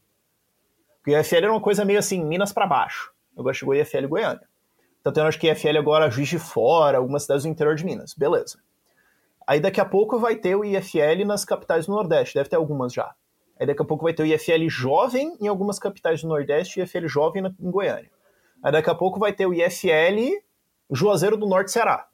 O 1.08 1.10
IFL 1.10 1.36
era 1.38 1.52
uma 1.52 1.62
coisa 1.62 1.86
meio 1.86 1.98
assim, 1.98 2.26
Minas 2.26 2.52
para 2.52 2.67
baixo. 2.67 3.13
Agora 3.38 3.54
chegou 3.54 3.74
o 3.74 3.78
IFL 3.78 4.06
Goiânia. 4.06 4.45
Tá 5.02 5.13
tendo, 5.13 5.28
acho 5.28 5.39
que 5.39 5.50
IFL 5.50 5.78
agora 5.78 6.12
Juiz 6.12 6.28
de 6.28 6.38
Fora, 6.38 6.98
algumas 6.98 7.21
cidades 7.21 7.45
do 7.45 7.50
interior 7.50 7.74
de 7.76 7.86
Minas. 7.86 8.13
Beleza. 8.13 8.60
Aí 9.48 9.62
daqui 9.62 9.80
a 9.80 9.86
pouco 9.86 10.19
vai 10.19 10.36
ter 10.36 10.58
o 10.58 10.65
IFL 10.65 11.24
nas 11.26 11.45
capitais 11.45 11.86
do 11.86 11.93
Nordeste, 11.93 12.36
deve 12.36 12.50
ter 12.50 12.58
algumas 12.58 12.91
já. 12.91 13.15
Aí 13.58 13.65
daqui 13.65 13.82
a 13.82 13.86
pouco 13.86 14.04
vai 14.04 14.13
ter 14.13 14.24
o 14.24 14.26
IFL 14.26 14.67
Jovem 14.67 15.38
em 15.39 15.48
algumas 15.48 15.80
capitais 15.80 16.21
do 16.21 16.28
Nordeste 16.28 16.82
e 16.82 16.84
o 16.84 16.86
IFL 16.86 17.08
Jovem 17.08 17.45
em 17.45 17.71
Goiânia. 17.71 18.13
Aí 18.65 18.71
daqui 18.71 18.89
a 18.89 18.95
pouco 18.95 19.19
vai 19.19 19.32
ter 19.32 19.45
o 19.45 19.54
IFL 19.54 20.41
Juazeiro 20.89 21.38
do 21.38 21.45
Norte 21.45 21.71
Ceará. 21.71 22.08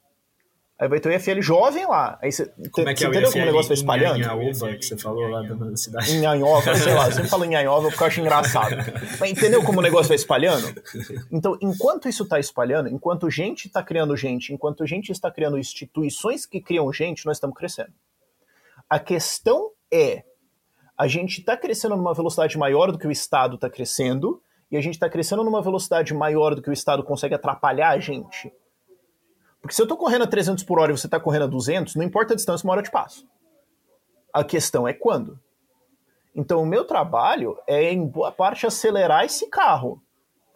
Aí 0.78 0.86
vai 0.86 1.00
ter 1.00 1.08
o 1.08 1.12
IFL 1.12 1.40
jovem 1.40 1.86
lá. 1.86 2.18
Aí 2.20 2.30
você, 2.30 2.52
como 2.70 2.90
é 2.90 2.94
que 2.94 3.02
é 3.02 3.08
o 3.08 3.14
IFL? 3.14 3.38
negócio 3.38 3.68
vai 3.68 3.74
espalhando? 3.74 4.18
Inhanhova, 4.18 4.74
que 4.74 4.84
você 4.84 4.98
falou 4.98 5.28
lá 5.28 5.40
da 5.40 5.76
cidade. 5.78 6.14
Inhanhova, 6.14 6.74
sei 6.76 6.92
lá. 6.92 7.06
Eu 7.06 7.12
sempre 7.12 7.30
falo 7.30 7.46
Inhanhova 7.46 7.88
porque 7.88 8.02
eu 8.02 8.06
acho 8.06 8.20
engraçado. 8.20 8.76
Mas 9.18 9.30
entendeu 9.30 9.62
como 9.62 9.78
o 9.78 9.82
negócio 9.82 10.08
vai 10.08 10.16
espalhando? 10.16 10.74
Então, 11.30 11.56
enquanto 11.62 12.06
isso 12.06 12.24
está 12.24 12.38
espalhando, 12.38 12.90
enquanto 12.90 13.30
gente 13.30 13.68
está 13.68 13.82
criando 13.82 14.14
gente, 14.14 14.52
enquanto 14.52 14.86
gente 14.86 15.10
está 15.10 15.30
criando 15.30 15.58
instituições 15.58 16.44
que 16.44 16.60
criam 16.60 16.92
gente, 16.92 17.24
nós 17.24 17.38
estamos 17.38 17.56
crescendo. 17.56 17.94
A 18.90 18.98
questão 18.98 19.70
é, 19.90 20.22
a 20.98 21.08
gente 21.08 21.40
está 21.40 21.56
crescendo 21.56 21.96
numa 21.96 22.12
velocidade 22.12 22.58
maior 22.58 22.92
do 22.92 22.98
que 22.98 23.06
o 23.06 23.10
Estado 23.10 23.54
está 23.54 23.70
crescendo, 23.70 24.42
e 24.72 24.76
a 24.78 24.80
gente 24.80 24.94
está 24.94 25.08
crescendo 25.08 25.44
numa 25.44 25.60
velocidade 25.60 26.14
maior 26.14 26.54
do 26.54 26.62
que 26.62 26.70
o 26.70 26.72
Estado 26.72 27.04
consegue 27.04 27.34
atrapalhar 27.34 27.90
a 27.90 27.98
gente. 27.98 28.50
Porque 29.60 29.74
se 29.74 29.82
eu 29.82 29.84
estou 29.84 29.98
correndo 29.98 30.22
a 30.22 30.26
300 30.26 30.64
por 30.64 30.80
hora 30.80 30.90
e 30.90 30.96
você 30.96 31.06
está 31.06 31.20
correndo 31.20 31.44
a 31.44 31.46
200, 31.46 31.94
não 31.94 32.02
importa 32.02 32.32
a 32.32 32.36
distância, 32.36 32.66
uma 32.66 32.72
hora 32.72 32.80
eu 32.80 32.84
te 32.84 32.90
passo. 32.90 33.28
A 34.32 34.42
questão 34.42 34.88
é 34.88 34.94
quando. 34.94 35.38
Então, 36.34 36.62
o 36.62 36.66
meu 36.66 36.86
trabalho 36.86 37.58
é, 37.66 37.92
em 37.92 38.06
boa 38.06 38.32
parte, 38.32 38.66
acelerar 38.66 39.26
esse 39.26 39.48
carro. 39.50 40.02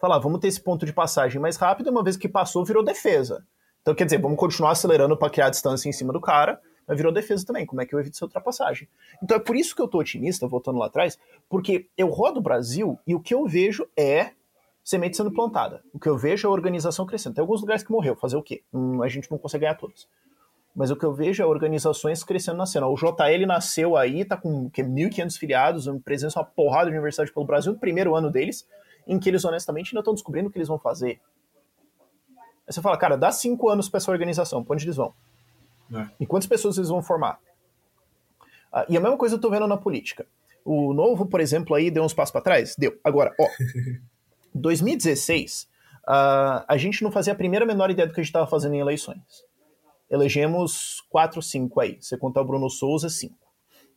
Falar, 0.01 0.17
vamos 0.17 0.39
ter 0.39 0.47
esse 0.47 0.59
ponto 0.59 0.83
de 0.83 0.91
passagem 0.91 1.39
mais 1.39 1.55
rápido, 1.55 1.91
uma 1.91 2.03
vez 2.03 2.17
que 2.17 2.27
passou, 2.27 2.65
virou 2.65 2.83
defesa. 2.83 3.45
Então, 3.83 3.93
quer 3.93 4.05
dizer, 4.05 4.19
vamos 4.19 4.39
continuar 4.39 4.71
acelerando 4.71 5.15
para 5.15 5.29
criar 5.29 5.51
distância 5.51 5.87
em 5.87 5.93
cima 5.93 6.11
do 6.11 6.19
cara, 6.19 6.59
mas 6.87 6.95
virou 6.97 7.11
defesa 7.11 7.45
também. 7.45 7.65
Como 7.65 7.81
é 7.81 7.85
que 7.85 7.93
eu 7.93 7.99
evito 7.99 8.15
essa 8.15 8.25
ultrapassagem? 8.25 8.87
Então, 9.21 9.35
é 9.35 9.39
por 9.39 9.55
isso 9.55 9.75
que 9.75 9.81
eu 9.81 9.85
estou 9.85 9.99
otimista, 9.99 10.47
voltando 10.47 10.79
lá 10.79 10.85
atrás, 10.85 11.19
porque 11.49 11.89
eu 11.97 12.07
rodo 12.07 12.39
o 12.39 12.43
Brasil 12.43 12.97
e 13.05 13.13
o 13.13 13.19
que 13.19 13.33
eu 13.33 13.45
vejo 13.45 13.87
é 13.97 14.31
semente 14.83 15.17
sendo 15.17 15.31
plantada. 15.31 15.83
O 15.93 15.99
que 15.99 16.07
eu 16.07 16.17
vejo 16.17 16.47
é 16.47 16.49
a 16.49 16.51
organização 16.51 17.05
crescendo. 17.05 17.35
Tem 17.35 17.41
alguns 17.41 17.59
lugares 17.59 17.83
que 17.83 17.91
morreu, 17.91 18.15
fazer 18.15 18.37
o 18.37 18.41
quê? 18.41 18.63
Hum, 18.73 19.03
a 19.03 19.09
gente 19.09 19.29
não 19.29 19.37
consegue 19.37 19.63
ganhar 19.63 19.75
todos. 19.75 20.07
Mas 20.73 20.89
o 20.89 20.95
que 20.95 21.03
eu 21.03 21.13
vejo 21.13 21.43
é 21.43 21.45
organizações 21.45 22.23
crescendo 22.23 22.57
na 22.57 22.65
cena. 22.65 22.87
O 22.87 22.95
JL 22.95 23.45
nasceu 23.45 23.97
aí, 23.97 24.23
tá 24.23 24.37
com 24.37 24.69
1.500 24.69 25.37
filiados, 25.37 25.89
presença 26.05 26.39
uma 26.39 26.45
porrada 26.45 26.85
de 26.85 26.91
universidade 26.91 27.33
pelo 27.33 27.45
Brasil, 27.45 27.73
no 27.73 27.79
primeiro 27.79 28.15
ano 28.15 28.29
deles, 28.29 28.65
em 29.05 29.19
que 29.19 29.27
eles 29.27 29.43
honestamente 29.43 29.89
ainda 29.89 29.99
estão 29.99 30.13
descobrindo 30.13 30.47
o 30.47 30.51
que 30.51 30.57
eles 30.57 30.67
vão 30.67 30.79
fazer. 30.79 31.19
Aí 32.67 32.73
você 32.73 32.81
fala, 32.81 32.95
cara, 32.95 33.17
dá 33.17 33.31
cinco 33.31 33.69
anos 33.69 33.89
para 33.89 33.97
essa 33.97 34.11
organização, 34.11 34.63
pra 34.63 34.73
onde 34.73 34.85
eles 34.85 34.95
vão? 34.95 35.13
É. 35.93 36.07
E 36.19 36.25
quantas 36.25 36.47
pessoas 36.47 36.77
eles 36.77 36.89
vão 36.89 37.01
formar? 37.01 37.39
Ah, 38.71 38.85
e 38.89 38.97
a 38.97 38.99
mesma 38.99 39.17
coisa 39.17 39.35
eu 39.35 39.39
tô 39.39 39.49
vendo 39.49 39.67
na 39.67 39.77
política. 39.77 40.25
O 40.63 40.93
novo, 40.93 41.25
por 41.25 41.39
exemplo, 41.39 41.75
aí 41.75 41.89
deu 41.89 42.03
uns 42.03 42.13
passos 42.13 42.31
para 42.31 42.41
trás? 42.41 42.75
Deu. 42.77 42.99
Agora, 43.03 43.33
ó, 43.39 43.47
2016, 44.53 45.63
uh, 45.63 45.67
ah, 46.07 46.65
a 46.67 46.77
gente 46.77 47.03
não 47.03 47.11
fazia 47.11 47.33
a 47.33 47.35
primeira 47.35 47.65
menor 47.65 47.89
ideia 47.89 48.07
do 48.07 48.13
que 48.13 48.19
a 48.19 48.23
gente 48.23 48.29
estava 48.29 48.47
fazendo 48.47 48.75
em 48.75 48.79
eleições. 48.79 49.45
Elegemos 50.09 51.03
quatro, 51.09 51.41
cinco 51.41 51.79
aí. 51.79 51.97
Você 51.99 52.17
contar 52.17 52.41
o 52.41 52.45
Bruno 52.45 52.69
Souza, 52.69 53.09
cinco. 53.09 53.47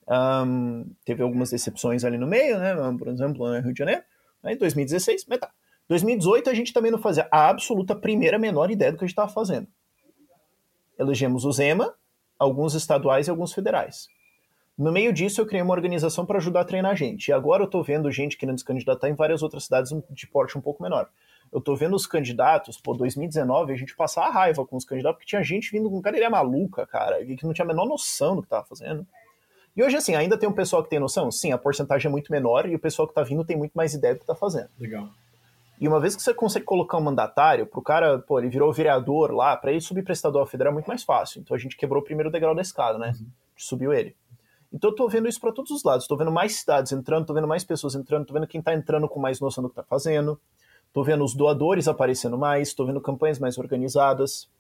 Um, 0.09 0.91
teve 1.05 1.23
algumas 1.23 1.51
decepções 1.51 2.05
ali 2.05 2.19
no 2.19 2.27
meio, 2.27 2.59
né? 2.59 2.75
Por 2.99 3.09
exemplo, 3.09 3.49
no 3.49 3.61
Rio 3.61 3.73
de 3.73 3.79
Janeiro. 3.79 4.03
Aí 4.43 4.57
2016, 4.57 5.27
mas 5.29 5.39
tá. 5.39 5.51
2018 5.89 6.51
a 6.51 6.55
gente 6.55 6.73
também 6.73 6.91
não 6.91 6.99
fazia 6.99 7.29
a 7.31 7.49
absoluta 7.49 7.95
primeira 7.95 8.39
menor 8.39 8.71
ideia 8.71 8.93
do 8.93 8.99
que 8.99 9.05
a 9.05 9.07
gente 9.07 9.13
estava 9.13 9.31
fazendo. 9.31 9.69
Elegemos 11.01 11.47
o 11.47 11.53
Zema, 11.53 11.95
alguns 12.39 12.75
estaduais 12.75 13.27
e 13.27 13.31
alguns 13.31 13.55
federais. 13.55 14.07
No 14.77 14.93
meio 14.93 15.15
disso, 15.15 15.41
eu 15.41 15.47
criei 15.47 15.63
uma 15.63 15.73
organização 15.73 16.27
para 16.27 16.37
ajudar 16.37 16.61
a 16.61 16.65
treinar 16.65 16.95
gente. 16.95 17.29
E 17.29 17.33
agora 17.33 17.63
eu 17.63 17.65
estou 17.65 17.83
vendo 17.83 18.11
gente 18.13 18.37
querendo 18.37 18.59
se 18.59 18.65
candidatar 18.65 19.09
em 19.09 19.15
várias 19.15 19.43
outras 19.43 19.65
cidades 19.65 19.91
de 20.11 20.27
porte 20.27 20.59
um 20.59 20.61
pouco 20.61 20.83
menor. 20.83 21.09
Eu 21.51 21.59
estou 21.59 21.75
vendo 21.75 21.97
os 21.97 22.07
candidatos, 22.07 22.79
pô, 22.79 22.93
2019, 22.95 23.73
a 23.73 23.77
gente 23.77 23.97
passar 23.97 24.27
a 24.27 24.31
raiva 24.31 24.65
com 24.67 24.77
os 24.77 24.85
candidatos, 24.85 25.17
porque 25.17 25.29
tinha 25.29 25.43
gente 25.43 25.73
vindo 25.73 25.89
com 25.89 26.03
cara, 26.03 26.19
é 26.19 26.29
maluca, 26.29 26.87
cara, 26.87 27.25
que 27.25 27.45
não 27.45 27.55
tinha 27.55 27.65
a 27.65 27.69
menor 27.69 27.87
noção 27.87 28.37
do 28.37 28.43
que 28.43 28.47
estava 28.47 28.67
fazendo. 28.67 29.07
E 29.75 29.83
hoje, 29.83 29.97
assim, 29.97 30.15
ainda 30.15 30.37
tem 30.37 30.49
um 30.49 30.53
pessoal 30.53 30.83
que 30.83 30.91
tem 30.91 30.99
noção? 30.99 31.31
Sim, 31.31 31.53
a 31.53 31.59
porcentagem 31.59 32.09
é 32.09 32.11
muito 32.11 32.31
menor 32.31 32.69
e 32.69 32.75
o 32.75 32.79
pessoal 32.79 33.09
que 33.09 33.13
está 33.13 33.23
vindo 33.23 33.43
tem 33.43 33.57
muito 33.57 33.73
mais 33.73 33.95
ideia 33.95 34.15
do 34.15 34.19
que 34.19 34.25
está 34.25 34.35
fazendo. 34.35 34.69
Legal. 34.79 35.09
E 35.81 35.89
uma 35.89 35.99
vez 35.99 36.15
que 36.15 36.23
você 36.23 36.35
consegue 36.35 36.67
colocar 36.67 36.99
um 36.99 37.01
mandatário, 37.01 37.67
pro 37.67 37.81
cara, 37.81 38.19
pô, 38.19 38.39
ele 38.39 38.51
virou 38.51 38.71
vereador 38.71 39.33
lá, 39.33 39.57
para 39.57 39.71
ele 39.71 39.81
subir 39.81 40.03
para 40.03 40.13
estadual 40.13 40.45
federal 40.45 40.73
é 40.73 40.75
muito 40.75 40.87
mais 40.87 41.03
fácil. 41.03 41.41
Então 41.41 41.57
a 41.57 41.59
gente 41.59 41.75
quebrou 41.75 42.03
o 42.03 42.05
primeiro 42.05 42.31
degrau 42.31 42.55
da 42.55 42.61
escada, 42.61 42.99
né? 42.99 43.15
Uhum. 43.19 43.27
Subiu 43.57 43.91
ele. 43.91 44.15
Então 44.71 44.91
eu 44.91 44.95
tô 44.95 45.09
vendo 45.09 45.27
isso 45.27 45.41
para 45.41 45.53
todos 45.53 45.71
os 45.71 45.83
lados. 45.83 46.07
Tô 46.07 46.19
vendo 46.19 46.31
mais 46.31 46.57
cidades 46.57 46.93
entrando, 46.93 47.25
tô 47.25 47.33
vendo 47.33 47.49
mais 47.49 47.65
pessoas 47.65 47.95
entrando, 47.95 48.27
tô 48.27 48.35
vendo 48.35 48.47
quem 48.47 48.61
tá 48.61 48.75
entrando 48.75 49.09
com 49.09 49.19
mais 49.19 49.41
noção 49.41 49.65
do 49.65 49.71
que 49.71 49.77
tá 49.77 49.83
fazendo. 49.83 50.39
Tô 50.93 51.03
vendo 51.03 51.25
os 51.25 51.35
doadores 51.35 51.89
aparecendo 51.89 52.37
mais, 52.37 52.75
tô 52.75 52.85
vendo 52.85 53.01
campanhas 53.01 53.39
mais 53.39 53.57
organizadas. 53.57 54.51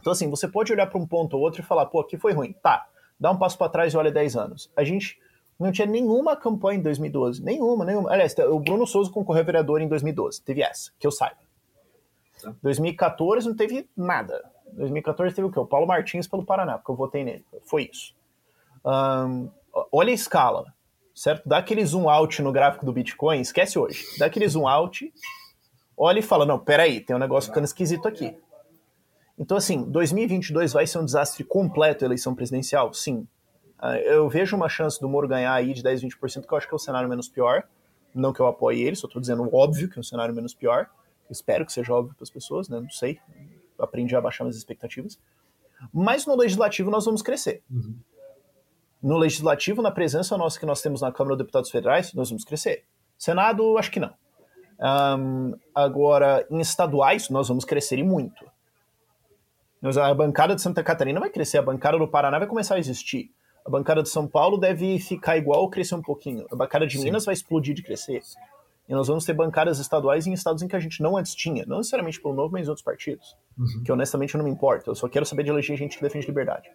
Então 0.00 0.12
assim, 0.12 0.28
você 0.28 0.48
pode 0.48 0.72
olhar 0.72 0.88
para 0.88 0.98
um 0.98 1.06
ponto 1.06 1.36
ou 1.36 1.42
outro 1.42 1.60
e 1.60 1.64
falar, 1.64 1.86
pô, 1.86 2.00
aqui 2.00 2.18
foi 2.18 2.32
ruim. 2.32 2.52
Tá, 2.60 2.88
dá 3.20 3.30
um 3.30 3.38
passo 3.38 3.56
para 3.56 3.68
trás 3.68 3.94
e 3.94 3.96
olha 3.96 4.10
10 4.10 4.36
anos. 4.36 4.68
A 4.76 4.82
gente 4.82 5.16
não 5.60 5.70
tinha 5.70 5.86
nenhuma 5.86 6.34
campanha 6.34 6.78
em 6.78 6.82
2012, 6.82 7.42
nenhuma, 7.44 7.84
nenhuma. 7.84 8.10
Aliás, 8.10 8.34
o 8.38 8.58
Bruno 8.58 8.86
Souza 8.86 9.10
concorreu 9.10 9.42
a 9.42 9.44
vereador 9.44 9.80
em 9.82 9.88
2012, 9.88 10.42
teve 10.42 10.62
essa, 10.62 10.90
que 10.98 11.06
eu 11.06 11.10
saiba. 11.10 11.36
Tá. 12.42 12.54
2014 12.62 13.46
não 13.46 13.54
teve 13.54 13.86
nada. 13.94 14.42
2014 14.72 15.34
teve 15.34 15.48
o 15.48 15.50
quê? 15.50 15.60
O 15.60 15.66
Paulo 15.66 15.86
Martins 15.86 16.26
pelo 16.26 16.44
Paraná, 16.44 16.78
porque 16.78 16.90
eu 16.90 16.96
votei 16.96 17.22
nele. 17.22 17.44
Foi 17.64 17.90
isso. 17.92 18.14
Um, 18.84 19.50
olha 19.92 20.10
a 20.10 20.14
escala, 20.14 20.72
certo? 21.14 21.46
Dá 21.46 21.58
aquele 21.58 21.84
zoom 21.84 22.08
out 22.08 22.40
no 22.40 22.52
gráfico 22.52 22.86
do 22.86 22.92
Bitcoin, 22.92 23.40
esquece 23.40 23.78
hoje. 23.78 24.06
Dá 24.18 24.26
aquele 24.26 24.48
zoom 24.48 24.66
out, 24.66 25.12
olha 25.96 26.20
e 26.20 26.22
fala, 26.22 26.46
não, 26.46 26.58
peraí, 26.58 27.00
tem 27.00 27.14
um 27.14 27.18
negócio 27.18 27.50
ficando 27.50 27.64
esquisito 27.64 28.08
aqui. 28.08 28.34
Então, 29.38 29.56
assim, 29.58 29.82
2022 29.82 30.72
vai 30.72 30.86
ser 30.86 30.98
um 30.98 31.04
desastre 31.04 31.44
completo 31.44 32.04
a 32.04 32.06
eleição 32.06 32.34
presidencial? 32.34 32.94
Sim. 32.94 33.26
Uh, 33.82 33.96
eu 34.04 34.28
vejo 34.28 34.56
uma 34.56 34.68
chance 34.68 35.00
do 35.00 35.08
Moro 35.08 35.26
ganhar 35.26 35.54
aí 35.54 35.72
de 35.72 35.82
10, 35.82 36.02
20%, 36.02 36.46
que 36.46 36.52
eu 36.52 36.58
acho 36.58 36.68
que 36.68 36.74
é 36.74 36.76
o 36.76 36.78
cenário 36.78 37.08
menos 37.08 37.28
pior. 37.28 37.64
Não 38.14 38.32
que 38.32 38.40
eu 38.40 38.46
apoie 38.46 38.82
ele, 38.82 38.96
só 38.96 39.06
estou 39.06 39.20
dizendo 39.20 39.48
óbvio 39.54 39.88
que 39.88 39.98
é 39.98 40.00
o 40.00 40.04
cenário 40.04 40.34
menos 40.34 40.54
pior. 40.54 40.88
espero 41.30 41.64
que 41.64 41.72
seja 41.72 41.92
óbvio 41.92 42.14
para 42.14 42.24
as 42.24 42.30
pessoas, 42.30 42.68
né? 42.68 42.80
Não 42.80 42.90
sei. 42.90 43.18
Aprendi 43.78 44.14
a 44.14 44.20
baixar 44.20 44.44
minhas 44.44 44.56
expectativas. 44.56 45.18
Mas 45.92 46.26
no 46.26 46.36
legislativo 46.36 46.90
nós 46.90 47.04
vamos 47.04 47.22
crescer. 47.22 47.62
Uhum 47.70 47.96
no 49.02 49.16
legislativo, 49.16 49.80
na 49.80 49.90
presença 49.90 50.36
nossa 50.36 50.58
que 50.58 50.66
nós 50.66 50.82
temos 50.82 51.00
na 51.00 51.10
Câmara 51.10 51.36
dos 51.36 51.44
Deputados 51.44 51.70
Federais, 51.70 52.12
nós 52.12 52.28
vamos 52.28 52.44
crescer. 52.44 52.84
Senado, 53.16 53.78
acho 53.78 53.90
que 53.90 54.00
não. 54.00 54.12
Um, 55.18 55.54
agora, 55.74 56.46
em 56.50 56.60
estaduais, 56.60 57.28
nós 57.30 57.48
vamos 57.48 57.64
crescer 57.64 57.98
e 57.98 58.02
muito. 58.02 58.44
A 59.82 60.12
bancada 60.12 60.54
de 60.54 60.60
Santa 60.60 60.82
Catarina 60.82 61.18
vai 61.18 61.30
crescer, 61.30 61.58
a 61.58 61.62
bancada 61.62 61.98
do 61.98 62.06
Paraná 62.06 62.38
vai 62.38 62.46
começar 62.46 62.74
a 62.74 62.78
existir. 62.78 63.30
A 63.66 63.70
bancada 63.70 64.02
de 64.02 64.08
São 64.08 64.26
Paulo 64.26 64.58
deve 64.58 64.98
ficar 64.98 65.36
igual 65.36 65.60
ou 65.60 65.70
crescer 65.70 65.94
um 65.94 66.02
pouquinho. 66.02 66.46
A 66.50 66.56
bancada 66.56 66.86
de 66.86 66.98
Sim. 66.98 67.04
Minas 67.04 67.24
vai 67.24 67.34
explodir 67.34 67.74
de 67.74 67.82
crescer. 67.82 68.20
E 68.88 68.92
nós 68.92 69.06
vamos 69.06 69.24
ter 69.24 69.32
bancadas 69.32 69.78
estaduais 69.78 70.26
em 70.26 70.32
estados 70.32 70.62
em 70.62 70.68
que 70.68 70.74
a 70.74 70.80
gente 70.80 71.00
não 71.00 71.16
antes 71.16 71.34
tinha. 71.34 71.64
Não 71.66 71.76
necessariamente 71.78 72.20
pelo 72.20 72.34
Novo, 72.34 72.52
mas 72.52 72.66
em 72.66 72.70
outros 72.70 72.84
partidos. 72.84 73.36
Uhum. 73.56 73.82
Que 73.84 73.92
honestamente 73.92 74.34
eu 74.34 74.38
não 74.38 74.44
me 74.44 74.50
importo. 74.50 74.90
Eu 74.90 74.94
só 74.94 75.08
quero 75.08 75.24
saber 75.24 75.44
de 75.44 75.50
eleger 75.50 75.76
gente 75.76 75.96
que 75.96 76.02
defende 76.02 76.26
liberdade. 76.26 76.68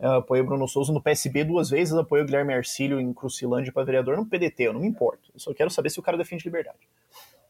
Eu 0.00 0.14
apoiei 0.14 0.42
Bruno 0.42 0.66
Souza 0.66 0.92
no 0.92 1.00
PSB 1.00 1.44
duas 1.44 1.70
vezes, 1.70 1.94
apoiei 1.94 2.24
o 2.24 2.26
Guilherme 2.26 2.52
Arcílio 2.52 3.00
em 3.00 3.12
Crucilândia 3.12 3.72
para 3.72 3.84
vereador 3.84 4.16
no 4.16 4.26
PDT, 4.26 4.64
eu 4.64 4.72
não 4.72 4.80
me 4.80 4.88
importo. 4.88 5.30
Eu 5.32 5.38
só 5.38 5.54
quero 5.54 5.70
saber 5.70 5.90
se 5.90 6.00
o 6.00 6.02
cara 6.02 6.18
defende 6.18 6.44
liberdade. 6.44 6.88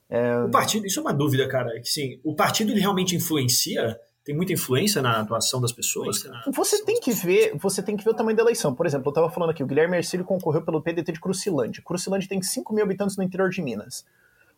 É... 0.08 0.38
O 0.44 0.50
partido, 0.50 0.86
isso 0.86 1.00
é 1.00 1.02
uma 1.02 1.14
dúvida, 1.14 1.48
cara. 1.48 1.70
Que 1.80 1.88
sim, 1.88 2.20
o 2.22 2.34
partido 2.34 2.72
ele 2.72 2.80
realmente 2.80 3.16
influencia? 3.16 3.98
Tem 4.26 4.34
muita 4.34 4.52
influência 4.52 5.00
na 5.00 5.20
atuação 5.20 5.60
das 5.60 5.70
pessoas? 5.70 6.24
Você 6.52 6.84
tem 6.84 6.98
que 6.98 7.12
ver, 7.12 7.56
você 7.56 7.80
tem 7.80 7.96
que 7.96 8.02
ver 8.02 8.10
o 8.10 8.14
tamanho 8.14 8.36
da 8.36 8.42
eleição. 8.42 8.74
Por 8.74 8.84
exemplo, 8.84 9.06
eu 9.06 9.10
estava 9.10 9.30
falando 9.30 9.50
aqui, 9.50 9.62
o 9.62 9.66
Guilherme 9.66 9.96
Arcílio 9.96 10.26
concorreu 10.26 10.62
pelo 10.62 10.82
PDT 10.82 11.12
de 11.12 11.20
Crucilândia. 11.20 11.80
Crucilândia 11.80 12.28
tem 12.28 12.42
5 12.42 12.74
mil 12.74 12.82
habitantes 12.82 13.16
no 13.16 13.22
interior 13.22 13.48
de 13.50 13.62
Minas. 13.62 14.04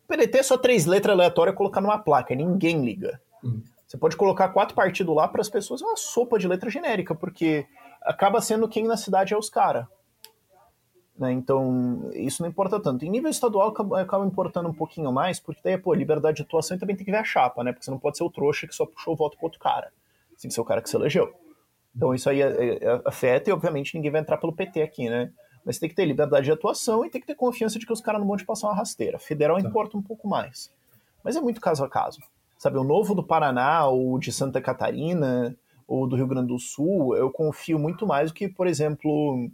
O 0.05 0.07
PDT 0.07 0.39
é 0.39 0.43
só 0.43 0.57
três 0.57 0.87
letras 0.87 1.13
aleatórias 1.13 1.55
colocar 1.55 1.81
numa 1.81 1.99
placa, 1.99 2.33
ninguém 2.33 2.83
liga. 2.83 3.21
Uhum. 3.43 3.61
Você 3.85 3.95
pode 3.95 4.17
colocar 4.17 4.49
quatro 4.49 4.73
partidos 4.73 5.15
lá 5.15 5.27
para 5.27 5.41
as 5.41 5.49
pessoas, 5.49 5.83
é 5.83 5.85
uma 5.85 5.95
sopa 5.95 6.39
de 6.39 6.47
letra 6.47 6.67
genérica, 6.71 7.13
porque 7.13 7.67
acaba 8.01 8.41
sendo 8.41 8.67
quem 8.67 8.87
na 8.87 8.97
cidade 8.97 9.35
é 9.35 9.37
os 9.37 9.51
caras. 9.51 9.85
Né? 11.19 11.33
Então, 11.33 12.09
isso 12.13 12.41
não 12.41 12.49
importa 12.49 12.79
tanto. 12.79 13.03
Em 13.03 13.09
nível 13.09 13.29
estadual, 13.29 13.67
acaba, 13.67 14.01
acaba, 14.01 14.25
importando 14.25 14.69
um 14.69 14.73
pouquinho 14.73 15.11
mais, 15.11 15.37
porque 15.37 15.59
daí, 15.61 15.77
pô, 15.77 15.93
liberdade 15.93 16.37
de 16.37 16.43
atuação 16.43 16.77
e 16.77 16.79
também 16.79 16.95
tem 16.95 17.03
que 17.03 17.11
ver 17.11 17.17
a 17.17 17.23
chapa, 17.25 17.61
né? 17.61 17.73
Porque 17.73 17.83
você 17.83 17.91
não 17.91 17.99
pode 17.99 18.17
ser 18.17 18.23
o 18.23 18.29
trouxa 18.29 18.65
que 18.65 18.73
só 18.73 18.85
puxou 18.85 19.13
o 19.13 19.17
voto 19.17 19.35
pro 19.35 19.47
outro 19.47 19.59
cara. 19.59 19.91
Você 20.29 20.43
tem 20.43 20.49
que 20.49 20.55
ser 20.55 20.61
o 20.61 20.65
cara 20.65 20.81
que 20.81 20.89
se 20.89 20.95
elegeu. 20.95 21.33
Então 21.93 22.13
isso 22.15 22.29
aí 22.29 22.41
é, 22.41 22.47
é, 22.47 22.83
é, 22.85 23.01
afeta 23.03 23.49
e, 23.49 23.53
obviamente, 23.53 23.93
ninguém 23.95 24.11
vai 24.11 24.21
entrar 24.21 24.37
pelo 24.37 24.53
PT 24.53 24.81
aqui, 24.81 25.09
né? 25.09 25.29
Mas 25.65 25.77
tem 25.77 25.89
que 25.89 25.95
ter 25.95 26.05
liberdade 26.05 26.45
de 26.45 26.53
atuação 26.53 27.05
e 27.05 27.09
tem 27.09 27.19
que 27.19 27.27
ter 27.27 27.35
confiança 27.35 27.77
de 27.77 27.85
que 27.85 27.91
os 27.91 27.99
caras 27.99 28.21
não 28.21 28.27
vão 28.27 28.37
te 28.37 28.45
passar 28.45 28.67
uma 28.67 28.75
rasteira. 28.75 29.19
Federal 29.19 29.61
tá. 29.61 29.67
importa 29.67 29.97
um 29.97 30.01
pouco 30.01 30.25
mais. 30.25 30.71
Mas 31.21 31.35
é 31.35 31.41
muito 31.41 31.59
caso 31.59 31.83
a 31.83 31.89
caso. 31.89 32.21
Sabe, 32.57 32.77
o 32.77 32.83
novo 32.83 33.13
do 33.13 33.23
Paraná, 33.23 33.85
ou 33.87 34.17
de 34.17 34.31
Santa 34.31 34.61
Catarina, 34.61 35.53
ou 35.85 36.07
do 36.07 36.15
Rio 36.15 36.27
Grande 36.27 36.47
do 36.47 36.59
Sul, 36.59 37.15
eu 37.17 37.29
confio 37.29 37.77
muito 37.77 38.07
mais 38.07 38.31
do 38.31 38.33
que, 38.33 38.47
por 38.47 38.67
exemplo, 38.67 39.49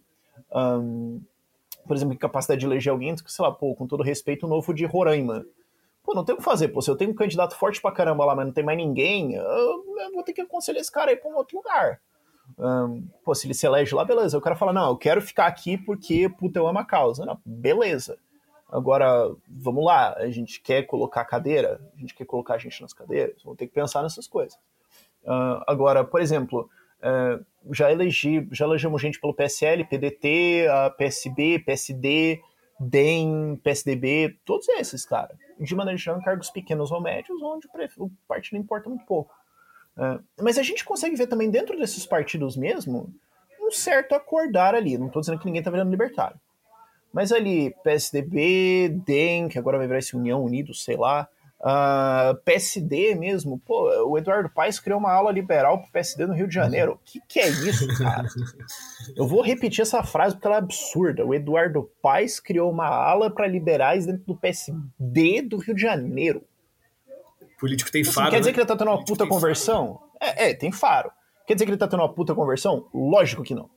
um, 0.54 1.22
por 1.88 1.96
exemplo, 1.96 2.18
capacidade 2.18 2.60
de 2.60 2.66
eleger 2.66 2.92
alguém, 2.92 3.16
sei 3.18 3.44
lá, 3.44 3.52
pô, 3.52 3.76
com 3.76 3.88
todo 3.88 4.04
respeito, 4.04 4.46
o 4.46 4.50
novo 4.50 4.74
de 4.74 4.86
Roraima. 4.86 5.46
Pô, 6.04 6.14
não 6.14 6.24
tem 6.24 6.36
o 6.36 6.38
que 6.38 6.44
fazer, 6.44 6.68
pô. 6.68 6.82
Se 6.82 6.90
eu 6.90 6.96
tenho 6.96 7.12
um 7.12 7.16
candidato 7.16 7.56
forte 7.56 7.82
pra 7.82 7.92
caramba 7.92 8.26
lá, 8.26 8.36
mas 8.36 8.46
não 8.46 8.54
tem 8.54 8.64
mais 8.64 8.78
ninguém, 8.78 9.34
eu, 9.34 9.44
eu 9.44 10.12
vou 10.14 10.24
ter 10.24 10.34
que 10.34 10.42
aconselhar 10.42 10.82
esse 10.82 10.92
cara 10.92 11.12
aí 11.12 11.18
pra 11.18 11.30
um 11.30 11.36
outro 11.36 11.58
lugar. 11.58 12.00
Um, 12.60 13.08
pô, 13.24 13.34
se 13.34 13.48
ele 13.48 13.54
se 13.54 13.66
elege 13.66 13.96
lá, 13.96 14.06
beleza. 14.06 14.38
O 14.38 14.42
cara 14.42 14.56
fala, 14.56 14.72
não, 14.72 14.90
eu 14.90 14.98
quero 14.98 15.22
ficar 15.22 15.48
aqui 15.48 15.78
porque, 15.78 16.30
puta, 16.30 16.60
eu 16.60 16.68
amo 16.68 16.80
a 16.80 16.86
causa. 16.86 17.26
Não, 17.26 17.40
beleza. 17.44 18.20
Agora, 18.72 19.34
vamos 19.48 19.86
lá, 19.86 20.14
a 20.14 20.30
gente 20.30 20.60
quer 20.62 20.84
colocar 20.84 21.24
cadeira, 21.26 21.80
a 21.96 22.00
gente 22.00 22.14
quer 22.14 22.26
colocar 22.26 22.56
a 22.56 22.58
gente 22.58 22.82
nas 22.82 22.94
cadeiras, 22.94 23.42
vamos 23.44 23.58
ter 23.58 23.68
que 23.68 23.74
pensar 23.74 24.02
nessas 24.02 24.28
coisas. 24.28 24.58
Uh, 25.24 25.62
agora, 25.68 26.04
por 26.04 26.20
exemplo, 26.20 26.70
uh, 27.02 27.74
já 27.74 27.92
elegi, 27.92 28.48
já 28.52 28.66
elegemos 28.66 29.02
gente 29.02 29.20
pelo 29.20 29.34
PSL, 29.34 29.86
PDT, 29.86 30.68
uh, 30.68 30.96
PSB, 30.98 31.60
PSD, 31.60 32.42
DEM, 32.80 33.60
PSDB, 33.64 34.38
todos 34.46 34.68
esses, 34.70 35.06
cara. 35.06 35.36
De 35.60 35.76
maneira 35.76 35.98
geral, 35.98 36.22
cargos 36.22 36.50
pequenos 36.50 36.92
ou 36.92 37.02
médios, 37.02 37.42
onde 37.42 37.68
o 37.98 38.12
partido 38.28 38.58
importa 38.58 38.90
muito 38.90 39.06
pouco. 39.06 39.34
Uh, 39.98 40.22
mas 40.42 40.58
a 40.58 40.64
gente 40.64 40.84
consegue 40.84 41.16
ver 41.16 41.28
também 41.28 41.50
dentro 41.50 41.78
desses 41.78 42.06
partidos 42.06 42.58
mesmo 42.58 43.14
um 43.62 43.72
certo 43.72 44.14
acordar 44.14 44.76
ali. 44.76 44.98
Não 44.98 45.08
estou 45.08 45.22
dizendo 45.22 45.40
que 45.40 45.46
ninguém 45.46 45.60
está 45.60 45.72
virando 45.72 45.90
libertário. 45.90 46.40
Mas 47.12 47.32
ali, 47.32 47.74
PSDB, 47.84 48.90
DEM, 49.06 49.48
que 49.48 49.58
agora 49.58 49.78
vai 49.78 49.88
virar 49.88 50.00
esse 50.00 50.16
União 50.16 50.44
Unidos, 50.44 50.84
sei 50.84 50.98
lá, 50.98 51.28
uh, 51.66 51.68
ah, 51.68 52.38
PSD 52.46 53.16
mesmo, 53.16 53.60
pô, 53.60 53.90
o 54.08 54.18
Eduardo 54.18 54.50
Paes 54.50 54.80
criou 54.80 55.00
uma 55.00 55.12
aula 55.12 55.32
liberal 55.32 55.80
pro 55.80 55.92
PSD 55.92 56.28
no 56.28 56.34
Rio 56.34 56.48
de 56.48 56.54
Janeiro. 56.54 56.94
O 56.94 57.00
que, 57.04 57.20
que 57.28 57.40
é 57.40 57.48
isso, 57.50 57.88
cara? 57.98 58.28
Eu 59.16 59.28
vou 59.28 59.42
repetir 59.42 59.82
essa 59.82 60.04
frase 60.04 60.36
porque 60.36 60.48
ela 60.48 60.58
é 60.58 60.60
absurda. 60.60 61.26
O 61.26 61.34
Eduardo 61.34 61.90
Paes 62.02 62.40
criou 62.40 62.72
uma 62.72 62.88
ala 62.88 63.32
para 63.32 63.48
liberais 63.48 64.06
dentro 64.06 64.24
do 64.26 64.36
PSD 64.36 65.42
do 65.42 65.58
Rio 65.58 65.74
de 65.74 65.82
Janeiro. 65.82 66.44
político 67.60 67.92
tem 67.92 68.04
faro. 68.04 68.28
Assim, 68.28 68.32
quer 68.32 68.40
dizer 68.40 68.52
né? 68.52 68.54
que 68.54 68.60
ele 68.60 68.68
tá 68.68 68.78
tendo 68.78 68.92
uma 68.92 69.04
puta 69.04 69.28
conversão? 69.28 70.00
É, 70.22 70.50
é, 70.50 70.54
tem 70.54 70.72
faro. 70.72 71.12
Quer 71.48 71.56
dizer 71.56 71.66
que 71.66 71.72
ele 71.72 71.78
tá 71.78 71.88
tendo 71.88 72.02
uma 72.02 72.14
puta 72.14 72.36
conversão? 72.36 72.88
Lógico 72.94 73.44
que 73.44 73.56
não. 73.56 73.70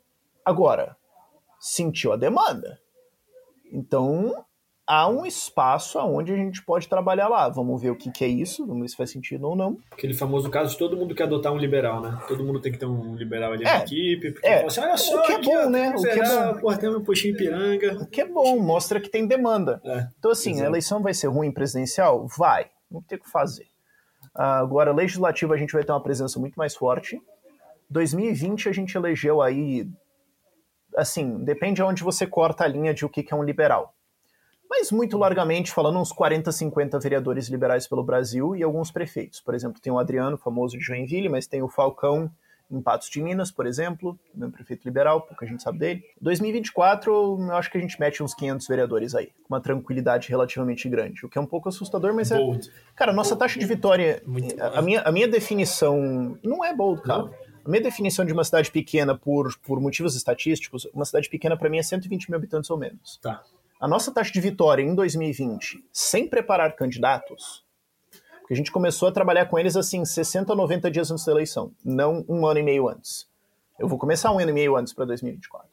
Agora, 0.45 0.97
sentiu 1.59 2.13
a 2.13 2.17
demanda. 2.17 2.79
Então, 3.73 4.45
há 4.89 5.07
um 5.07 5.27
espaço 5.27 5.99
aonde 5.99 6.33
a 6.33 6.37
gente 6.37 6.63
pode 6.63 6.89
trabalhar 6.89 7.29
lá. 7.29 7.47
Vamos 7.51 7.81
ver 7.81 7.91
o 7.91 7.97
que, 7.97 8.11
que, 8.11 8.25
é 8.25 8.29
isso, 8.29 8.67
vamos 8.67 8.83
ver 8.83 8.89
se 8.89 8.97
faz 8.97 9.11
sentido 9.11 9.47
ou 9.47 9.55
não. 9.55 9.77
Aquele 9.91 10.15
famoso 10.15 10.49
caso 10.49 10.73
de 10.73 10.79
todo 10.79 10.97
mundo 10.97 11.15
quer 11.15 11.25
adotar 11.25 11.53
um 11.53 11.59
liberal, 11.59 12.01
né? 12.01 12.19
Todo 12.27 12.43
mundo 12.43 12.59
tem 12.59 12.73
que 12.73 12.79
ter 12.79 12.87
um 12.87 13.15
liberal 13.15 13.53
ali 13.53 13.65
é, 13.65 13.67
na 13.67 13.79
equipe. 13.85 14.33
Porque 14.33 14.47
é, 14.47 14.65
assim, 14.65 14.81
olha 14.81 14.97
só, 14.97 15.21
o 15.21 15.23
que 15.23 15.33
é 15.33 15.43
bom, 15.43 15.67
ó, 15.67 15.69
né? 15.69 15.95
O 15.95 16.03
que 16.03 16.09
é 16.09 16.25
bom. 16.25 16.61
Porra, 16.61 16.79
tem 16.79 16.89
um 16.89 17.05
puxinho 17.05 17.37
piranga. 17.37 17.99
O 18.01 18.07
que 18.07 18.23
é 18.23 18.27
bom, 18.27 18.59
mostra 18.59 18.99
que 18.99 19.11
tem 19.11 19.27
demanda. 19.27 19.81
É, 19.85 20.09
então, 20.19 20.31
assim, 20.31 20.51
exatamente. 20.53 20.67
a 20.67 20.71
eleição 20.71 21.03
vai 21.03 21.13
ser 21.13 21.27
ruim 21.27 21.53
presidencial? 21.53 22.27
Vai. 22.27 22.71
Não 22.91 23.03
tem 23.03 23.19
o 23.19 23.21
que 23.21 23.31
fazer. 23.31 23.67
Agora, 24.35 24.93
legislativo, 24.93 25.53
a 25.53 25.57
gente 25.57 25.73
vai 25.73 25.85
ter 25.85 25.93
uma 25.93 26.03
presença 26.03 26.41
muito 26.41 26.55
mais 26.55 26.75
forte. 26.75 27.21
2020 27.91 28.69
a 28.69 28.73
gente 28.73 28.97
elegeu 28.97 29.43
aí, 29.43 29.87
assim, 30.97 31.43
depende 31.45 31.77
de 31.77 31.83
onde 31.83 32.03
você 32.03 32.27
corta 32.27 32.65
a 32.65 32.69
linha 32.69 32.95
de 32.95 33.05
o 33.05 33.09
que 33.09 33.27
é 33.31 33.37
um 33.37 33.43
liberal 33.43 33.95
mas 34.69 34.93
muito 34.93 35.17
largamente 35.17 35.73
falando, 35.73 35.99
uns 35.99 36.13
40, 36.13 36.53
50 36.53 36.99
vereadores 36.99 37.49
liberais 37.49 37.87
pelo 37.87 38.03
Brasil 38.03 38.55
e 38.55 38.63
alguns 38.63 38.91
prefeitos. 38.91 39.41
Por 39.41 39.55
exemplo, 39.55 39.81
tem 39.81 39.93
o 39.93 39.99
Adriano, 39.99 40.37
famoso 40.37 40.77
de 40.77 40.85
Joinville, 40.85 41.29
mas 41.29 41.47
tem 41.47 41.63
o 41.63 41.69
Falcão 41.69 42.31
em 42.71 42.83
Patos 42.83 43.09
de 43.09 43.23
Minas, 43.23 43.51
por 43.51 43.67
exemplo, 43.67 44.19
meu 44.35 44.51
prefeito 44.51 44.85
liberal, 44.85 45.23
pouca 45.23 45.47
gente 45.47 45.63
sabe 45.63 45.79
dele. 45.79 46.05
2024, 46.21 47.11
eu 47.11 47.53
acho 47.53 47.71
que 47.71 47.79
a 47.79 47.81
gente 47.81 47.99
mete 47.99 48.23
uns 48.23 48.35
500 48.35 48.69
vereadores 48.69 49.15
aí, 49.15 49.29
com 49.43 49.55
uma 49.55 49.61
tranquilidade 49.61 50.29
relativamente 50.29 50.87
grande, 50.87 51.25
o 51.25 51.31
que 51.31 51.39
é 51.39 51.41
um 51.41 51.47
pouco 51.47 51.71
assustador, 51.71 52.15
mas 52.15 52.29
bold. 52.29 52.69
é... 52.69 52.73
Cara, 52.95 53.13
nossa 53.13 53.31
bold. 53.31 53.41
taxa 53.41 53.59
de 53.59 53.65
vitória, 53.65 54.23
a, 54.75 54.83
minha, 54.83 55.01
a 55.01 55.11
minha 55.11 55.27
definição 55.27 56.39
não 56.43 56.63
é 56.63 56.75
bold, 56.75 57.01
cara. 57.03 57.23
Não? 57.23 57.35
A 57.65 57.71
minha 57.71 57.83
definição 57.83 58.25
de 58.25 58.33
uma 58.33 58.45
cidade 58.45 58.71
pequena 58.71 59.17
por, 59.17 59.55
por 59.59 59.81
motivos 59.81 60.15
estatísticos, 60.15 60.87
uma 60.93 61.05
cidade 61.05 61.29
pequena 61.29 61.57
para 61.57 61.69
mim 61.71 61.79
é 61.79 61.83
120 61.83 62.31
mil 62.31 62.39
habitantes 62.39 62.71
ou 62.71 62.77
menos. 62.77 63.19
Tá 63.23 63.43
a 63.81 63.87
nossa 63.87 64.13
taxa 64.13 64.33
de 64.33 64.41
vitória 64.41 64.83
em 64.83 64.95
2020, 64.95 65.85
sem 65.93 66.29
preparar 66.29 66.75
candidatos, 66.75 67.65
porque 68.41 68.55
a 68.55 68.57
gente 68.57 68.73
começou 68.73 69.09
a 69.09 69.13
trabalhar 69.13 69.47
com 69.47 69.59
eles 69.59 69.77
assim 69.77 70.05
60, 70.05 70.55
90 70.55 70.91
dias 70.91 71.11
antes 71.11 71.25
da 71.25 71.33
eleição, 71.33 71.71
não 71.85 72.25
um 72.29 72.47
ano 72.47 72.59
e 72.59 72.63
meio 72.63 72.89
antes. 72.89 73.29
Eu 73.79 73.87
vou 73.87 73.99
começar 73.99 74.33
um 74.33 74.39
ano 74.39 74.51
e 74.51 74.53
meio 74.53 74.75
antes 74.75 74.93
para 74.93 75.05
2024. 75.05 75.69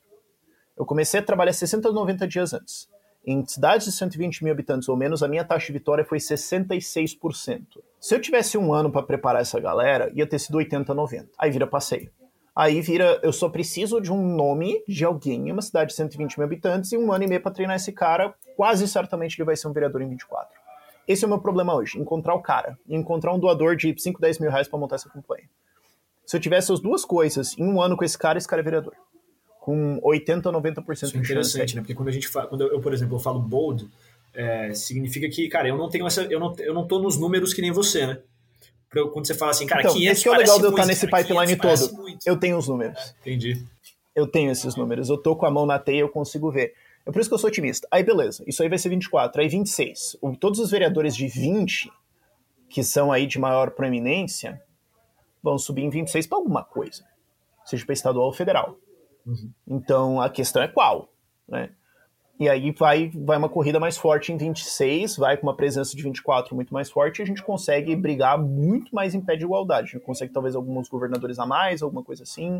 Eu 0.77 0.85
comecei 0.85 1.19
a 1.19 1.23
trabalhar 1.23 1.53
60, 1.53 1.91
90 1.91 2.27
dias 2.27 2.53
antes. 2.53 2.87
Em 3.25 3.43
cidades 3.47 3.87
de 3.87 3.93
120 3.93 4.43
mil 4.43 4.53
habitantes 4.53 4.87
ou 4.87 4.95
menos, 4.95 5.23
a 5.23 5.27
minha 5.27 5.43
taxa 5.43 5.67
de 5.67 5.73
vitória 5.73 6.05
foi 6.05 6.19
66%. 6.19 7.65
Se 7.99 8.13
eu 8.13 8.21
tivesse 8.21 8.55
um 8.55 8.71
ano 8.71 8.91
para 8.91 9.01
preparar 9.01 9.41
essa 9.41 9.59
galera, 9.59 10.11
ia 10.13 10.27
ter 10.27 10.37
sido 10.37 10.57
80, 10.57 10.93
90. 10.93 11.29
Aí 11.39 11.49
vira 11.49 11.65
passeio. 11.65 12.11
Aí 12.55 12.79
vira, 12.79 13.19
eu 13.21 13.33
só 13.33 13.49
preciso 13.49 13.99
de 13.99 14.13
um 14.13 14.33
nome 14.33 14.81
de 14.87 15.03
alguém 15.03 15.49
em 15.49 15.51
uma 15.51 15.61
cidade 15.61 15.89
de 15.89 15.95
120 15.97 16.37
mil 16.37 16.45
habitantes 16.45 16.91
e 16.93 16.97
um 16.97 17.11
ano 17.11 17.25
e 17.25 17.27
meio 17.27 17.41
para 17.41 17.51
treinar 17.51 17.75
esse 17.75 17.91
cara, 17.91 18.33
quase 18.55 18.87
certamente 18.87 19.37
ele 19.37 19.45
vai 19.45 19.57
ser 19.57 19.67
um 19.67 19.73
vereador 19.73 20.01
em 20.01 20.07
24. 20.07 20.57
Esse 21.05 21.25
é 21.25 21.27
o 21.27 21.29
meu 21.29 21.39
problema 21.39 21.75
hoje, 21.75 21.99
encontrar 21.99 22.33
o 22.33 22.41
cara, 22.41 22.79
encontrar 22.87 23.33
um 23.33 23.39
doador 23.39 23.75
de 23.75 23.93
5, 23.97 24.21
10 24.21 24.39
mil 24.39 24.49
reais 24.49 24.69
para 24.69 24.79
montar 24.79 24.95
essa 24.95 25.09
campanha. 25.09 25.43
Se 26.25 26.37
eu 26.37 26.39
tivesse 26.39 26.71
as 26.71 26.79
duas 26.79 27.03
coisas 27.03 27.57
em 27.57 27.67
um 27.67 27.81
ano 27.81 27.97
com 27.97 28.05
esse 28.05 28.17
cara, 28.17 28.37
esse 28.37 28.47
cara 28.47 28.61
é 28.61 28.63
vereador. 28.63 28.93
Com 29.59 29.99
80 30.01 30.49
ou 30.49 30.61
90% 30.61 30.93
Isso 30.93 31.17
é 31.17 31.19
interessante, 31.19 31.75
né? 31.75 31.81
Porque 31.81 31.93
quando 31.93 32.07
a 32.07 32.11
gente 32.11 32.27
fala, 32.27 32.47
quando 32.47 32.63
eu, 32.63 32.79
por 32.79 32.93
exemplo, 32.93 33.15
eu 33.15 33.19
falo 33.19 33.39
bold, 33.39 33.87
é, 34.33 34.73
significa 34.73 35.27
que, 35.29 35.47
cara, 35.49 35.67
eu 35.67 35.77
não 35.77 35.89
tenho 35.89 36.07
essa, 36.07 36.23
eu 36.23 36.39
não, 36.39 36.55
eu 36.59 36.73
não 36.73 36.87
tô 36.87 36.99
nos 36.99 37.17
números 37.17 37.53
que 37.53 37.61
nem 37.61 37.71
você, 37.71 38.07
né? 38.07 38.19
Quando 39.11 39.27
você 39.27 39.33
fala 39.33 39.51
assim, 39.51 39.65
cara, 39.65 39.81
então, 39.81 39.93
500 39.93 40.23
que 40.23 40.27
é 40.27 40.31
o 40.31 40.35
legal 40.35 40.57
de 40.57 40.65
eu 40.65 40.69
estar 40.69 40.85
nesse 40.85 41.07
pipeline 41.07 41.55
todo. 41.55 42.17
Eu 42.25 42.37
tenho 42.37 42.57
os 42.57 42.67
números. 42.67 43.15
Entendi. 43.21 43.63
Eu 44.15 44.25
tenho 44.25 44.51
esses 44.51 44.75
números. 44.75 45.09
Eu 45.09 45.17
tô 45.17 45.35
com 45.35 45.45
a 45.45 45.51
mão 45.51 45.65
na 45.65 45.77
teia, 45.77 46.01
eu 46.01 46.09
consigo 46.09 46.49
ver. 46.49 46.73
É 47.05 47.11
por 47.11 47.19
isso 47.19 47.29
que 47.29 47.33
eu 47.33 47.37
sou 47.37 47.49
otimista. 47.49 47.87
Aí, 47.91 48.03
beleza. 48.03 48.43
Isso 48.47 48.63
aí 48.63 48.69
vai 48.69 48.77
ser 48.77 48.89
24. 48.89 49.41
Aí, 49.41 49.47
26. 49.47 50.17
O, 50.21 50.35
todos 50.35 50.59
os 50.59 50.71
vereadores 50.71 51.15
de 51.15 51.27
20, 51.27 51.91
que 52.69 52.83
são 52.83 53.11
aí 53.11 53.27
de 53.27 53.37
maior 53.37 53.71
proeminência, 53.71 54.61
vão 55.43 55.57
subir 55.57 55.83
em 55.83 55.89
26 55.89 56.25
para 56.25 56.37
alguma 56.37 56.63
coisa. 56.63 57.03
Seja 57.65 57.85
para 57.85 57.93
estadual 57.93 58.27
ou 58.27 58.33
federal. 58.33 58.77
Uhum. 59.25 59.51
Então, 59.67 60.21
a 60.21 60.29
questão 60.29 60.61
é 60.61 60.67
qual, 60.67 61.09
né? 61.47 61.69
E 62.37 62.49
aí 62.49 62.71
vai, 62.71 63.09
vai 63.13 63.37
uma 63.37 63.47
corrida 63.47 63.79
mais 63.79 63.97
forte 63.97 64.33
em 64.33 64.37
26, 64.37 65.17
vai 65.17 65.37
com 65.37 65.47
uma 65.47 65.55
presença 65.55 65.95
de 65.95 66.03
24 66.03 66.53
muito 66.53 66.73
mais 66.73 66.89
forte, 66.89 67.19
e 67.19 67.23
a 67.23 67.25
gente 67.25 67.41
consegue 67.41 67.95
brigar 67.95 68.37
muito 68.37 68.93
mais 68.93 69.15
em 69.15 69.21
pé 69.21 69.37
de 69.37 69.45
igualdade. 69.45 69.89
A 69.89 69.91
gente 69.93 70.05
consegue 70.05 70.33
talvez 70.33 70.53
alguns 70.53 70.89
governadores 70.89 71.39
a 71.39 71.45
mais, 71.45 71.81
alguma 71.81 72.03
coisa 72.03 72.23
assim. 72.23 72.57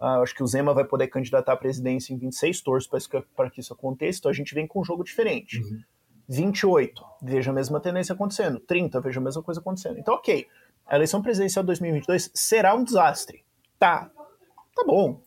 Uh, 0.00 0.22
acho 0.22 0.34
que 0.34 0.42
o 0.42 0.46
Zema 0.46 0.74
vai 0.74 0.84
poder 0.84 1.06
candidatar 1.06 1.52
à 1.52 1.56
presidência 1.56 2.12
em 2.12 2.18
26, 2.18 2.60
torço 2.60 2.90
para 3.36 3.48
que 3.50 3.60
isso 3.60 3.72
aconteça, 3.72 4.18
então 4.18 4.30
a 4.30 4.34
gente 4.34 4.52
vem 4.52 4.66
com 4.66 4.80
um 4.80 4.84
jogo 4.84 5.04
diferente. 5.04 5.60
Uhum. 5.60 5.80
28, 6.28 7.04
veja 7.22 7.50
a 7.50 7.54
mesma 7.54 7.78
tendência 7.80 8.14
acontecendo. 8.14 8.58
30, 8.58 9.00
veja 9.00 9.20
a 9.20 9.22
mesma 9.22 9.42
coisa 9.42 9.60
acontecendo. 9.60 9.98
Então, 9.98 10.14
ok, 10.14 10.46
a 10.86 10.96
eleição 10.96 11.22
presidencial 11.22 11.62
de 11.62 11.68
2022 11.68 12.30
será 12.34 12.74
um 12.74 12.82
desastre. 12.82 13.44
Tá, 13.78 14.10
tá 14.74 14.84
bom, 14.84 15.20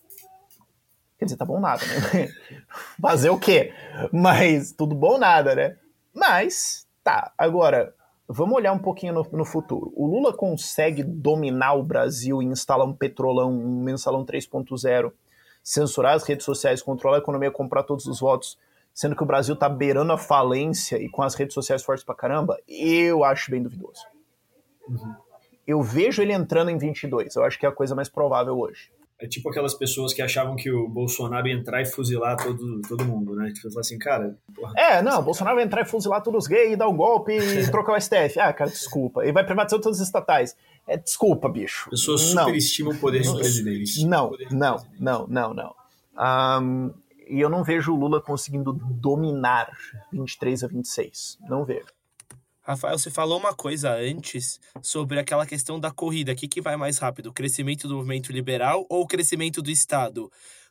Quer 1.18 1.26
dizer, 1.26 1.38
tá 1.38 1.46
bom 1.46 1.60
nada, 1.60 1.84
né? 1.86 2.30
Fazer 3.02 3.30
o 3.30 3.40
quê? 3.40 3.74
Mas 4.12 4.72
tudo 4.72 4.94
bom 4.94 5.18
nada, 5.18 5.56
né? 5.56 5.78
Mas, 6.14 6.88
tá. 7.04 7.32
Agora, 7.38 7.94
vamos 8.28 8.56
olhar 8.56 8.72
um 8.72 8.80
pouquinho 8.80 9.14
no, 9.14 9.28
no, 9.32 9.46
futuro. 9.46 9.92
O 9.96 10.06
Lula 10.06 10.32
consegue 10.32 11.04
dominar 11.04 11.74
o 11.74 11.84
Brasil 11.84 12.42
e 12.42 12.46
instalar 12.46 12.86
um 12.86 12.94
petrolão, 12.94 13.52
um 13.52 13.82
mensalão 13.82 14.24
3.0, 14.24 15.12
censurar 15.64 16.14
as 16.14 16.24
redes 16.24 16.46
sociais, 16.46 16.82
controlar 16.82 17.18
a 17.18 17.20
economia, 17.20 17.50
comprar 17.50 17.84
todos 17.84 18.06
os 18.06 18.20
votos, 18.20 18.58
sendo 18.94 19.16
que 19.16 19.24
o 19.24 19.28
Brasil 19.28 19.56
tá 19.56 19.68
beirando 19.68 20.12
a 20.12 20.18
falência 20.18 20.98
e 20.98 21.10
com 21.10 21.24
as 21.24 21.34
redes 21.34 21.54
sociais 21.54 21.84
fortes 21.84 22.04
pra 22.04 22.14
caramba? 22.14 22.60
Eu 22.68 23.24
acho 23.24 23.50
bem 23.50 23.62
duvidoso. 23.62 24.06
Uhum. 24.88 25.16
Eu 25.66 25.82
vejo 25.82 26.22
ele 26.22 26.32
entrando 26.32 26.70
em 26.70 26.78
22. 26.78 27.36
Eu 27.36 27.44
acho 27.44 27.60
que 27.60 27.66
é 27.66 27.70
a 27.70 27.74
coisa 27.74 27.94
mais 27.94 28.08
provável 28.08 28.58
hoje. 28.58 28.92
É 29.20 29.28
tipo 29.28 29.50
aquelas 29.50 29.74
pessoas 29.74 30.14
que 30.14 30.22
achavam 30.22 30.56
que 30.56 30.70
o 30.72 30.88
Bolsonaro 30.88 31.48
ia 31.48 31.56
entrar 31.56 31.82
e 31.82 31.86
fuzilar 31.86 32.38
todo, 32.38 32.82
todo 32.88 33.04
mundo, 33.04 33.36
né? 33.36 33.52
Tipo, 33.52 33.72
falar 33.72 33.82
assim, 33.82 33.98
cara. 33.98 34.38
Porra, 34.54 34.74
é, 34.78 35.02
não, 35.02 35.20
o 35.20 35.24
Bolsonaro 35.24 35.56
vai 35.56 35.66
entrar 35.66 35.82
e 35.82 35.86
fuzilar 35.86 36.22
todos 36.22 36.44
os 36.44 36.48
gays, 36.48 36.78
dar 36.78 36.88
um 36.88 36.96
golpe 36.96 37.32
e 37.32 37.66
trocar 37.72 37.94
o 37.94 38.00
STF. 38.00 38.40
Ah, 38.40 38.54
cara, 38.54 38.70
desculpa. 38.70 39.26
E 39.26 39.32
vai 39.32 39.44
privatizar 39.44 39.82
todos 39.82 40.00
os 40.00 40.06
estatais. 40.06 40.56
É, 40.88 40.98
desculpa, 40.98 41.50
bicho. 41.50 41.90
Pessoas 41.90 42.22
superestimam 42.22 42.94
o 42.94 43.00
poder 43.00 43.24
do 43.24 43.38
presidente. 43.38 44.06
Não, 44.06 44.32
não, 44.52 44.78
não, 45.00 45.28
não, 45.28 45.54
não. 45.54 45.76
Um, 46.62 46.94
e 47.28 47.42
eu 47.42 47.50
não 47.50 47.64
vejo 47.64 47.94
o 47.94 48.00
Lula 48.00 48.22
conseguindo 48.22 48.72
dominar 48.72 49.70
23 50.12 50.64
a 50.64 50.68
26. 50.68 51.40
Não 51.50 51.66
vejo. 51.66 51.97
Rafael, 52.68 53.00
você 53.00 53.10
falou 53.10 53.40
uma 53.40 53.54
coisa 53.54 53.96
antes 53.96 54.60
sobre 54.82 55.18
aquela 55.18 55.46
questão 55.46 55.80
da 55.80 55.90
corrida. 55.90 56.34
O 56.34 56.36
que, 56.36 56.50
que 56.50 56.60
vai 56.60 56.76
mais 56.76 56.98
rápido? 56.98 57.28
O 57.28 57.34
crescimento 57.34 57.88
do 57.88 57.96
movimento 57.96 58.30
liberal 58.30 58.86
ou 58.90 59.04
o 59.04 59.08
crescimento 59.08 59.62
do 59.62 59.72
Estado? 59.72 60.30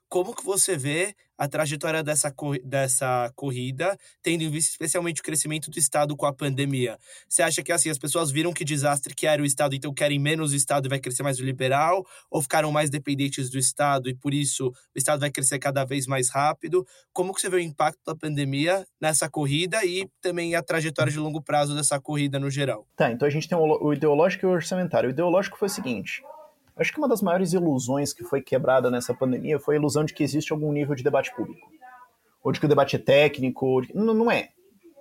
Como 0.09 0.35
que 0.35 0.45
você 0.45 0.77
vê 0.77 1.15
a 1.37 1.49
trajetória 1.49 2.03
dessa, 2.03 2.33
dessa 2.65 3.31
corrida, 3.35 3.99
tendo 4.23 4.43
em 4.43 4.51
vista 4.51 4.71
especialmente 4.71 5.21
o 5.21 5.25
crescimento 5.25 5.71
do 5.71 5.79
Estado 5.79 6.17
com 6.17 6.27
a 6.27 6.33
pandemia? 6.33 6.97
Você 7.29 7.43
acha 7.43 7.63
que 7.63 7.73
assim 7.73 7.91
as 7.91 7.99
pessoas 7.99 8.31
viram 8.31 8.53
que 8.53 8.65
desastre 8.65 9.15
que 9.15 9.27
era 9.27 9.43
o 9.43 9.45
Estado, 9.45 9.75
então 9.75 9.93
querem 9.93 10.19
menos 10.19 10.53
o 10.53 10.57
Estado 10.57 10.87
e 10.87 10.89
vai 10.89 11.01
crescer 11.01 11.23
mais 11.23 11.41
o 11.41 11.45
liberal? 11.45 12.07
Ou 12.31 12.41
ficaram 12.41 12.71
mais 12.71 12.89
dependentes 12.89 13.51
do 13.51 13.59
Estado 13.59 14.09
e 14.09 14.15
por 14.15 14.33
isso 14.33 14.69
o 14.69 14.99
Estado 14.99 15.21
vai 15.21 15.31
crescer 15.31 15.59
cada 15.59 15.85
vez 15.85 16.07
mais 16.07 16.31
rápido? 16.31 16.87
Como 17.13 17.35
que 17.35 17.41
você 17.41 17.51
vê 17.51 17.57
o 17.57 17.61
impacto 17.61 18.01
da 18.07 18.15
pandemia 18.15 18.87
nessa 19.01 19.29
corrida 19.29 19.85
e 19.85 20.09
também 20.21 20.55
a 20.55 20.63
trajetória 20.63 21.13
de 21.13 21.19
longo 21.19 21.43
prazo 21.43 21.75
dessa 21.75 22.01
corrida 22.01 22.39
no 22.39 22.49
geral? 22.49 22.87
Tá, 22.97 23.11
então 23.11 23.27
a 23.27 23.31
gente 23.31 23.49
tem 23.49 23.59
o 23.59 23.93
ideológico 23.93 24.47
e 24.47 24.49
o 24.49 24.53
orçamentário. 24.53 25.09
O 25.09 25.13
ideológico 25.13 25.59
foi 25.59 25.67
o 25.67 25.71
seguinte 25.71 26.23
Acho 26.77 26.93
que 26.93 26.99
uma 26.99 27.09
das 27.09 27.23
maiores 27.23 27.55
ilusões 27.55 28.13
que 28.13 28.23
foi 28.23 28.43
quebrada 28.43 28.91
nessa 28.91 29.15
pandemia 29.15 29.59
foi 29.59 29.77
a 29.77 29.79
ilusão 29.79 30.05
de 30.05 30.13
que 30.13 30.23
existe 30.23 30.53
algum 30.53 30.71
nível 30.73 30.95
de 30.95 31.03
debate 31.03 31.35
público. 31.35 31.71
Ou 32.45 32.53
de 32.53 32.61
que 32.61 32.67
o 32.67 32.69
debate 32.69 32.97
é 32.97 32.99
técnico. 32.99 33.81
De... 33.81 33.97
Não, 33.97 34.13
não 34.13 34.31
é. 34.31 34.51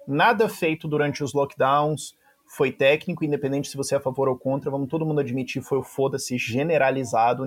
Nada 0.07 0.47
feito 0.47 0.87
durante 0.87 1.23
os 1.23 1.33
lockdowns 1.33 2.15
foi 2.47 2.71
técnico, 2.71 3.25
independente 3.25 3.67
se 3.67 3.75
você 3.75 3.95
é 3.95 3.97
a 3.97 4.01
favor 4.01 4.29
ou 4.29 4.37
contra. 4.37 4.71
Vamos 4.71 4.87
todo 4.87 5.05
mundo 5.05 5.19
admitir, 5.19 5.61
foi 5.61 5.79
o 5.79 5.83
foda-se 5.83 6.37
generalizado. 6.37 7.43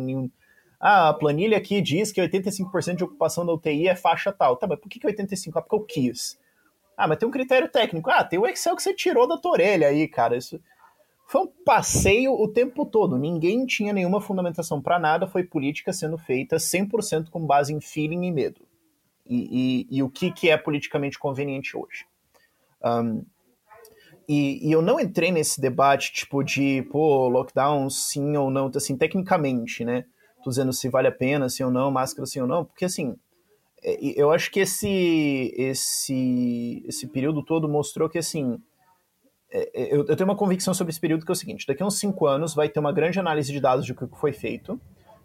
Ah, 0.78 1.08
a 1.08 1.14
planilha 1.14 1.56
aqui 1.56 1.80
diz 1.80 2.12
que 2.12 2.20
85% 2.20 2.96
de 2.96 3.04
ocupação 3.04 3.46
da 3.46 3.52
UTI 3.54 3.88
é 3.88 3.96
faixa 3.96 4.30
tal. 4.30 4.56
Tá, 4.56 4.66
mas 4.66 4.78
por 4.78 4.90
que, 4.90 5.00
que 5.00 5.06
85%? 5.06 5.52
Ah, 5.54 5.62
porque 5.62 5.74
eu 5.74 5.80
quis. 5.80 6.38
Ah, 6.96 7.08
mas 7.08 7.16
tem 7.16 7.26
um 7.28 7.32
critério 7.32 7.68
técnico. 7.68 8.10
Ah, 8.10 8.24
tem 8.24 8.38
o 8.38 8.46
Excel 8.46 8.76
que 8.76 8.82
você 8.82 8.92
tirou 8.92 9.26
da 9.26 9.38
tua 9.38 9.52
orelha 9.52 9.88
aí, 9.88 10.06
cara. 10.06 10.36
Isso 10.36 10.60
foi 11.28 11.42
um 11.42 11.46
passeio 11.46 12.32
o 12.32 12.48
tempo 12.48 12.86
todo. 12.86 13.18
Ninguém 13.18 13.66
tinha 13.66 13.92
nenhuma 13.92 14.18
fundamentação 14.18 14.80
para 14.80 14.98
nada. 14.98 15.26
Foi 15.26 15.44
política 15.44 15.92
sendo 15.92 16.16
feita 16.16 16.56
100% 16.56 17.28
com 17.28 17.44
base 17.44 17.70
em 17.70 17.82
feeling 17.82 18.26
e 18.26 18.32
medo. 18.32 18.62
E, 19.26 19.86
e, 19.90 19.98
e 19.98 20.02
o 20.02 20.08
que, 20.08 20.32
que 20.32 20.48
é 20.48 20.56
politicamente 20.56 21.18
conveniente 21.18 21.76
hoje. 21.76 22.06
Um, 22.82 23.22
e, 24.26 24.66
e, 24.66 24.72
eu 24.72 24.80
não 24.80 24.98
entrei 24.98 25.30
nesse 25.30 25.60
debate, 25.60 26.14
tipo, 26.14 26.42
de, 26.42 26.82
pô, 26.90 27.28
lockdown 27.28 27.90
sim 27.90 28.34
ou 28.38 28.50
não, 28.50 28.70
assim, 28.74 28.96
tecnicamente, 28.96 29.84
né? 29.84 30.06
Tô 30.42 30.48
dizendo 30.48 30.72
se 30.72 30.88
vale 30.88 31.08
a 31.08 31.12
pena, 31.12 31.50
sim 31.50 31.62
ou 31.62 31.70
não, 31.70 31.90
máscara 31.90 32.24
sim 32.24 32.40
ou 32.40 32.46
não, 32.46 32.64
porque, 32.64 32.86
assim, 32.86 33.16
é, 33.82 33.98
eu 34.00 34.30
acho 34.30 34.50
que 34.50 34.60
esse, 34.60 35.52
esse, 35.56 36.82
esse 36.86 37.06
período 37.06 37.42
todo 37.42 37.68
mostrou 37.68 38.08
que, 38.08 38.18
assim, 38.18 38.58
eu, 39.50 40.04
eu, 40.06 40.16
tenho 40.16 40.28
uma 40.28 40.36
convicção 40.36 40.74
sobre 40.74 40.90
esse 40.90 41.00
período 41.00 41.24
que 41.24 41.30
é 41.30 41.34
o 41.34 41.36
seguinte: 41.36 41.66
daqui 41.66 41.82
a 41.82 41.86
uns 41.86 41.98
cinco 41.98 42.26
anos 42.26 42.54
vai 42.54 42.68
ter 42.68 42.80
uma 42.80 42.92
grande 42.92 43.18
análise 43.18 43.50
de 43.52 43.60
dados 43.60 43.84
de 43.84 43.92
o 43.92 43.94
que 43.94 44.06
foi 44.18 44.32
feito, 44.32 44.80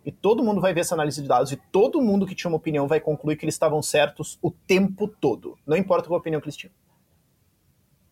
e 0.05 0.11
todo 0.11 0.43
mundo 0.43 0.61
vai 0.61 0.73
ver 0.73 0.81
essa 0.81 0.95
análise 0.95 1.21
de 1.21 1.27
dados, 1.27 1.51
e 1.51 1.57
todo 1.71 2.01
mundo 2.01 2.25
que 2.25 2.35
tinha 2.35 2.49
uma 2.49 2.57
opinião 2.57 2.87
vai 2.87 2.99
concluir 2.99 3.35
que 3.35 3.45
eles 3.45 3.55
estavam 3.55 3.81
certos 3.81 4.37
o 4.41 4.49
tempo 4.49 5.07
todo. 5.07 5.57
Não 5.65 5.75
importa 5.75 6.07
qual 6.07 6.19
opinião 6.19 6.39
que 6.39 6.45
eles 6.45 6.57
tinham. 6.57 6.73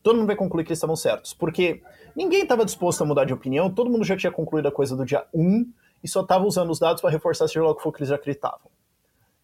Todo 0.03 0.17
mundo 0.17 0.27
vai 0.27 0.35
concluir 0.35 0.63
que 0.63 0.69
eles 0.69 0.79
estavam 0.79 0.95
certos. 0.95 1.33
Porque 1.33 1.81
ninguém 2.15 2.41
estava 2.41 2.65
disposto 2.65 3.01
a 3.01 3.05
mudar 3.05 3.25
de 3.25 3.33
opinião, 3.33 3.69
todo 3.69 3.89
mundo 3.89 4.03
já 4.03 4.17
tinha 4.17 4.31
concluído 4.31 4.67
a 4.67 4.71
coisa 4.71 4.95
do 4.95 5.05
dia 5.05 5.25
1 5.33 5.71
e 6.03 6.07
só 6.07 6.21
estava 6.21 6.45
usando 6.45 6.71
os 6.71 6.79
dados 6.79 7.01
para 7.01 7.11
reforçar 7.11 7.47
seja 7.47 7.63
lá 7.63 7.69
o 7.69 7.75
que 7.75 7.91
que 7.91 7.99
eles 7.99 8.11
acreditavam. 8.11 8.71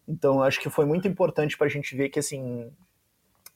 Então, 0.06 0.42
acho 0.42 0.58
que 0.60 0.70
foi 0.70 0.84
muito 0.84 1.06
importante 1.06 1.56
para 1.56 1.66
a 1.66 1.70
gente 1.70 1.94
ver 1.94 2.08
que, 2.08 2.18
assim, 2.18 2.70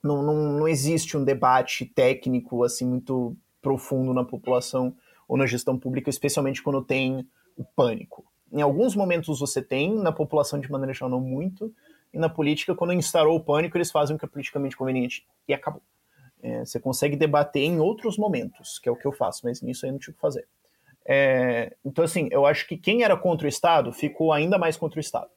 não, 0.03 0.22
não, 0.22 0.34
não 0.53 0.68
existe 0.68 1.16
um 1.16 1.24
debate 1.24 1.86
técnico 1.86 2.64
assim 2.64 2.86
muito 2.86 3.36
profundo 3.61 4.12
na 4.12 4.24
população 4.24 4.96
ou 5.28 5.36
na 5.36 5.46
gestão 5.46 5.78
pública, 5.78 6.11
especialmente 6.11 6.62
quando 6.62 6.82
tem 6.82 7.26
o 7.57 7.64
pânico. 7.64 8.24
Em 8.50 8.61
alguns 8.61 8.96
momentos 8.96 9.38
você 9.38 9.62
tem, 9.62 9.94
na 9.94 10.12
população 10.12 10.59
de 10.59 10.70
maneira 10.70 10.92
geral 10.92 11.09
não 11.09 11.20
muito, 11.20 11.72
e 12.12 12.18
na 12.18 12.28
política, 12.28 12.74
quando 12.74 12.92
instaurou 12.92 13.36
o 13.36 13.40
pânico, 13.40 13.76
eles 13.76 13.90
fazem 13.90 14.16
o 14.16 14.18
que 14.18 14.24
é 14.24 14.28
politicamente 14.28 14.76
conveniente 14.76 15.24
e 15.48 15.55
acabou. 15.55 15.80
É, 16.42 16.64
você 16.64 16.78
consegue 16.78 17.16
debater 17.16 17.62
em 17.62 17.78
outros 17.78 18.18
momentos, 18.18 18.78
que 18.78 18.88
é 18.88 18.92
o 18.92 18.96
que 18.96 19.07
eu 19.07 19.12
faço, 19.12 19.42
mas 19.44 19.62
nisso 19.62 19.86
aí 19.86 19.92
não 19.92 19.96
o 19.96 20.00
que 20.00 20.12
fazer. 20.12 20.46
É, 21.07 21.74
então, 21.84 22.05
assim, 22.05 22.28
eu 22.30 22.44
acho 22.44 22.66
que 22.66 22.76
quem 22.76 23.03
era 23.03 23.16
contra 23.16 23.46
o 23.46 23.48
Estado 23.48 23.92
ficou 23.92 24.32
ainda 24.32 24.59
mais 24.59 24.76
contra 24.76 24.98
o 24.98 25.00
Estado 25.00 25.30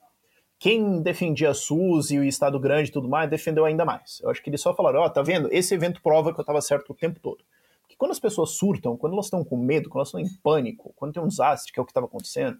quem 0.57 1.01
defendia 1.01 1.49
a 1.49 1.53
SUS 1.53 2.11
e 2.11 2.19
o 2.19 2.23
Estado 2.23 2.59
grande 2.59 2.89
e 2.89 2.93
tudo 2.93 3.09
mais, 3.09 3.29
defendeu 3.29 3.65
ainda 3.65 3.83
mais. 3.83 4.19
Eu 4.21 4.29
acho 4.29 4.41
que 4.41 4.49
eles 4.49 4.61
só 4.61 4.73
falaram, 4.73 5.01
ó, 5.01 5.05
oh, 5.05 5.09
tá 5.09 5.21
vendo? 5.21 5.49
Esse 5.51 5.73
evento 5.73 6.01
prova 6.01 6.33
que 6.33 6.39
eu 6.39 6.43
estava 6.43 6.61
certo 6.61 6.91
o 6.91 6.95
tempo 6.95 7.19
todo. 7.19 7.43
Porque 7.81 7.95
quando 7.97 8.11
as 8.11 8.19
pessoas 8.19 8.51
surtam, 8.51 8.97
quando 8.97 9.13
elas 9.13 9.25
estão 9.25 9.43
com 9.43 9.57
medo, 9.57 9.89
quando 9.89 9.99
elas 9.99 10.07
estão 10.07 10.19
em 10.19 10.41
pânico, 10.41 10.93
quando 10.95 11.13
tem 11.13 11.21
um 11.21 11.27
desastre, 11.27 11.71
que 11.71 11.79
é 11.79 11.81
o 11.81 11.85
que 11.85 11.91
estava 11.91 12.07
acontecendo, 12.07 12.59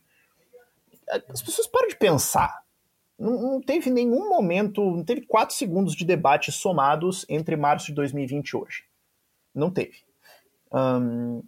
as 1.30 1.42
pessoas 1.42 1.68
param 1.68 1.88
de 1.88 1.96
pensar. 1.96 2.64
Não, 3.18 3.42
não, 3.42 3.62
teve 3.62 3.90
nenhum 3.90 4.28
momento, 4.30 4.84
não 4.84 5.04
teve 5.04 5.22
quatro 5.22 5.56
segundos 5.56 5.96
de 5.96 6.04
debate 6.04 6.52
somados 6.52 7.26
entre 7.30 7.56
março 7.56 7.88
de 7.88 7.94
2020 7.94 8.50
e 8.50 8.58
hoje. 8.58 8.84
Não 9.54 9.72
teve. 9.72 10.04
Um, 10.72 11.42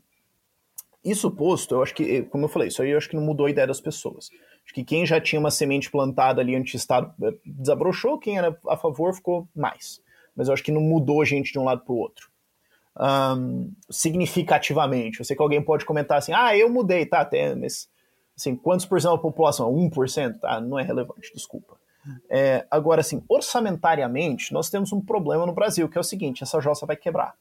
isso 1.03 1.29
posto, 1.31 1.75
eu 1.75 1.83
acho 1.83 1.93
que, 1.93 2.23
como 2.23 2.45
eu 2.45 2.49
falei, 2.49 2.69
isso 2.69 2.81
aí 2.81 2.91
eu 2.91 2.97
acho 2.97 3.09
que 3.09 3.15
não 3.15 3.23
mudou 3.23 3.45
a 3.45 3.49
ideia 3.49 3.67
das 3.67 3.81
pessoas. 3.81 4.29
Acho 4.67 4.73
que 4.73 4.83
quem 4.83 5.05
já 5.05 5.21
tinha 5.21 5.39
uma 5.39 5.49
semente 5.49 5.89
plantada 5.89 6.41
ali 6.41 6.53
anti-Estado 6.53 7.13
eh, 7.23 7.33
desabrochou, 7.45 8.19
quem 8.19 8.37
era 8.37 8.59
a 8.67 8.75
favor 8.75 9.13
ficou 9.15 9.47
mais. 9.55 10.01
Mas 10.35 10.49
eu 10.49 10.53
acho 10.53 10.61
que 10.61 10.73
não 10.73 10.81
mudou 10.81 11.21
a 11.21 11.25
gente 11.25 11.53
de 11.53 11.57
um 11.57 11.63
lado 11.63 11.85
para 11.85 11.93
o 11.93 11.97
outro. 11.97 12.29
Um, 12.99 13.71
significativamente. 13.89 15.19
Eu 15.19 15.25
sei 15.25 15.37
que 15.37 15.41
alguém 15.41 15.61
pode 15.61 15.85
comentar 15.85 16.17
assim, 16.17 16.33
ah, 16.33 16.55
eu 16.57 16.69
mudei, 16.69 17.05
tá, 17.05 17.21
até, 17.21 17.55
mas 17.55 17.87
assim, 18.35 18.57
quantos 18.57 18.85
por 18.85 18.99
cento 18.99 19.13
da 19.13 19.17
população? 19.17 19.73
1%? 19.73 20.39
Tá, 20.41 20.59
não 20.59 20.77
é 20.77 20.83
relevante, 20.83 21.31
desculpa. 21.33 21.77
É, 22.29 22.67
agora, 22.69 22.99
assim, 22.99 23.23
orçamentariamente, 23.29 24.53
nós 24.53 24.69
temos 24.69 24.91
um 24.91 24.99
problema 24.99 25.45
no 25.45 25.53
Brasil, 25.53 25.87
que 25.87 25.97
é 25.97 26.01
o 26.01 26.03
seguinte, 26.03 26.43
essa 26.43 26.59
jossa 26.59 26.85
vai 26.85 26.97
quebrar 26.97 27.35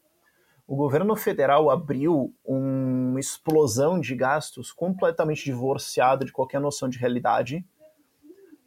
o 0.66 0.74
governo 0.74 1.14
federal 1.14 1.70
abriu 1.70 2.34
uma 2.44 3.20
explosão 3.20 4.00
de 4.00 4.14
gastos 4.16 4.72
completamente 4.72 5.44
divorciada 5.44 6.24
de 6.24 6.32
qualquer 6.32 6.60
noção 6.60 6.88
de 6.88 6.98
realidade 6.98 7.64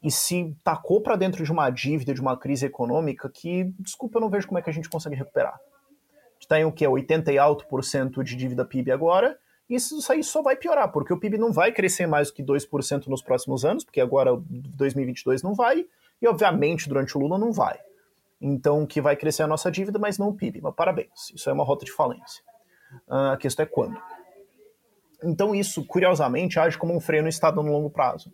e 0.02 0.10
se 0.10 0.56
tacou 0.64 1.02
para 1.02 1.18
dentro 1.18 1.44
de 1.44 1.52
uma 1.52 1.70
dívida, 1.70 2.14
de 2.14 2.22
uma 2.22 2.38
crise 2.38 2.66
econômica 2.66 3.30
que, 3.30 3.66
desculpa, 3.78 4.18
eu 4.18 4.22
não 4.22 4.30
vejo 4.30 4.48
como 4.48 4.58
é 4.58 4.62
que 4.62 4.70
a 4.70 4.74
gente 4.74 4.90
consegue 4.90 5.16
recuperar. 5.16 5.60
Está 6.40 6.58
em 6.58 6.64
o 6.64 6.72
que? 6.72 6.88
80 6.88 7.34
e 7.34 7.38
alto 7.38 7.68
por 7.68 7.84
cento 7.84 8.24
de 8.24 8.34
dívida 8.34 8.64
PIB 8.64 8.92
agora, 8.92 9.38
e 9.70 9.76
isso 9.76 10.00
aí 10.10 10.24
só 10.24 10.42
vai 10.42 10.56
piorar, 10.56 10.90
porque 10.94 11.14
o 11.14 11.20
PIB 11.20 11.38
não 11.38 11.52
vai 11.52 11.74
crescer 11.74 12.08
mais 12.08 12.30
do 12.30 12.34
que 12.34 12.42
2% 12.42 13.08
nos 13.08 13.22
próximos 13.22 13.66
anos, 13.66 13.84
porque 13.84 14.00
agora 14.00 14.32
2022 14.40 15.44
não 15.44 15.54
vai, 15.54 15.86
e 16.22 16.28
obviamente 16.28 16.88
durante 16.88 17.18
o 17.18 17.22
Lula 17.22 17.38
não 17.38 17.52
vai. 17.52 17.78
Então, 18.42 18.86
que 18.86 19.02
vai 19.02 19.16
crescer 19.16 19.44
a 19.44 19.48
nossa 19.48 19.70
dívida, 19.70 20.00
mas 20.00 20.18
não 20.18 20.30
o 20.30 20.34
PIB. 20.34 20.62
Mas 20.62 20.76
parabéns, 20.76 21.30
isso 21.34 21.50
é 21.50 21.54
uma 21.54 21.64
rota 21.64 21.84
de 21.84 21.92
falência. 21.92 22.42
Uh, 23.08 23.34
a 23.34 23.38
questão 23.38 23.64
é 23.64 23.66
quando. 23.66 24.00
Então, 25.24 25.54
isso, 25.54 25.86
curiosamente, 25.86 26.60
age 26.60 26.78
como 26.78 26.96
um 26.96 27.02
freio 27.02 27.24
no 27.24 27.30
Estado 27.30 27.62
no 27.62 27.72
longo 27.72 27.90
prazo. 27.90 28.32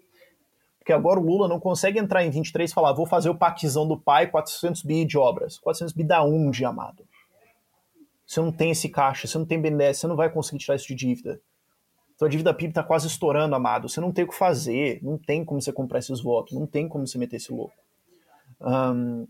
Porque 0.77 0.93
agora 0.93 1.19
o 1.19 1.23
Lula 1.23 1.47
não 1.47 1.59
consegue 1.59 1.97
entrar 1.97 2.23
em 2.23 2.29
23 2.29 2.69
e 2.69 2.73
falar, 2.73 2.93
vou 2.93 3.07
fazer 3.07 3.29
o 3.29 3.35
paquizão 3.35 3.87
do 3.87 3.99
pai, 3.99 4.27
400 4.27 4.83
bi 4.83 5.03
de 5.03 5.17
obras. 5.17 5.57
400 5.57 5.93
bi 5.93 6.03
dá 6.03 6.23
um 6.23 6.51
de 6.51 6.63
amado. 6.63 7.03
Você 8.25 8.39
não 8.39 8.51
tem 8.51 8.71
esse 8.71 8.89
caixa, 8.89 9.27
você 9.27 9.37
não 9.37 9.45
tem 9.45 9.59
BNDES, 9.59 9.97
você 9.97 10.07
não 10.07 10.15
vai 10.15 10.29
conseguir 10.29 10.59
tirar 10.59 10.75
isso 10.75 10.87
de 10.87 10.95
dívida. 10.95 11.39
Sua 12.17 12.29
dívida 12.29 12.53
PIB 12.53 12.69
está 12.69 12.83
quase 12.83 13.07
estourando, 13.07 13.55
amado. 13.55 13.89
Você 13.89 13.99
não 13.99 14.11
tem 14.11 14.23
o 14.23 14.27
que 14.27 14.35
fazer, 14.35 14.99
não 15.03 15.17
tem 15.17 15.43
como 15.43 15.61
você 15.61 15.71
comprar 15.71 15.99
esses 15.99 16.21
votos, 16.21 16.53
não 16.53 16.65
tem 16.65 16.87
como 16.87 17.05
você 17.05 17.17
meter 17.17 17.37
esse 17.37 17.51
louco. 17.51 17.73
Um, 18.61 19.27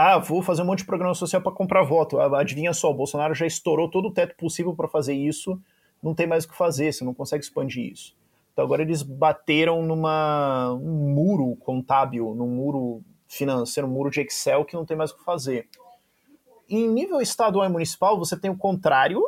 ah, 0.00 0.16
vou 0.16 0.40
fazer 0.42 0.62
um 0.62 0.64
monte 0.64 0.78
de 0.78 0.84
programa 0.84 1.12
social 1.12 1.42
para 1.42 1.50
comprar 1.50 1.82
voto. 1.82 2.20
Ah, 2.20 2.40
adivinha 2.40 2.72
só, 2.72 2.88
o 2.88 2.94
Bolsonaro 2.94 3.34
já 3.34 3.44
estourou 3.44 3.90
todo 3.90 4.06
o 4.06 4.12
teto 4.12 4.36
possível 4.36 4.72
para 4.72 4.86
fazer 4.86 5.12
isso, 5.12 5.60
não 6.00 6.14
tem 6.14 6.24
mais 6.24 6.44
o 6.44 6.48
que 6.48 6.56
fazer, 6.56 6.92
você 6.92 7.04
não 7.04 7.12
consegue 7.12 7.42
expandir 7.42 7.92
isso. 7.92 8.16
Então 8.52 8.64
agora 8.64 8.82
eles 8.82 9.02
bateram 9.02 9.82
numa 9.82 10.72
um 10.74 11.12
muro 11.12 11.56
contábil, 11.56 12.32
num 12.32 12.46
muro 12.46 13.02
financeiro, 13.26 13.88
um 13.88 13.90
muro 13.90 14.08
de 14.08 14.20
Excel 14.20 14.64
que 14.64 14.74
não 14.74 14.86
tem 14.86 14.96
mais 14.96 15.10
o 15.10 15.16
que 15.16 15.24
fazer. 15.24 15.68
Em 16.70 16.88
nível 16.88 17.20
estadual 17.20 17.66
e 17.66 17.68
municipal, 17.68 18.16
você 18.16 18.38
tem 18.38 18.52
o 18.52 18.56
contrário 18.56 19.20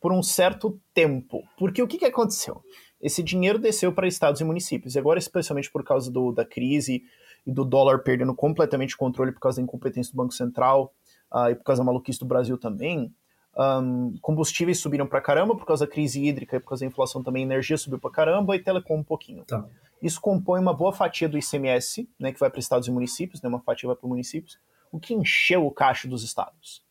por 0.00 0.12
um 0.12 0.20
certo 0.20 0.80
tempo. 0.92 1.44
Porque 1.56 1.80
o 1.80 1.86
que, 1.86 1.98
que 1.98 2.06
aconteceu? 2.06 2.60
esse 3.00 3.22
dinheiro 3.22 3.58
desceu 3.58 3.92
para 3.92 4.08
estados 4.08 4.40
e 4.40 4.44
municípios. 4.44 4.94
E 4.94 4.98
agora, 4.98 5.18
especialmente 5.18 5.70
por 5.70 5.84
causa 5.84 6.10
do, 6.10 6.32
da 6.32 6.44
crise 6.44 7.04
e 7.46 7.52
do 7.52 7.64
dólar 7.64 8.00
perdendo 8.00 8.34
completamente 8.34 8.94
o 8.94 8.98
controle 8.98 9.32
por 9.32 9.40
causa 9.40 9.56
da 9.56 9.62
incompetência 9.62 10.12
do 10.12 10.16
Banco 10.16 10.34
Central 10.34 10.92
uh, 11.32 11.50
e 11.50 11.54
por 11.54 11.64
causa 11.64 11.80
da 11.80 11.86
maluquice 11.86 12.18
do 12.18 12.26
Brasil 12.26 12.58
também, 12.58 13.14
um, 13.56 14.18
combustíveis 14.20 14.78
subiram 14.78 15.06
para 15.06 15.20
caramba 15.20 15.56
por 15.56 15.64
causa 15.64 15.86
da 15.86 15.92
crise 15.92 16.22
hídrica 16.22 16.56
e 16.56 16.60
por 16.60 16.68
causa 16.70 16.84
da 16.84 16.88
inflação 16.90 17.22
também, 17.22 17.42
energia 17.42 17.78
subiu 17.78 17.98
para 17.98 18.10
caramba 18.10 18.54
e 18.54 18.58
telecom 18.58 18.98
um 18.98 19.04
pouquinho. 19.04 19.44
Tá. 19.44 19.64
Isso 20.02 20.20
compõe 20.20 20.60
uma 20.60 20.74
boa 20.74 20.92
fatia 20.92 21.28
do 21.28 21.38
ICMS, 21.38 22.08
né, 22.18 22.32
que 22.32 22.38
vai 22.38 22.50
para 22.50 22.60
estados 22.60 22.86
e 22.86 22.90
municípios, 22.90 23.40
né, 23.40 23.48
uma 23.48 23.60
fatia 23.60 23.86
vai 23.86 23.96
para 23.96 24.08
municípios, 24.08 24.58
o 24.92 25.00
que 25.00 25.14
encheu 25.14 25.66
o 25.66 25.70
caixa 25.70 26.06
dos 26.06 26.22
estados. 26.22 26.84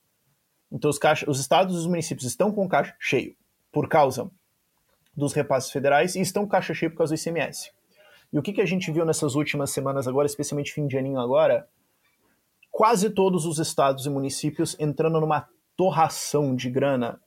Então 0.72 0.89
os, 0.89 0.97
caixa, 0.97 1.30
os 1.30 1.39
estados 1.39 1.76
e 1.76 1.78
os 1.78 1.86
municípios 1.86 2.26
estão 2.26 2.51
com 2.51 2.66
o 2.66 2.70
caixa 2.70 2.95
cheio 2.99 3.36
por 3.72 3.88
causa 3.88 4.30
dos 5.16 5.34
repasses 5.34 5.72
federais 5.72 6.16
e 6.16 6.22
estão 6.22 6.47
caixa 6.47 6.74
cheio 6.74 6.91
por 6.91 6.97
causa 6.97 7.14
do 7.14 7.20
ICMS. 7.20 7.72
E 8.36 8.38
o 8.38 8.42
que, 8.42 8.52
que 8.52 8.60
a 8.62 8.66
gente 8.66 8.92
viu 8.92 9.06
nessas 9.06 9.34
últimas 9.34 9.72
semanas 9.72 10.10
agora, 10.10 10.26
especialmente 10.26 10.74
fim 10.74 10.88
de 10.88 10.98
aninho 10.98 11.22
agora? 11.22 11.70
Quase 12.70 13.10
todos 13.10 13.46
os 13.46 13.60
estados 13.60 14.06
e 14.06 14.10
municípios 14.10 14.76
entrando 14.78 15.22
numa 15.22 15.48
torração 15.78 16.54
de 16.54 16.70
grana 16.70 17.22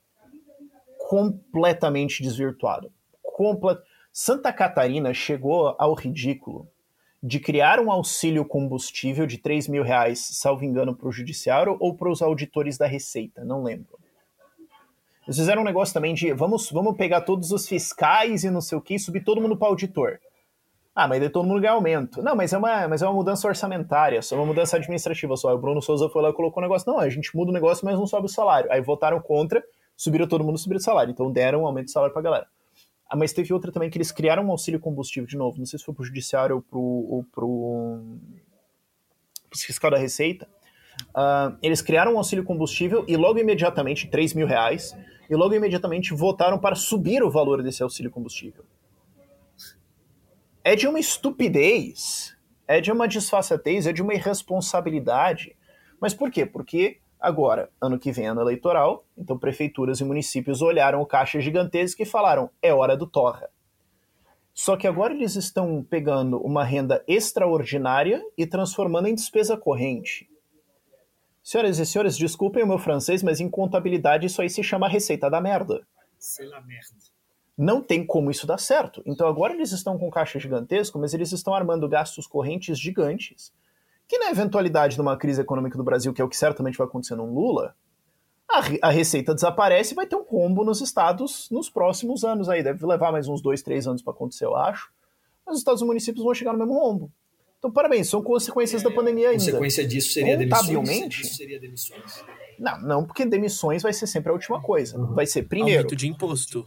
completamente 1.08 2.22
desvirtuada. 2.22 2.90
Comple... 3.22 3.78
Santa 4.12 4.52
Catarina 4.52 5.14
chegou 5.14 5.74
ao 5.78 5.94
ridículo 5.94 6.68
de 7.22 7.40
criar 7.40 7.80
um 7.80 7.90
auxílio 7.90 8.44
combustível 8.44 9.26
de 9.26 9.38
3 9.38 9.66
mil 9.66 9.82
reais, 9.82 10.18
salvo 10.32 10.62
engano, 10.62 10.94
para 10.94 11.08
o 11.08 11.12
judiciário 11.12 11.74
ou 11.80 11.94
para 11.94 12.10
os 12.10 12.20
auditores 12.20 12.76
da 12.76 12.86
Receita, 12.86 13.42
não 13.46 13.62
lembro. 13.62 13.98
Eles 15.24 15.38
fizeram 15.38 15.62
um 15.62 15.64
negócio 15.64 15.94
também 15.94 16.12
de 16.12 16.34
vamos, 16.34 16.70
vamos 16.70 16.98
pegar 16.98 17.22
todos 17.22 17.50
os 17.50 17.66
fiscais 17.66 18.44
e 18.44 18.50
não 18.50 18.60
sei 18.60 18.76
o 18.76 18.82
que 18.82 18.96
e 18.96 18.98
subir 18.98 19.24
todo 19.24 19.40
mundo 19.40 19.56
para 19.56 19.68
auditor. 19.68 20.20
Ah, 20.98 21.06
mas 21.06 21.20
daí 21.20 21.30
todo 21.30 21.46
mundo 21.46 21.60
ganha 21.60 21.74
aumento. 21.74 22.20
Não, 22.20 22.34
mas 22.34 22.52
é 22.52 22.58
uma, 22.58 22.88
mas 22.88 23.02
é 23.02 23.06
uma 23.06 23.14
mudança 23.14 23.46
orçamentária, 23.46 24.20
só 24.20 24.34
uma 24.34 24.44
mudança 24.44 24.76
administrativa 24.76 25.36
só. 25.36 25.54
O 25.54 25.56
Bruno 25.56 25.80
Souza 25.80 26.08
foi 26.08 26.20
lá 26.20 26.30
e 26.30 26.32
colocou 26.32 26.60
o 26.60 26.66
negócio. 26.66 26.90
Não, 26.90 26.98
a 26.98 27.08
gente 27.08 27.36
muda 27.36 27.52
o 27.52 27.54
negócio, 27.54 27.84
mas 27.84 27.96
não 27.96 28.04
sobe 28.04 28.26
o 28.26 28.28
salário. 28.28 28.68
Aí 28.72 28.80
votaram 28.80 29.20
contra, 29.20 29.62
subiram 29.96 30.26
todo 30.26 30.42
mundo, 30.42 30.58
subiram 30.58 30.80
o 30.80 30.82
salário. 30.82 31.12
Então 31.12 31.30
deram 31.30 31.62
um 31.62 31.66
aumento 31.66 31.84
de 31.84 31.92
salário 31.92 32.12
pra 32.12 32.20
galera. 32.20 32.48
Ah, 33.08 33.14
mas 33.14 33.32
teve 33.32 33.54
outra 33.54 33.70
também 33.70 33.88
que 33.88 33.96
eles 33.96 34.10
criaram 34.10 34.44
um 34.46 34.50
auxílio 34.50 34.80
combustível 34.80 35.28
de 35.28 35.36
novo. 35.36 35.56
Não 35.56 35.66
sei 35.66 35.78
se 35.78 35.84
foi 35.84 35.94
pro 35.94 36.02
judiciário 36.02 36.56
ou 36.56 36.62
pro, 36.62 36.80
ou 36.80 37.24
pro, 37.32 38.02
pro 39.48 39.56
fiscal 39.56 39.92
da 39.92 39.98
Receita. 39.98 40.48
Uh, 41.10 41.56
eles 41.62 41.80
criaram 41.80 42.14
um 42.14 42.18
auxílio 42.18 42.42
combustível 42.42 43.04
e 43.06 43.16
logo 43.16 43.38
imediatamente, 43.38 44.08
3 44.08 44.34
mil 44.34 44.48
reais, 44.48 44.96
e 45.30 45.36
logo 45.36 45.54
imediatamente 45.54 46.12
votaram 46.12 46.58
para 46.58 46.74
subir 46.74 47.22
o 47.22 47.30
valor 47.30 47.62
desse 47.62 47.84
auxílio 47.84 48.10
combustível 48.10 48.64
é 50.64 50.74
de 50.74 50.86
uma 50.86 50.98
estupidez, 50.98 52.36
é 52.66 52.80
de 52.80 52.92
uma 52.92 53.08
disfarçatez, 53.08 53.86
é 53.86 53.92
de 53.92 54.02
uma 54.02 54.14
irresponsabilidade. 54.14 55.56
Mas 56.00 56.14
por 56.14 56.30
quê? 56.30 56.44
Porque 56.44 56.98
agora, 57.18 57.70
ano 57.80 57.98
que 57.98 58.12
vem, 58.12 58.26
ano 58.26 58.40
eleitoral, 58.40 59.04
então 59.16 59.38
prefeituras 59.38 60.00
e 60.00 60.04
municípios 60.04 60.62
olharam 60.62 61.00
o 61.00 61.06
caixa 61.06 61.40
gigantesco 61.40 62.02
e 62.02 62.06
falaram: 62.06 62.50
é 62.62 62.72
hora 62.72 62.96
do 62.96 63.06
torra. 63.06 63.48
Só 64.52 64.76
que 64.76 64.88
agora 64.88 65.14
eles 65.14 65.36
estão 65.36 65.84
pegando 65.88 66.38
uma 66.38 66.64
renda 66.64 67.04
extraordinária 67.06 68.20
e 68.36 68.44
transformando 68.44 69.06
em 69.06 69.14
despesa 69.14 69.56
corrente. 69.56 70.28
Senhoras 71.42 71.78
e 71.78 71.86
senhores, 71.86 72.16
desculpem 72.16 72.64
o 72.64 72.66
meu 72.66 72.78
francês, 72.78 73.22
mas 73.22 73.40
em 73.40 73.48
contabilidade 73.48 74.26
isso 74.26 74.42
aí 74.42 74.50
se 74.50 74.62
chama 74.62 74.88
receita 74.88 75.30
da 75.30 75.40
merda. 75.40 75.86
C'est 76.18 76.44
la 76.50 76.60
merde 76.60 77.17
não 77.58 77.82
tem 77.82 78.06
como 78.06 78.30
isso 78.30 78.46
dar 78.46 78.58
certo. 78.58 79.02
Então 79.04 79.26
agora 79.26 79.52
eles 79.52 79.72
estão 79.72 79.98
com 79.98 80.08
caixa 80.08 80.38
gigantesco, 80.38 80.96
mas 80.96 81.12
eles 81.12 81.32
estão 81.32 81.52
armando 81.52 81.88
gastos 81.88 82.24
correntes 82.24 82.78
gigantes, 82.78 83.52
que 84.06 84.16
na 84.16 84.30
eventualidade 84.30 84.94
de 84.94 85.00
uma 85.00 85.16
crise 85.16 85.40
econômica 85.40 85.76
do 85.76 85.82
Brasil, 85.82 86.14
que 86.14 86.22
é 86.22 86.24
o 86.24 86.28
que 86.28 86.36
certamente 86.36 86.78
vai 86.78 86.86
acontecer 86.86 87.16
no 87.16 87.26
Lula, 87.26 87.74
a, 88.48 88.88
a 88.88 88.90
receita 88.90 89.34
desaparece 89.34 89.92
e 89.92 89.96
vai 89.96 90.06
ter 90.06 90.14
um 90.14 90.22
rombo 90.22 90.64
nos 90.64 90.80
estados 90.80 91.50
nos 91.50 91.68
próximos 91.68 92.24
anos 92.24 92.48
aí. 92.48 92.62
Deve 92.62 92.86
levar 92.86 93.10
mais 93.10 93.26
uns 93.26 93.42
dois, 93.42 93.60
três 93.60 93.88
anos 93.88 94.02
para 94.02 94.12
acontecer, 94.12 94.44
eu 94.44 94.54
acho. 94.54 94.90
Mas 95.44 95.56
os 95.56 95.60
estados 95.60 95.82
e 95.82 95.84
municípios 95.84 96.24
vão 96.24 96.32
chegar 96.32 96.52
no 96.52 96.58
mesmo 96.60 96.74
rombo. 96.74 97.12
Então, 97.58 97.72
parabéns, 97.72 98.08
são 98.08 98.22
consequências 98.22 98.82
é, 98.82 98.88
da 98.88 98.94
pandemia 98.94 99.30
ainda. 99.30 99.44
Consequência 99.44 99.86
disso 99.86 100.12
seria 100.12 100.36
demissões? 100.36 101.36
seria 101.36 101.58
demissões? 101.58 102.24
Não, 102.56 102.80
não, 102.80 103.04
porque 103.04 103.26
demissões 103.26 103.82
vai 103.82 103.92
ser 103.92 104.06
sempre 104.06 104.30
a 104.30 104.32
última 104.32 104.62
coisa. 104.62 104.96
Vai 105.06 105.26
ser 105.26 105.42
primeiro. 105.42 105.80
Aumento 105.80 105.96
de 105.96 106.06
imposto. 106.06 106.64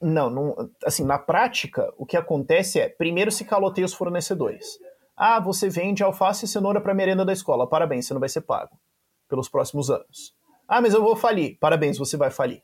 Não, 0.00 0.28
não, 0.28 0.70
assim, 0.84 1.04
na 1.04 1.18
prática, 1.18 1.92
o 1.96 2.04
que 2.04 2.16
acontece 2.16 2.78
é, 2.78 2.88
primeiro 2.88 3.30
se 3.30 3.44
caloteia 3.44 3.84
os 3.84 3.94
fornecedores. 3.94 4.78
Ah, 5.16 5.40
você 5.40 5.70
vende 5.70 6.02
alface 6.02 6.44
e 6.44 6.48
cenoura 6.48 6.80
para 6.80 6.92
merenda 6.92 7.24
da 7.24 7.32
escola. 7.32 7.66
Parabéns, 7.66 8.06
você 8.06 8.12
não 8.12 8.20
vai 8.20 8.28
ser 8.28 8.42
pago 8.42 8.78
pelos 9.26 9.48
próximos 9.48 9.90
anos. 9.90 10.36
Ah, 10.68 10.80
mas 10.80 10.92
eu 10.92 11.02
vou 11.02 11.16
falir. 11.16 11.58
Parabéns, 11.58 11.96
você 11.96 12.16
vai 12.16 12.30
falir. 12.30 12.62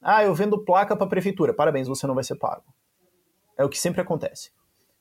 Ah, 0.00 0.22
eu 0.22 0.34
vendo 0.34 0.64
placa 0.64 0.94
para 0.94 1.06
a 1.06 1.08
prefeitura. 1.08 1.52
Parabéns, 1.52 1.88
você 1.88 2.06
não 2.06 2.14
vai 2.14 2.22
ser 2.22 2.36
pago. 2.36 2.64
É 3.58 3.64
o 3.64 3.68
que 3.68 3.78
sempre 3.78 4.00
acontece. 4.00 4.52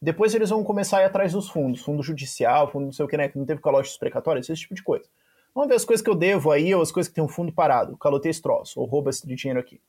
Depois 0.02 0.34
eles 0.34 0.50
vão 0.50 0.64
começar 0.64 0.98
a 0.98 1.02
ir 1.04 1.06
atrás 1.06 1.34
dos 1.34 1.48
fundos, 1.50 1.82
fundo 1.82 2.02
judicial, 2.02 2.70
fundo 2.72 2.86
não 2.86 2.92
sei 2.92 3.06
o 3.06 3.08
que, 3.08 3.16
né, 3.16 3.30
que 3.30 3.38
não 3.38 3.46
teve 3.46 3.62
calócios 3.62 3.98
precatórios, 3.98 4.50
esse 4.50 4.62
tipo 4.62 4.74
de 4.74 4.84
coisa. 4.84 5.08
Vamos 5.56 5.70
ver 5.70 5.76
as 5.76 5.86
coisas 5.86 6.04
que 6.04 6.10
eu 6.10 6.16
devo 6.16 6.52
aí, 6.52 6.74
ou 6.76 6.82
as 6.82 6.92
coisas 6.92 7.08
que 7.08 7.16
tem 7.16 7.24
um 7.24 7.28
fundo 7.28 7.54
parado, 7.54 7.96
calotei 7.98 8.30
esse 8.30 8.42
troço, 8.42 8.82
ou 8.82 8.86
rouba 8.86 9.12
esse 9.12 9.26
dinheiro 9.26 9.60
aqui 9.60 9.80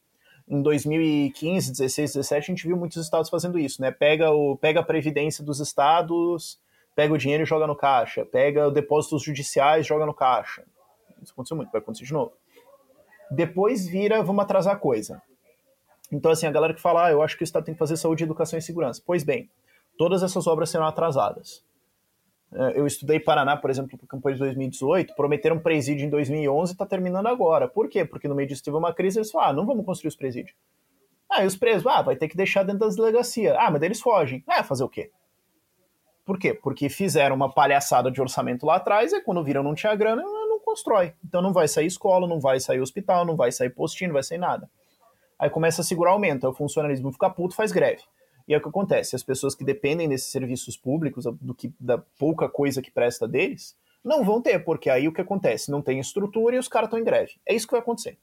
em 0.49 0.61
2015, 0.61 1.73
16, 1.73 2.15
17, 2.15 2.51
a 2.51 2.55
gente 2.55 2.67
viu 2.67 2.77
muitos 2.77 3.03
estados 3.03 3.31
fazendo 3.31 3.59
isso, 3.59 3.81
né? 3.81 3.91
Pega, 3.91 4.31
o, 4.31 4.57
pega 4.57 4.81
a 4.81 4.85
previdência 4.85 5.43
dos 5.43 5.59
estados, 5.59 6.61
pega 6.95 7.15
o 7.15 7.19
dinheiro 7.19 7.43
e 7.43 7.47
joga 7.47 7.67
no 7.67 7.75
caixa, 7.75 8.25
pega 8.25 8.71
depósitos 8.71 9.23
judiciais 9.23 9.87
joga 9.87 10.05
no 10.07 10.15
caixa. 10.15 10.65
Isso 11.23 11.33
aconteceu 11.33 11.57
muito, 11.57 11.73
vai 11.73 11.81
acontecer 11.81 12.05
de 12.05 12.13
novo. 12.13 12.33
Depois 13.31 13.87
vira, 13.87 14.23
vamos 14.23 14.45
atrasar 14.45 14.75
a 14.75 14.79
coisa. 14.79 15.23
Então, 16.13 16.31
assim, 16.31 16.47
a 16.47 16.51
galera 16.51 16.75
que 16.75 16.81
fala, 16.81 17.07
ah, 17.07 17.11
eu 17.11 17.23
acho 17.23 17.37
que 17.37 17.43
o 17.43 17.45
Estado 17.45 17.65
tem 17.65 17.75
que 17.75 17.79
fazer 17.79 17.97
saúde, 17.97 18.23
educação 18.23 18.59
e 18.59 18.63
segurança. 18.63 19.03
Pois 19.05 19.25
bem, 19.25 19.51
todas 19.97 20.23
essas 20.23 20.47
obras 20.47 20.69
serão 20.71 20.87
atrasadas. 20.87 21.65
É, 22.55 22.79
eu 22.79 22.87
estudei 22.87 23.19
Paraná, 23.19 23.57
por 23.57 23.69
exemplo, 23.69 23.99
para 23.99 24.07
campanha 24.07 24.35
de 24.35 24.41
2018, 24.41 25.15
prometeram 25.15 25.59
presídio 25.59 26.07
em 26.07 26.11
2011 26.11 26.71
e 26.71 26.75
está 26.75 26.87
terminando 26.87 27.27
agora. 27.27 27.67
Por 27.67 27.89
quê? 27.89 28.05
Porque 28.05 28.29
no 28.29 28.35
meio 28.35 28.49
disso 28.49 28.63
teve 28.63 28.77
uma 28.77 28.95
crise 28.95 29.19
eles 29.19 29.31
falaram, 29.31 29.51
ah, 29.51 29.55
não 29.55 29.67
vamos 29.67 29.85
construir 29.85 30.09
os 30.09 30.17
presídios. 30.17 30.57
Ah, 31.31 31.43
e 31.43 31.47
os 31.47 31.57
presos? 31.57 31.87
Ah, 31.87 32.01
vai 32.01 32.15
ter 32.15 32.29
que 32.29 32.37
deixar 32.37 32.63
dentro 32.63 32.81
das 32.81 32.95
delegacias. 32.95 33.57
Ah, 33.59 33.71
mas 33.71 33.83
eles 33.83 34.01
fogem. 34.01 34.45
Ah, 34.47 34.63
fazer 34.63 34.85
o 34.85 34.89
quê? 34.89 35.11
Por 36.25 36.39
quê? 36.39 36.55
Porque 36.55 36.89
fizeram 36.89 37.35
uma 37.35 37.53
palhaçada 37.53 38.11
de 38.11 38.21
orçamento 38.21 38.65
lá 38.65 38.77
atrás 38.77 39.13
e 39.13 39.21
quando 39.21 39.43
viram 39.43 39.63
não 39.63 39.75
tinha 39.75 39.95
grana, 39.95 40.23
não 40.23 40.61
constrói. 40.61 41.13
Então 41.25 41.43
não 41.43 41.53
vai 41.53 41.67
sair 41.69 41.87
escola, 41.87 42.27
não 42.27 42.41
vai 42.41 42.61
sair 42.61 42.81
hospital, 42.81 43.25
não 43.25 43.37
vai 43.37 43.53
sair 43.53 43.71
postinho, 43.71 44.09
não 44.09 44.15
vai 44.15 44.23
sair 44.23 44.39
nada. 44.39 44.71
Aí 45.39 45.51
começa 45.51 45.83
a 45.83 45.85
segurar 45.85 46.13
aumento, 46.13 46.47
aí 46.47 46.51
o 46.51 46.55
funcionalismo 46.55 47.13
fica 47.13 47.29
puto, 47.29 47.55
faz 47.55 47.73
greve. 47.73 48.03
E 48.47 48.55
é 48.55 48.59
o 48.59 48.61
que 48.61 48.69
acontece, 48.69 49.17
as 49.17 49.23
pessoas 49.23 49.55
que 49.55 49.65
dependem 49.65 50.09
desses 50.09 50.31
serviços 50.31 50.77
públicos, 50.77 51.25
do 51.41 51.55
que 51.55 51.73
da 51.81 51.99
pouca 52.19 52.49
coisa 52.49 52.83
que 52.83 52.91
presta 52.91 53.27
deles, 53.27 53.75
não 54.05 54.23
vão 54.23 54.41
ter, 54.41 54.63
porque 54.63 54.91
aí 54.91 55.09
o 55.09 55.13
que 55.13 55.23
acontece? 55.23 55.71
Não 55.71 55.81
tem 55.81 55.99
estrutura 55.99 56.57
e 56.57 56.59
os 56.59 56.69
caras 56.69 56.89
estão 56.89 56.99
em 56.99 57.05
greve. 57.05 57.33
É 57.47 57.55
isso 57.55 57.67
que 57.67 57.73
vai 57.73 57.81
acontecer. 57.81 58.19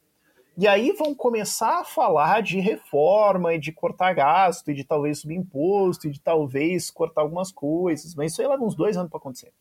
E 0.58 0.68
aí 0.68 0.92
vão 0.92 1.16
começar 1.16 1.80
a 1.80 1.84
falar 1.84 2.42
de 2.42 2.60
reforma 2.60 3.54
e 3.54 3.60
de 3.60 3.72
cortar 3.72 4.14
gasto 4.14 4.70
e 4.70 4.76
de 4.76 4.84
talvez 4.84 5.20
subir 5.20 5.36
imposto 5.36 6.08
e 6.08 6.12
de 6.12 6.20
talvez 6.20 6.92
cortar 6.92 7.22
algumas 7.22 7.52
coisas, 7.52 8.14
mas 8.14 8.32
isso 8.32 8.42
aí 8.42 8.48
leva 8.48 8.64
uns 8.64 8.76
dois 8.76 8.98
anos 8.98 9.10
para 9.10 9.18
acontecer. 9.18 9.52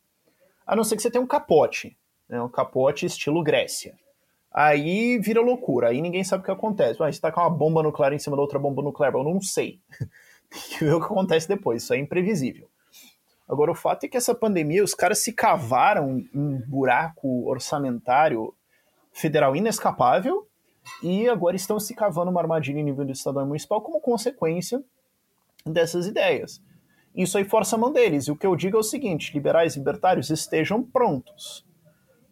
A 0.66 0.76
não 0.76 0.84
ser 0.84 0.96
que 0.96 1.02
você 1.02 1.10
tenha 1.10 1.22
um 1.22 1.28
capote, 1.28 1.96
né, 2.28 2.42
um 2.42 2.48
capote 2.48 3.06
estilo 3.06 3.42
Grécia. 3.42 3.96
Aí 4.52 5.18
vira 5.20 5.40
loucura, 5.40 5.88
aí 5.88 6.02
ninguém 6.02 6.24
sabe 6.24 6.42
o 6.42 6.44
que 6.44 6.50
acontece. 6.50 7.00
Ah, 7.00 7.10
você 7.10 7.20
tá 7.20 7.30
com 7.30 7.40
uma 7.40 7.48
bomba 7.48 7.82
nuclear 7.84 8.12
em 8.12 8.18
cima 8.18 8.34
da 8.34 8.42
outra 8.42 8.58
bomba 8.58 8.82
nuclear, 8.82 9.14
eu 9.14 9.22
não 9.22 9.40
sei. 9.40 9.80
Que 10.50 10.84
ver 10.84 10.94
o 10.94 11.00
que 11.00 11.06
acontece 11.06 11.48
depois, 11.48 11.82
isso 11.82 11.94
é 11.94 11.98
imprevisível. 11.98 12.68
Agora, 13.48 13.72
o 13.72 13.74
fato 13.74 14.04
é 14.04 14.08
que 14.08 14.16
essa 14.16 14.34
pandemia, 14.34 14.84
os 14.84 14.94
caras 14.94 15.18
se 15.18 15.32
cavaram 15.32 16.24
um 16.32 16.62
buraco 16.68 17.48
orçamentário 17.48 18.54
federal 19.12 19.56
inescapável 19.56 20.46
e 21.02 21.28
agora 21.28 21.56
estão 21.56 21.78
se 21.80 21.94
cavando 21.94 22.30
uma 22.30 22.40
armadilha 22.40 22.78
em 22.78 22.84
nível 22.84 23.04
do 23.04 23.12
estadual 23.12 23.44
e 23.44 23.48
municipal 23.48 23.82
como 23.82 24.00
consequência 24.00 24.82
dessas 25.66 26.06
ideias. 26.06 26.62
Isso 27.14 27.36
aí 27.36 27.44
força 27.44 27.76
a 27.76 27.78
mão 27.78 27.92
deles. 27.92 28.28
E 28.28 28.30
o 28.30 28.36
que 28.36 28.46
eu 28.46 28.54
digo 28.54 28.76
é 28.76 28.80
o 28.80 28.84
seguinte: 28.84 29.34
liberais 29.34 29.76
libertários 29.76 30.30
estejam 30.30 30.82
prontos. 30.82 31.66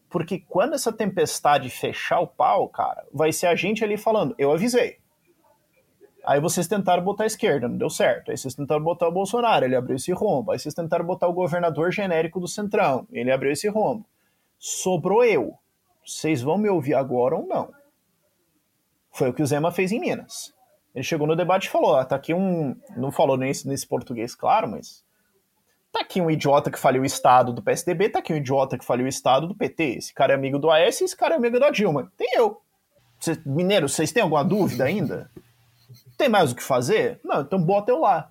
Porque 0.08 0.38
quando 0.48 0.74
essa 0.74 0.92
tempestade 0.92 1.68
fechar 1.68 2.20
o 2.20 2.26
pau, 2.26 2.68
cara, 2.68 3.04
vai 3.12 3.32
ser 3.32 3.48
a 3.48 3.54
gente 3.54 3.84
ali 3.84 3.96
falando: 3.96 4.34
eu 4.38 4.52
avisei. 4.52 4.98
Aí 6.28 6.40
vocês 6.40 6.68
tentaram 6.68 7.02
botar 7.02 7.24
a 7.24 7.26
esquerda, 7.26 7.66
não 7.66 7.78
deu 7.78 7.88
certo. 7.88 8.30
Aí 8.30 8.36
vocês 8.36 8.54
tentaram 8.54 8.84
botar 8.84 9.08
o 9.08 9.10
Bolsonaro, 9.10 9.64
ele 9.64 9.74
abriu 9.74 9.96
esse 9.96 10.12
rombo. 10.12 10.52
Aí 10.52 10.58
vocês 10.58 10.74
tentaram 10.74 11.02
botar 11.02 11.26
o 11.26 11.32
governador 11.32 11.90
genérico 11.90 12.38
do 12.38 12.46
Centrão, 12.46 13.08
ele 13.10 13.32
abriu 13.32 13.50
esse 13.50 13.66
rombo. 13.66 14.04
Sobrou 14.58 15.24
eu. 15.24 15.54
Vocês 16.04 16.42
vão 16.42 16.58
me 16.58 16.68
ouvir 16.68 16.92
agora 16.92 17.34
ou 17.34 17.46
não? 17.46 17.72
Foi 19.10 19.30
o 19.30 19.32
que 19.32 19.42
o 19.42 19.46
Zema 19.46 19.72
fez 19.72 19.90
em 19.90 19.98
Minas. 19.98 20.52
Ele 20.94 21.02
chegou 21.02 21.26
no 21.26 21.34
debate 21.34 21.64
e 21.64 21.70
falou: 21.70 21.96
ah, 21.96 22.04
tá 22.04 22.16
aqui 22.16 22.34
um. 22.34 22.76
Não 22.94 23.10
falou 23.10 23.38
nesse, 23.38 23.66
nesse 23.66 23.86
português, 23.86 24.34
claro, 24.34 24.68
mas. 24.68 25.02
Tá 25.90 26.00
aqui 26.00 26.20
um 26.20 26.30
idiota 26.30 26.70
que 26.70 26.78
faliu 26.78 27.00
o 27.00 27.06
Estado 27.06 27.54
do 27.54 27.62
PSDB, 27.62 28.10
tá 28.10 28.18
aqui 28.18 28.34
um 28.34 28.36
idiota 28.36 28.76
que 28.76 28.84
faliu 28.84 29.06
o 29.06 29.08
Estado 29.08 29.46
do 29.46 29.54
PT. 29.54 29.96
Esse 29.96 30.12
cara 30.12 30.34
é 30.34 30.36
amigo 30.36 30.58
do 30.58 30.70
AS 30.70 31.00
esse 31.00 31.16
cara 31.16 31.36
é 31.36 31.38
amigo 31.38 31.58
da 31.58 31.70
Dilma. 31.70 32.12
Tem 32.18 32.28
eu. 32.34 32.60
Cê, 33.18 33.40
mineiro, 33.46 33.88
vocês 33.88 34.12
têm 34.12 34.22
alguma 34.22 34.44
dúvida 34.44 34.84
ainda? 34.84 35.30
Tem 36.18 36.28
mais 36.28 36.52
o 36.52 36.56
que 36.56 36.62
fazer? 36.62 37.20
Não, 37.24 37.40
então 37.40 37.62
bota 37.62 37.92
eu 37.92 38.00
lá. 38.00 38.30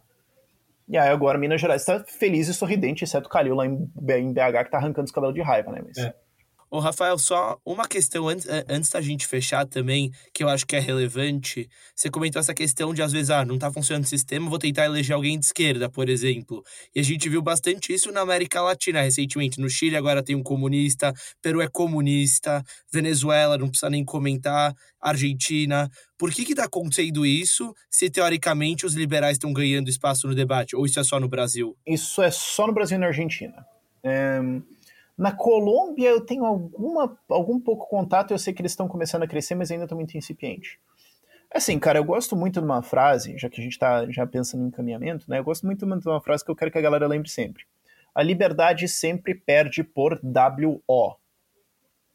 E 0.88 0.97
aí 0.97 1.09
agora 1.09 1.38
Minas 1.38 1.59
Gerais 1.59 1.81
está 1.81 2.03
feliz 2.03 2.47
e 2.47 2.53
sorridente, 2.53 3.03
exceto 3.03 3.27
o 3.27 3.31
Calil 3.31 3.55
lá 3.55 3.65
em 3.65 3.75
BH 3.95 4.65
que 4.65 4.71
tá 4.71 4.77
arrancando 4.77 5.05
os 5.05 5.11
cabelos 5.11 5.33
de 5.33 5.41
raiva, 5.41 5.71
né? 5.71 5.81
Mas... 5.83 5.97
É. 5.97 6.13
Ô, 6.70 6.80
Rafael, 6.80 7.18
só 7.18 7.57
uma 7.65 7.88
questão 7.88 8.28
antes, 8.28 8.45
antes 8.68 8.89
da 8.89 8.99
gente 8.99 9.26
fechar 9.26 9.65
também, 9.65 10.11
que 10.34 10.43
eu 10.43 10.49
acho 10.49 10.65
que 10.65 10.76
é 10.76 10.80
relevante. 10.80 11.70
Você 11.95 12.09
comentou 12.09 12.41
essa 12.41 12.53
questão 12.53 12.93
de, 12.93 13.01
às 13.01 13.13
vezes, 13.13 13.30
ah, 13.30 13.45
não 13.45 13.57
tá 13.57 13.72
funcionando 13.72 14.03
o 14.03 14.07
sistema, 14.07 14.49
vou 14.49 14.59
tentar 14.59 14.84
eleger 14.84 15.15
alguém 15.15 15.39
de 15.39 15.45
esquerda, 15.45 15.89
por 15.89 16.09
exemplo. 16.09 16.61
E 16.93 16.99
a 16.99 17.03
gente 17.03 17.30
viu 17.30 17.41
bastante 17.41 17.93
isso 17.93 18.11
na 18.11 18.20
América 18.20 18.61
Latina 18.61 19.01
recentemente. 19.01 19.61
No 19.61 19.70
Chile 19.70 19.95
agora 19.95 20.22
tem 20.22 20.36
um 20.36 20.43
comunista, 20.43 21.13
Peru 21.41 21.61
é 21.61 21.70
comunista, 21.70 22.61
Venezuela, 22.91 23.57
não 23.57 23.70
precisa 23.70 23.89
nem 23.89 24.03
comentar, 24.03 24.76
Argentina. 24.99 25.89
Por 26.18 26.34
que 26.34 26.43
que 26.43 26.53
tá 26.53 26.65
acontecendo 26.65 27.26
isso, 27.26 27.74
se 27.89 28.09
teoricamente 28.09 28.86
os 28.86 28.93
liberais 28.93 29.36
estão 29.36 29.53
ganhando 29.53 29.89
espaço 29.89 30.28
no 30.28 30.36
debate? 30.36 30.76
Ou 30.76 30.86
isso 30.86 30.99
é 30.99 31.03
só 31.03 31.18
no 31.18 31.30
Brasil? 31.30 31.78
Isso 31.88 32.22
é 32.22 32.30
só 32.30 32.68
no 32.68 32.74
Brasil 32.74 32.97
e 32.97 32.99
na 32.99 33.07
Argentina. 33.07 33.65
É 34.03 34.41
na 35.18 35.32
Colômbia 35.32 36.09
eu 36.09 36.22
tenho 36.22 36.45
alguma, 36.45 37.18
algum 37.28 37.59
pouco 37.59 37.88
contato, 37.88 38.32
eu 38.32 38.38
sei 38.38 38.53
que 38.53 38.61
eles 38.61 38.74
estão 38.74 38.88
começando 38.88 39.24
a 39.24 39.28
crescer, 39.28 39.55
mas 39.55 39.72
ainda 39.72 39.86
estão 39.86 39.97
muito 39.97 40.15
incipiente. 40.15 40.80
Assim, 41.51 41.80
cara, 41.80 41.97
eu 41.97 42.03
gosto 42.03 42.36
muito 42.36 42.59
de 42.59 42.65
uma 42.65 42.84
frase, 42.84 43.38
já 43.38 43.49
que 43.49 43.59
a 43.59 43.63
gente 43.63 43.74
está 43.74 44.09
já 44.11 44.28
pensando 44.28 44.63
em 44.63 44.68
encaminhamento, 44.68 45.26
né? 45.28 45.39
Eu 45.39 45.43
gosto 45.43 45.65
muito 45.65 45.86
de 45.86 46.07
uma 46.07 46.22
frase 46.22 46.45
que 46.45 46.51
eu 46.51 46.55
quero 46.55 46.70
que 46.70 46.78
a 46.78 46.82
galera 46.82 47.07
lembre 47.07 47.30
sempre. 47.30 47.63
A 48.13 48.22
liberdade 48.22 48.88
sempre 48.88 49.34
perde 49.34 49.84
por 49.84 50.20
WO. 50.24 51.15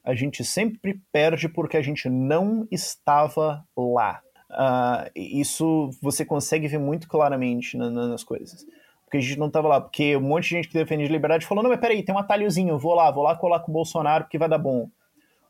A 0.04 0.14
gente 0.14 0.44
sempre 0.44 1.00
perde 1.10 1.48
porque 1.48 1.76
a 1.76 1.82
gente 1.82 2.08
não 2.08 2.68
estava 2.70 3.64
lá. 3.76 4.20
Uh, 4.50 5.10
isso 5.16 5.90
você 6.02 6.24
consegue 6.24 6.68
ver 6.68 6.78
muito 6.78 7.08
claramente 7.08 7.76
na, 7.76 7.88
na, 7.88 8.06
nas 8.08 8.22
coisas 8.22 8.66
porque 9.12 9.18
a 9.18 9.20
gente 9.20 9.38
não 9.38 9.50
tava 9.50 9.68
lá, 9.68 9.78
porque 9.78 10.16
um 10.16 10.22
monte 10.22 10.44
de 10.44 10.48
gente 10.48 10.68
que 10.68 10.74
defende 10.74 11.06
liberdade 11.06 11.44
falou, 11.44 11.62
não, 11.62 11.68
mas 11.68 11.78
peraí, 11.78 12.02
tem 12.02 12.14
um 12.14 12.18
atalhozinho, 12.18 12.78
vou 12.78 12.94
lá, 12.94 13.10
vou 13.10 13.22
lá 13.22 13.36
colar 13.36 13.60
com 13.60 13.70
o 13.70 13.74
Bolsonaro 13.74 14.24
porque 14.24 14.38
vai 14.38 14.48
dar 14.48 14.56
bom. 14.56 14.88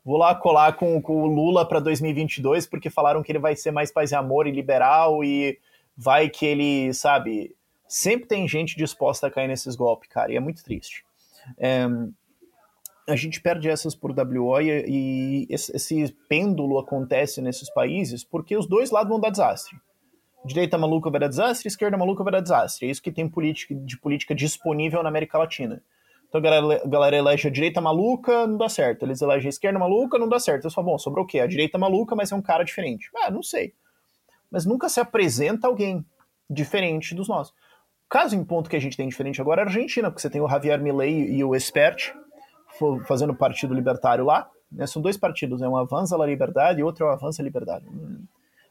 Vou 0.03 0.17
lá 0.17 0.35
colar 0.35 0.73
com, 0.73 1.01
com 1.01 1.23
o 1.23 1.27
Lula 1.27 1.65
para 1.65 1.79
2022 1.79 2.67
porque 2.67 2.89
falaram 2.89 3.23
que 3.23 3.31
ele 3.31 3.39
vai 3.39 3.55
ser 3.55 3.71
mais 3.71 3.89
paz 3.89 4.11
e 4.11 4.15
amor 4.15 4.47
e 4.47 4.51
liberal 4.51 5.23
e 5.23 5.57
vai 5.95 6.29
que 6.29 6.45
ele, 6.45 6.93
sabe, 6.93 7.55
sempre 7.87 8.27
tem 8.27 8.45
gente 8.49 8.75
disposta 8.75 9.27
a 9.27 9.31
cair 9.31 9.47
nesses 9.47 9.77
golpes, 9.77 10.09
cara, 10.09 10.33
e 10.33 10.35
é 10.35 10.41
muito 10.41 10.61
triste. 10.61 11.05
É, 11.57 11.87
a 13.07 13.15
gente 13.15 13.39
perde 13.39 13.69
essas 13.69 13.95
por 13.95 14.11
WO 14.11 14.59
e, 14.59 14.83
e 14.89 15.47
esse, 15.49 15.73
esse 15.73 16.11
pêndulo 16.27 16.79
acontece 16.79 17.41
nesses 17.41 17.73
países 17.73 18.25
porque 18.25 18.57
os 18.57 18.67
dois 18.67 18.91
lados 18.91 19.07
vão 19.07 19.21
dar 19.21 19.29
desastre. 19.29 19.77
Direita 20.45 20.77
maluca 20.77 21.09
vai 21.09 21.21
dar 21.21 21.27
desastre, 21.27 21.67
esquerda 21.67 21.97
maluca 21.97 22.23
vai 22.23 22.33
dar 22.33 22.41
desastre. 22.41 22.87
É 22.87 22.91
isso 22.91 23.01
que 23.01 23.11
tem 23.11 23.31
de 23.85 23.97
política 23.97 24.35
disponível 24.35 25.01
na 25.01 25.09
América 25.09 25.37
Latina. 25.37 25.81
Então 26.27 26.39
a 26.39 26.41
galera, 26.41 26.81
a 26.83 26.87
galera 26.87 27.15
elege 27.15 27.47
a 27.47 27.51
direita 27.51 27.79
maluca, 27.79 28.47
não 28.47 28.57
dá 28.57 28.67
certo. 28.67 29.03
Eles 29.03 29.21
elegem 29.21 29.47
a 29.47 29.49
esquerda 29.49 29.77
maluca, 29.77 30.17
não 30.17 30.27
dá 30.27 30.39
certo. 30.39 30.65
Eles 30.65 30.73
falam, 30.73 30.91
bom, 30.91 30.97
sobrou 30.97 31.23
o 31.23 31.27
quê? 31.27 31.39
A 31.39 31.47
direita 31.47 31.77
maluca, 31.77 32.15
mas 32.15 32.31
é 32.31 32.35
um 32.35 32.41
cara 32.41 32.63
diferente. 32.63 33.09
Ah, 33.17 33.29
não 33.29 33.43
sei. 33.43 33.73
Mas 34.49 34.65
nunca 34.65 34.89
se 34.89 34.99
apresenta 34.99 35.67
alguém 35.67 36.03
diferente 36.49 37.13
dos 37.13 37.27
nossos. 37.27 37.53
O 37.53 38.09
caso 38.09 38.35
em 38.35 38.43
ponto 38.43 38.69
que 38.69 38.75
a 38.75 38.79
gente 38.79 38.97
tem 38.97 39.07
diferente 39.07 39.39
agora 39.39 39.61
é 39.61 39.63
a 39.63 39.67
Argentina, 39.67 40.09
porque 40.09 40.21
você 40.21 40.29
tem 40.29 40.41
o 40.41 40.47
Javier 40.47 40.81
Milei 40.81 41.31
e 41.31 41.43
o 41.43 41.55
Espert 41.55 42.13
fazendo 43.07 43.31
o 43.31 43.35
Partido 43.35 43.73
Libertário 43.73 44.25
lá. 44.25 44.49
Né? 44.71 44.87
São 44.87 45.01
dois 45.01 45.17
partidos, 45.17 45.61
né? 45.61 45.67
um 45.67 45.77
Avança 45.77 46.15
a 46.15 46.25
Liberdade 46.25 46.79
e 46.79 46.83
outro 46.83 47.05
é 47.05 47.09
o 47.09 47.11
Avança 47.11 47.41
a 47.41 47.45
Liberdade. 47.45 47.85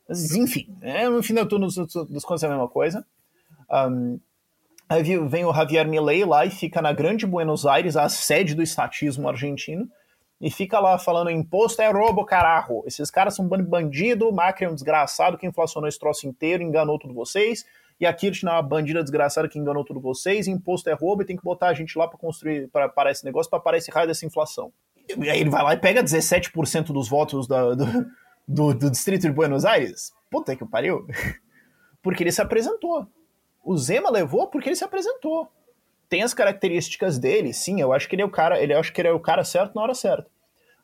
Mas, 0.09 0.35
enfim, 0.35 0.75
é, 0.83 1.09
no 1.09 1.23
final 1.23 1.47
tudo 1.47 1.67
dos 1.67 2.25
contos 2.25 2.43
é 2.43 2.47
a 2.47 2.51
mesma 2.51 2.69
coisa. 2.69 3.05
Um, 3.71 4.19
aí 4.89 5.03
vem 5.03 5.45
o 5.45 5.53
Javier 5.53 5.89
Milei 5.89 6.25
lá 6.25 6.45
e 6.45 6.51
fica 6.51 6.83
na 6.83 6.93
grande 6.93 7.27
Buenos 7.27 7.65
Aires, 7.65 7.97
a 7.97 8.09
sede 8.09 8.55
do 8.55 8.63
estatismo 8.63 9.29
argentino, 9.29 9.89
e 10.41 10.51
fica 10.51 10.79
lá 10.81 10.99
falando 10.99 11.31
imposto 11.31 11.81
é 11.81 11.91
roubo, 11.91 12.25
caralho. 12.25 12.83
Esses 12.87 13.11
caras 13.11 13.35
são 13.35 13.47
bandido, 13.47 14.33
Macri 14.33 14.67
é 14.67 14.69
um 14.69 14.75
desgraçado 14.75 15.39
que 15.39 15.47
inflacionou 15.47 15.89
esse 15.89 15.99
troço 15.99 16.27
inteiro, 16.27 16.63
enganou 16.63 16.99
tudo 16.99 17.15
vocês, 17.15 17.65
e 18.01 18.05
a 18.05 18.13
Kirchner 18.13 18.53
é 18.53 18.57
uma 18.57 18.63
bandida 18.63 19.01
desgraçada 19.01 19.49
que 19.49 19.59
enganou 19.59 19.85
tudo 19.85 20.01
vocês, 20.01 20.49
imposto 20.49 20.91
é 20.91 20.93
roubo 20.93 21.23
e 21.23 21.25
tem 21.25 21.37
que 21.37 21.45
botar 21.45 21.69
a 21.69 21.75
gente 21.75 21.97
lá 21.97 22.09
para 22.09 22.19
construir, 22.19 22.69
para 22.69 22.89
parar 22.89 23.13
esse 23.13 23.25
negócio, 23.25 23.49
para 23.49 23.61
parar 23.61 23.79
esse 23.79 23.91
raio 23.91 24.09
dessa 24.09 24.27
inflação. 24.27 24.73
E 25.17 25.31
aí 25.31 25.41
ele 25.41 25.51
vai 25.51 25.63
lá 25.63 25.75
e 25.75 25.77
pega 25.77 26.03
17% 26.03 26.87
dos 26.87 27.09
votos 27.09 27.47
da, 27.47 27.75
do, 27.75 27.85
do, 28.47 28.75
do 28.75 28.91
distrito 28.91 29.23
de 29.23 29.33
Buenos 29.33 29.65
Aires? 29.65 30.13
Puta 30.31 30.57
que 30.57 30.65
pariu. 30.65 31.07
Porque 32.03 32.23
ele 32.23 32.33
se 32.33 32.41
apresentou. 32.41 33.07
O 33.65 33.77
Zema 33.77 34.11
levou 34.11 34.49
porque 34.49 34.69
ele 34.69 34.77
se 34.77 34.83
apresentou. 34.83 35.49
Tem 36.09 36.23
as 36.23 36.35
características 36.35 37.17
dele, 37.17 37.53
sim, 37.53 37.81
eu 37.81 37.93
acho 37.93 38.09
que 38.09 38.17
ele 38.17 38.23
é 38.23 38.25
o 38.25 38.31
cara, 38.31 38.61
ele 38.61 38.75
acho 38.75 38.93
que 38.93 39.01
ele 39.01 39.09
é 39.09 39.13
o 39.13 39.21
cara 39.21 39.45
certo 39.45 39.77
na 39.77 39.83
hora 39.83 39.95
certa. 39.95 40.29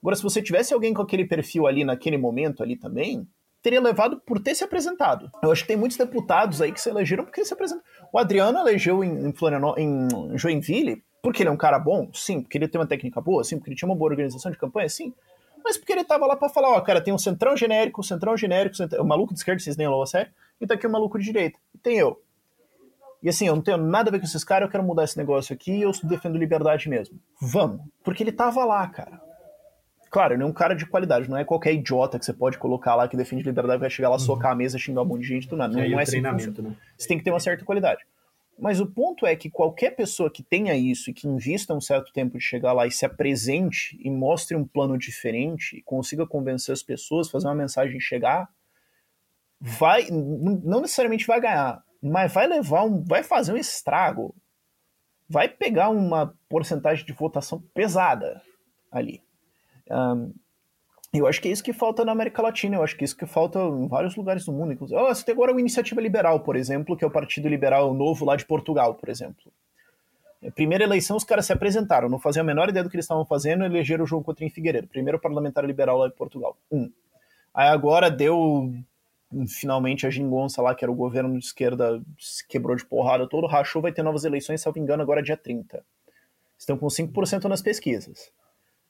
Agora, 0.01 0.15
se 0.15 0.23
você 0.23 0.41
tivesse 0.41 0.73
alguém 0.73 0.95
com 0.95 1.03
aquele 1.03 1.25
perfil 1.25 1.67
ali 1.67 1.85
naquele 1.85 2.17
momento 2.17 2.63
ali 2.63 2.77
também, 2.77 3.27
teria 3.61 3.81
levado 3.81 4.23
por 4.25 4.39
ter 4.39 4.55
se 4.55 4.63
apresentado. 4.63 5.29
Eu 5.43 5.51
acho 5.51 5.63
que 5.63 5.69
tem 5.69 5.77
muitos 5.77 5.99
deputados 5.99 6.63
aí 6.63 6.71
que 6.71 6.81
se 6.81 6.89
elegeram 6.89 7.25
porque 7.25 7.45
se 7.45 7.53
apresentou. 7.53 7.85
O 8.13 8.19
Adriano 8.19 8.61
elegeu 8.61 9.03
em, 9.03 9.11
em, 9.27 9.35
em 9.77 10.39
Joinville 10.39 11.03
porque 11.21 11.43
ele 11.43 11.51
é 11.51 11.53
um 11.53 11.57
cara 11.57 11.81
bom? 11.81 12.09
Sim. 12.15 12.41
Porque 12.41 12.57
ele 12.57 12.69
tem 12.69 12.81
uma 12.81 12.87
técnica 12.87 13.21
boa? 13.21 13.43
Sim. 13.43 13.59
Porque 13.59 13.71
ele 13.71 13.77
tinha 13.77 13.89
uma 13.89 13.97
boa 13.97 14.13
organização 14.13 14.53
de 14.53 14.57
campanha? 14.57 14.89
Sim 14.89 15.13
mas 15.69 15.77
porque 15.77 15.93
ele 15.93 16.03
tava 16.03 16.27
lá 16.27 16.35
para 16.35 16.49
falar, 16.49 16.71
ó, 16.71 16.81
cara, 16.81 16.99
tem 16.99 17.13
um 17.13 17.19
centrão 17.19 17.55
genérico, 17.55 18.03
centrão 18.03 18.35
genérico, 18.37 18.75
centrão... 18.75 19.05
o 19.05 19.07
maluco 19.07 19.35
de 19.35 19.41
esquerda, 19.41 19.61
vocês 19.61 19.77
nem 19.77 19.87
a 19.87 20.07
sério, 20.07 20.33
e 20.59 20.67
tá 20.67 20.75
aqui 20.75 20.87
o 20.87 20.91
maluco 20.91 21.19
de 21.19 21.25
direita, 21.27 21.59
e 21.75 21.79
tem 21.79 21.99
eu. 21.99 22.19
E 23.23 23.29
assim, 23.29 23.47
eu 23.47 23.55
não 23.55 23.63
tenho 23.63 23.77
nada 23.77 24.09
a 24.09 24.13
ver 24.13 24.19
com 24.19 24.25
esses 24.25 24.43
caras, 24.45 24.67
eu 24.67 24.71
quero 24.71 24.83
mudar 24.83 25.05
esse 25.05 25.19
negócio 25.19 25.53
aqui 25.53 25.73
e 25.73 25.83
eu 25.83 25.91
defendo 26.05 26.39
liberdade 26.39 26.89
mesmo. 26.89 27.19
Vamos. 27.41 27.81
Porque 28.03 28.23
ele 28.23 28.33
tava 28.33 28.65
lá, 28.65 28.87
cara. 28.89 29.21
Claro, 30.11 30.35
ele 30.35 30.43
é 30.43 30.47
um 30.47 30.53
cara 30.53 30.75
de 30.75 30.87
qualidade, 30.87 31.29
não 31.29 31.37
é 31.37 31.45
qualquer 31.45 31.75
idiota 31.75 32.19
que 32.19 32.25
você 32.25 32.33
pode 32.33 32.57
colocar 32.57 32.95
lá 32.95 33.07
que 33.07 33.17
defende 33.17 33.43
liberdade 33.43 33.79
vai 33.79 33.91
chegar 33.91 34.09
lá, 34.09 34.19
socar 34.19 34.53
a 34.53 34.55
mesa, 34.55 34.79
xingar 34.79 35.03
um 35.03 35.05
monte 35.05 35.21
de 35.21 35.29
gente, 35.29 35.49
do 35.49 35.57
nada. 35.57 35.75
Não, 35.75 35.87
não 35.87 36.01
é 36.01 36.03
assim. 36.03 36.21
Né? 36.21 36.77
Você 36.97 37.09
tem 37.09 37.19
que 37.19 37.25
ter 37.25 37.31
uma 37.31 37.41
certa 37.41 37.63
qualidade. 37.65 38.03
Mas 38.59 38.81
o 38.81 38.87
ponto 38.87 39.25
é 39.25 39.37
que 39.37 39.49
qualquer 39.49 39.91
pessoa 39.93 40.31
que 40.31 40.43
tenha 40.43 40.75
isso 40.77 41.11
e 41.11 41.15
que 41.15 41.29
invista 41.29 41.73
um 41.73 41.81
certo 41.81 42.13
tempo 42.13 42.37
de 42.37 42.45
chegar 42.45 42.73
lá 42.73 42.87
e 42.87 42.91
se 42.91 43.07
apresente 43.07 43.97
e 44.03 44.11
mostre 44.11 44.57
um 44.57 44.67
plano 44.67 44.99
diferente 44.99 45.77
e 45.77 45.83
consiga 45.83 46.27
convencer 46.27 46.73
as 46.73 46.83
pessoas, 46.83 47.31
fazer 47.31 47.47
uma 47.47 47.55
mensagem 47.55 48.01
chegar, 48.01 48.49
vai 49.61 50.09
não 50.11 50.81
necessariamente 50.81 51.27
vai 51.27 51.41
ganhar, 51.41 51.85
mas 52.03 52.33
vai 52.33 52.49
levar 52.49 52.83
um, 52.85 53.03
vai 53.05 53.23
fazer 53.23 53.53
um 53.53 53.57
estrago, 53.57 54.35
vai 55.29 55.49
pegar 55.49 55.91
uma 55.91 56.35
porcentagem 56.49 57.07
de 57.07 57.13
votação 57.13 57.63
pesada 57.73 58.43
ali. 58.91 59.23
Um, 59.89 60.35
eu 61.13 61.27
acho 61.27 61.41
que 61.41 61.49
é 61.49 61.51
isso 61.51 61.63
que 61.63 61.73
falta 61.73 62.05
na 62.05 62.13
América 62.13 62.43
Latina, 62.43 62.77
eu 62.77 62.83
acho 62.83 62.97
que 62.97 63.03
é 63.03 63.07
isso 63.07 63.17
que 63.17 63.27
falta 63.27 63.59
em 63.59 63.89
vários 63.89 64.15
lugares 64.15 64.45
do 64.45 64.53
mundo. 64.53 64.73
Inclusive, 64.73 65.01
oh, 65.01 65.07
você 65.07 65.25
tem 65.25 65.33
agora 65.33 65.53
a 65.53 65.59
Iniciativa 65.59 66.01
Liberal, 66.01 66.41
por 66.41 66.55
exemplo, 66.55 66.97
que 66.97 67.05
é 67.05 67.07
o 67.07 67.11
Partido 67.11 67.49
Liberal 67.49 67.95
Novo 67.95 68.25
lá 68.25 68.37
de 68.37 68.45
Portugal, 68.45 68.95
por 68.95 69.09
exemplo. 69.09 69.51
Primeira 70.55 70.85
eleição, 70.85 71.17
os 71.17 71.25
caras 71.25 71.47
se 71.47 71.53
apresentaram, 71.53 72.09
não 72.09 72.19
faziam 72.19 72.43
a 72.43 72.47
menor 72.47 72.69
ideia 72.69 72.85
do 72.85 72.91
que 72.91 72.97
eles 72.97 73.05
estavam 73.05 73.25
fazendo, 73.25 73.65
elegeram 73.65 74.05
o 74.05 74.07
João 74.07 74.23
Coutinho 74.23 74.51
Figueiredo, 74.51 74.87
primeiro 74.87 75.19
parlamentar 75.19 75.65
liberal 75.65 75.99
lá 75.99 76.09
de 76.09 76.15
Portugal. 76.15 76.57
Um. 76.71 76.91
Aí 77.53 77.69
agora 77.69 78.11
deu 78.11 78.73
finalmente 79.49 80.07
a 80.07 80.11
gingonça 80.11 80.63
lá, 80.63 80.75
que 80.75 80.85
era 80.85 80.93
o 80.93 80.95
governo 80.95 81.39
de 81.39 81.45
esquerda, 81.45 82.01
se 82.19 82.47
quebrou 82.47 82.77
de 82.77 82.85
porrada 82.85 83.29
todo, 83.29 83.47
rachou, 83.47 83.83
vai 83.83 83.93
ter 83.93 84.03
novas 84.03 84.25
eleições, 84.25 84.65
me 84.75 84.81
engano, 84.81 85.03
agora 85.03 85.23
dia 85.23 85.37
30. 85.37 85.85
Estão 86.57 86.79
com 86.79 86.87
5% 86.87 87.45
nas 87.45 87.61
pesquisas. 87.61 88.33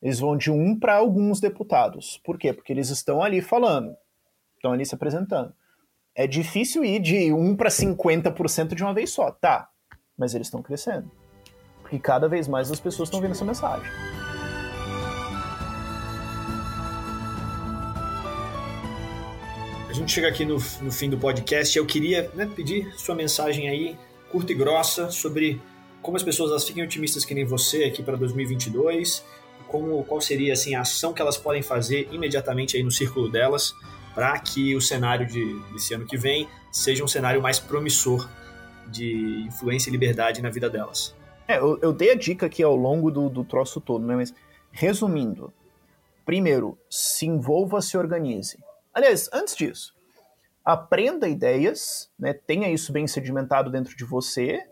Eles 0.01 0.21
vão 0.21 0.37
de 0.37 0.51
um 0.51 0.79
para 0.79 0.97
alguns 0.97 1.41
deputados. 1.41 2.21
Por 2.25 2.39
quê? 2.39 2.53
Porque 2.53 2.73
eles 2.73 2.89
estão 2.89 3.23
ali 3.23 3.41
falando, 3.41 3.97
estão 4.57 4.73
ali 4.73 4.87
se 4.87 4.95
apresentando. 4.95 5.53
É 6.15 6.27
difícil 6.27 6.85
ir 6.85 7.01
de 7.01 7.33
1 7.33 7.57
para 7.57 7.69
50% 7.69 8.75
de 8.75 8.83
uma 8.83 8.95
vez 8.95 9.11
só, 9.11 9.31
tá? 9.31 9.69
Mas 10.17 10.35
eles 10.35 10.47
estão 10.47 10.63
crescendo. 10.63 11.11
Porque 11.83 11.99
cada 11.99 12.29
vez 12.29 12.47
mais 12.47 12.71
as 12.71 12.81
pessoas 12.81 13.09
estão 13.09 13.21
vendo 13.21 13.33
essa 13.33 13.45
mensagem. 13.45 13.89
A 19.89 19.93
gente 19.93 20.13
chega 20.13 20.29
aqui 20.29 20.45
no, 20.45 20.59
no 20.83 20.93
fim 20.93 21.11
do 21.11 21.19
podcast. 21.19 21.77
Eu 21.77 21.87
queria 21.87 22.31
né, 22.35 22.47
pedir 22.55 22.93
sua 22.97 23.17
mensagem 23.17 23.69
aí, 23.69 23.99
curta 24.31 24.53
e 24.53 24.55
grossa, 24.55 25.11
sobre 25.11 25.61
como 26.01 26.17
as 26.17 26.23
pessoas 26.23 26.51
elas 26.51 26.67
fiquem 26.67 26.85
otimistas 26.85 27.25
que 27.25 27.35
nem 27.35 27.45
você 27.45 27.85
aqui 27.85 28.03
para 28.03 28.17
2022 28.17 29.25
como, 29.69 30.03
qual 30.05 30.21
seria 30.21 30.53
assim, 30.53 30.75
a 30.75 30.81
ação 30.81 31.13
que 31.13 31.23
elas 31.23 31.37
podem 31.37 31.63
fazer 31.63 32.09
imediatamente 32.13 32.77
aí 32.77 32.83
no 32.83 32.91
círculo 32.91 33.31
delas 33.31 33.75
para 34.15 34.39
que 34.41 34.75
o 34.75 34.81
cenário 34.81 35.27
de, 35.27 35.61
desse 35.73 35.95
ano 35.95 36.07
que 36.07 36.17
vem 36.17 36.49
seja 36.73 37.05
um 37.05 37.09
cenário 37.09 37.41
mais 37.41 37.61
promissor 37.61 38.29
de 38.89 39.45
influência 39.47 39.91
e 39.91 39.93
liberdade 39.93 40.43
na 40.43 40.51
vida 40.51 40.69
delas. 40.69 41.15
É, 41.47 41.59
eu, 41.59 41.79
eu 41.81 41.93
dei 41.93 42.11
a 42.11 42.15
dica 42.15 42.47
aqui 42.47 42.63
ao 42.63 42.75
longo 42.75 43.11
do, 43.11 43.29
do 43.29 43.45
troço 43.45 43.81
todo, 43.81 44.05
né? 44.05 44.17
Mas, 44.17 44.35
resumindo, 44.71 45.53
primeiro, 46.25 46.79
se 46.91 47.27
envolva, 47.27 47.81
se 47.81 47.97
organize. 47.97 48.59
Aliás, 48.93 49.31
antes 49.33 49.57
disso, 49.57 49.95
aprenda 50.65 51.29
ideias, 51.29 52.11
né? 52.19 52.35
tenha 52.35 52.71
isso 52.71 52.93
bem 52.93 53.07
sedimentado 53.07 53.71
dentro 53.71 53.97
de 53.97 54.05
você 54.05 54.63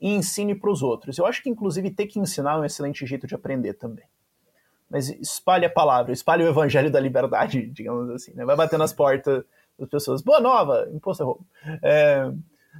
e 0.00 0.12
ensine 0.14 0.54
para 0.54 0.70
os 0.70 0.82
outros. 0.82 1.18
Eu 1.18 1.26
acho 1.26 1.42
que, 1.42 1.50
inclusive, 1.50 1.90
ter 1.90 2.06
que 2.06 2.20
ensinar 2.20 2.54
é 2.54 2.58
um 2.58 2.64
excelente 2.64 3.04
jeito 3.06 3.26
de 3.26 3.34
aprender 3.34 3.74
também. 3.74 4.04
Mas 4.92 5.08
espalhe 5.08 5.64
a 5.64 5.70
palavra, 5.70 6.12
espalhe 6.12 6.44
o 6.44 6.48
evangelho 6.48 6.90
da 6.90 7.00
liberdade, 7.00 7.66
digamos 7.72 8.10
assim. 8.10 8.34
Né? 8.34 8.44
Vai 8.44 8.54
bater 8.54 8.78
nas 8.78 8.92
portas 8.92 9.42
das 9.78 9.88
pessoas. 9.88 10.20
Boa 10.20 10.38
nova, 10.38 10.86
imposto 10.92 11.22
é 11.22 11.26
roubo. 11.26 11.46
É... 11.82 12.26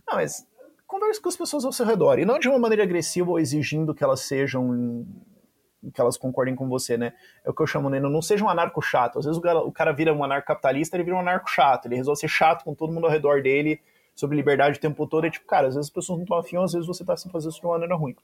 Não, 0.07 0.17
mas 0.17 0.47
converse 0.87 1.23
com 1.23 1.31
as 1.31 1.37
pessoas 1.37 1.65
ao 1.65 1.73
seu 1.73 1.87
redor. 1.87 2.19
E 2.19 2.27
não 2.27 2.39
de 2.39 2.51
uma 2.51 2.59
maneira 2.59 2.83
agressiva 2.83 3.31
ou 3.31 3.41
exigindo 3.41 3.95
que 3.95 4.05
elas 4.05 4.21
sejam. 4.21 5.07
que 5.95 5.99
elas 5.99 6.19
concordem 6.19 6.55
com 6.55 6.69
você, 6.69 6.99
né? 6.99 7.15
É 7.43 7.49
o 7.49 7.55
que 7.55 7.63
eu 7.63 7.67
chamo, 7.67 7.89
né? 7.89 7.99
Não 7.99 8.21
seja 8.21 8.45
um 8.45 8.49
anarco 8.51 8.83
chato. 8.83 9.19
Às 9.19 9.25
vezes 9.25 9.39
o 9.39 9.41
cara, 9.41 9.61
o 9.61 9.73
cara 9.73 9.91
vira 9.93 10.13
um 10.13 10.23
anarco 10.23 10.49
capitalista, 10.49 10.99
ele 10.99 11.05
vira 11.05 11.17
um 11.17 11.21
anarco 11.21 11.49
chato. 11.49 11.87
Ele 11.87 11.97
resolve 11.97 12.21
ser 12.21 12.29
chato 12.29 12.63
com 12.63 12.75
todo 12.75 12.93
mundo 12.93 13.07
ao 13.07 13.11
redor 13.11 13.41
dele 13.41 13.81
sobre 14.15 14.37
liberdade 14.37 14.77
o 14.77 14.81
tempo 14.81 15.07
todo. 15.07 15.27
É 15.27 15.31
tipo, 15.31 15.47
cara, 15.47 15.69
às 15.69 15.77
vezes 15.77 15.89
as 15.89 15.95
pessoas 15.95 16.19
não 16.19 16.25
estão 16.25 16.37
afim, 16.37 16.59
às 16.59 16.73
vezes 16.73 16.87
você 16.87 17.03
está 17.03 17.15
assim 17.15 17.31
fazendo 17.31 17.53
isso 17.53 17.61
de 17.61 17.67
uma 17.67 17.73
maneira 17.73 17.97
ruim. 17.97 18.15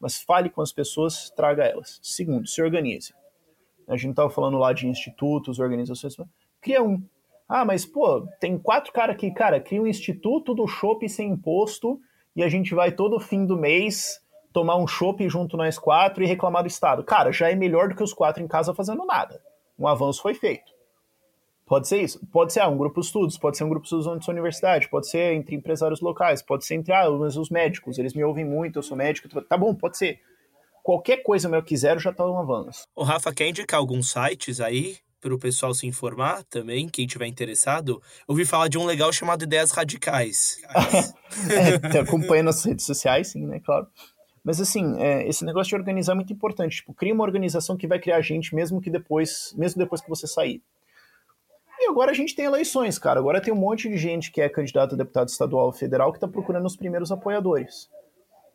Mas 0.00 0.22
fale 0.22 0.48
com 0.48 0.60
as 0.60 0.72
pessoas, 0.72 1.30
traga 1.30 1.64
elas. 1.64 1.98
Segundo, 2.02 2.46
se 2.46 2.62
organize. 2.62 3.12
A 3.86 3.96
gente 3.96 4.10
estava 4.10 4.30
falando 4.30 4.58
lá 4.58 4.72
de 4.72 4.86
institutos, 4.86 5.58
organizações. 5.58 6.16
Cria 6.60 6.82
um. 6.82 7.02
Ah, 7.48 7.64
mas, 7.64 7.86
pô, 7.86 8.26
tem 8.38 8.58
quatro 8.58 8.92
caras 8.92 9.16
aqui, 9.16 9.30
cara, 9.32 9.58
cria 9.58 9.80
um 9.80 9.86
instituto 9.86 10.54
do 10.54 10.66
chopp 10.66 11.08
sem 11.08 11.30
imposto 11.30 11.98
e 12.36 12.42
a 12.42 12.48
gente 12.48 12.74
vai 12.74 12.92
todo 12.92 13.18
fim 13.18 13.46
do 13.46 13.56
mês 13.56 14.20
tomar 14.52 14.76
um 14.76 14.86
chopp 14.86 15.26
junto 15.28 15.56
nós 15.56 15.78
quatro 15.78 16.22
e 16.22 16.26
reclamar 16.26 16.62
do 16.62 16.68
Estado. 16.68 17.02
Cara, 17.02 17.32
já 17.32 17.50
é 17.50 17.54
melhor 17.54 17.88
do 17.88 17.94
que 17.94 18.02
os 18.02 18.12
quatro 18.12 18.42
em 18.42 18.48
casa 18.48 18.74
fazendo 18.74 19.04
nada. 19.06 19.42
Um 19.78 19.86
avanço 19.86 20.20
foi 20.20 20.34
feito. 20.34 20.77
Pode 21.68 21.86
ser 21.86 22.02
isso? 22.02 22.18
Pode 22.32 22.52
ser 22.52 22.60
ah, 22.60 22.68
um 22.68 22.78
grupo 22.78 22.98
de 22.98 23.06
estudos, 23.06 23.36
pode 23.36 23.58
ser 23.58 23.64
um 23.64 23.68
grupo 23.68 23.82
de 23.82 23.88
estudos 23.88 24.06
da 24.06 24.20
sua 24.22 24.32
universidade, 24.32 24.88
pode 24.88 25.08
ser 25.08 25.34
entre 25.34 25.54
empresários 25.54 26.00
locais, 26.00 26.40
pode 26.40 26.64
ser 26.64 26.76
entre 26.76 26.94
ah, 26.94 27.10
os 27.10 27.50
médicos, 27.50 27.98
eles 27.98 28.14
me 28.14 28.24
ouvem 28.24 28.44
muito, 28.44 28.78
eu 28.78 28.82
sou 28.82 28.96
médico. 28.96 29.28
Tá 29.42 29.56
bom, 29.56 29.74
pode 29.74 29.98
ser. 29.98 30.18
Qualquer 30.82 31.18
coisa 31.18 31.48
que 31.50 31.54
eu 31.54 31.62
quiser 31.62 32.00
já 32.00 32.10
tá 32.10 32.26
um 32.26 32.38
avanço. 32.38 32.84
O 32.96 33.02
Rafa, 33.02 33.34
quer 33.34 33.48
indicar 33.48 33.78
alguns 33.78 34.10
sites 34.10 34.58
aí 34.58 34.96
para 35.20 35.34
o 35.34 35.38
pessoal 35.38 35.74
se 35.74 35.86
informar 35.86 36.42
também, 36.44 36.88
quem 36.88 37.06
tiver 37.06 37.26
interessado, 37.26 38.00
ouvi 38.26 38.46
falar 38.46 38.68
de 38.68 38.78
um 38.78 38.86
legal 38.86 39.12
chamado 39.12 39.42
Ideias 39.42 39.70
Radicais. 39.70 40.58
é, 41.92 41.98
acompanha 41.98 42.44
nas 42.44 42.64
redes 42.64 42.86
sociais, 42.86 43.28
sim, 43.28 43.46
né, 43.46 43.60
claro. 43.60 43.86
Mas 44.42 44.58
assim, 44.60 44.96
é, 44.98 45.28
esse 45.28 45.44
negócio 45.44 45.68
de 45.68 45.74
organizar 45.76 46.12
é 46.12 46.14
muito 46.14 46.32
importante. 46.32 46.76
Tipo, 46.76 46.94
cria 46.94 47.12
uma 47.12 47.24
organização 47.24 47.76
que 47.76 47.86
vai 47.86 47.98
criar 47.98 48.22
gente 48.22 48.54
mesmo 48.54 48.80
que 48.80 48.88
depois, 48.88 49.52
mesmo 49.58 49.78
depois 49.78 50.00
que 50.00 50.08
você 50.08 50.26
sair. 50.26 50.62
Agora 51.88 52.10
a 52.10 52.14
gente 52.14 52.36
tem 52.36 52.44
eleições, 52.44 52.98
cara. 52.98 53.18
Agora 53.18 53.40
tem 53.40 53.52
um 53.52 53.56
monte 53.56 53.88
de 53.88 53.96
gente 53.96 54.30
que 54.30 54.42
é 54.42 54.48
candidato 54.48 54.94
a 54.94 54.98
deputado 54.98 55.28
estadual 55.28 55.72
federal 55.72 56.12
que 56.12 56.18
está 56.18 56.28
procurando 56.28 56.66
os 56.66 56.76
primeiros 56.76 57.10
apoiadores. 57.10 57.90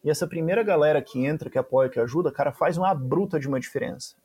E 0.03 0.09
essa 0.09 0.27
primeira 0.27 0.61
galera 0.61 1.01
que 1.01 1.25
entra, 1.25 1.49
que 1.49 1.57
apoia, 1.57 1.89
que 1.89 1.99
ajuda, 1.99 2.31
cara, 2.31 2.51
faz 2.51 2.77
uma 2.77 2.93
bruta 2.93 3.39
de 3.39 3.47
uma 3.47 3.59
diferença. 3.59 4.15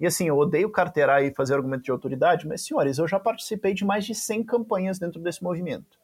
E 0.00 0.06
assim, 0.06 0.26
eu 0.26 0.36
odeio 0.36 0.68
carteirar 0.68 1.22
e 1.22 1.32
fazer 1.32 1.54
argumento 1.54 1.84
de 1.84 1.90
autoridade, 1.92 2.46
mas 2.46 2.66
senhores, 2.66 2.98
eu 2.98 3.06
já 3.06 3.20
participei 3.20 3.72
de 3.72 3.84
mais 3.84 4.04
de 4.04 4.14
100 4.14 4.44
campanhas 4.44 4.98
dentro 4.98 5.20
desse 5.20 5.44
movimento. 5.44 5.98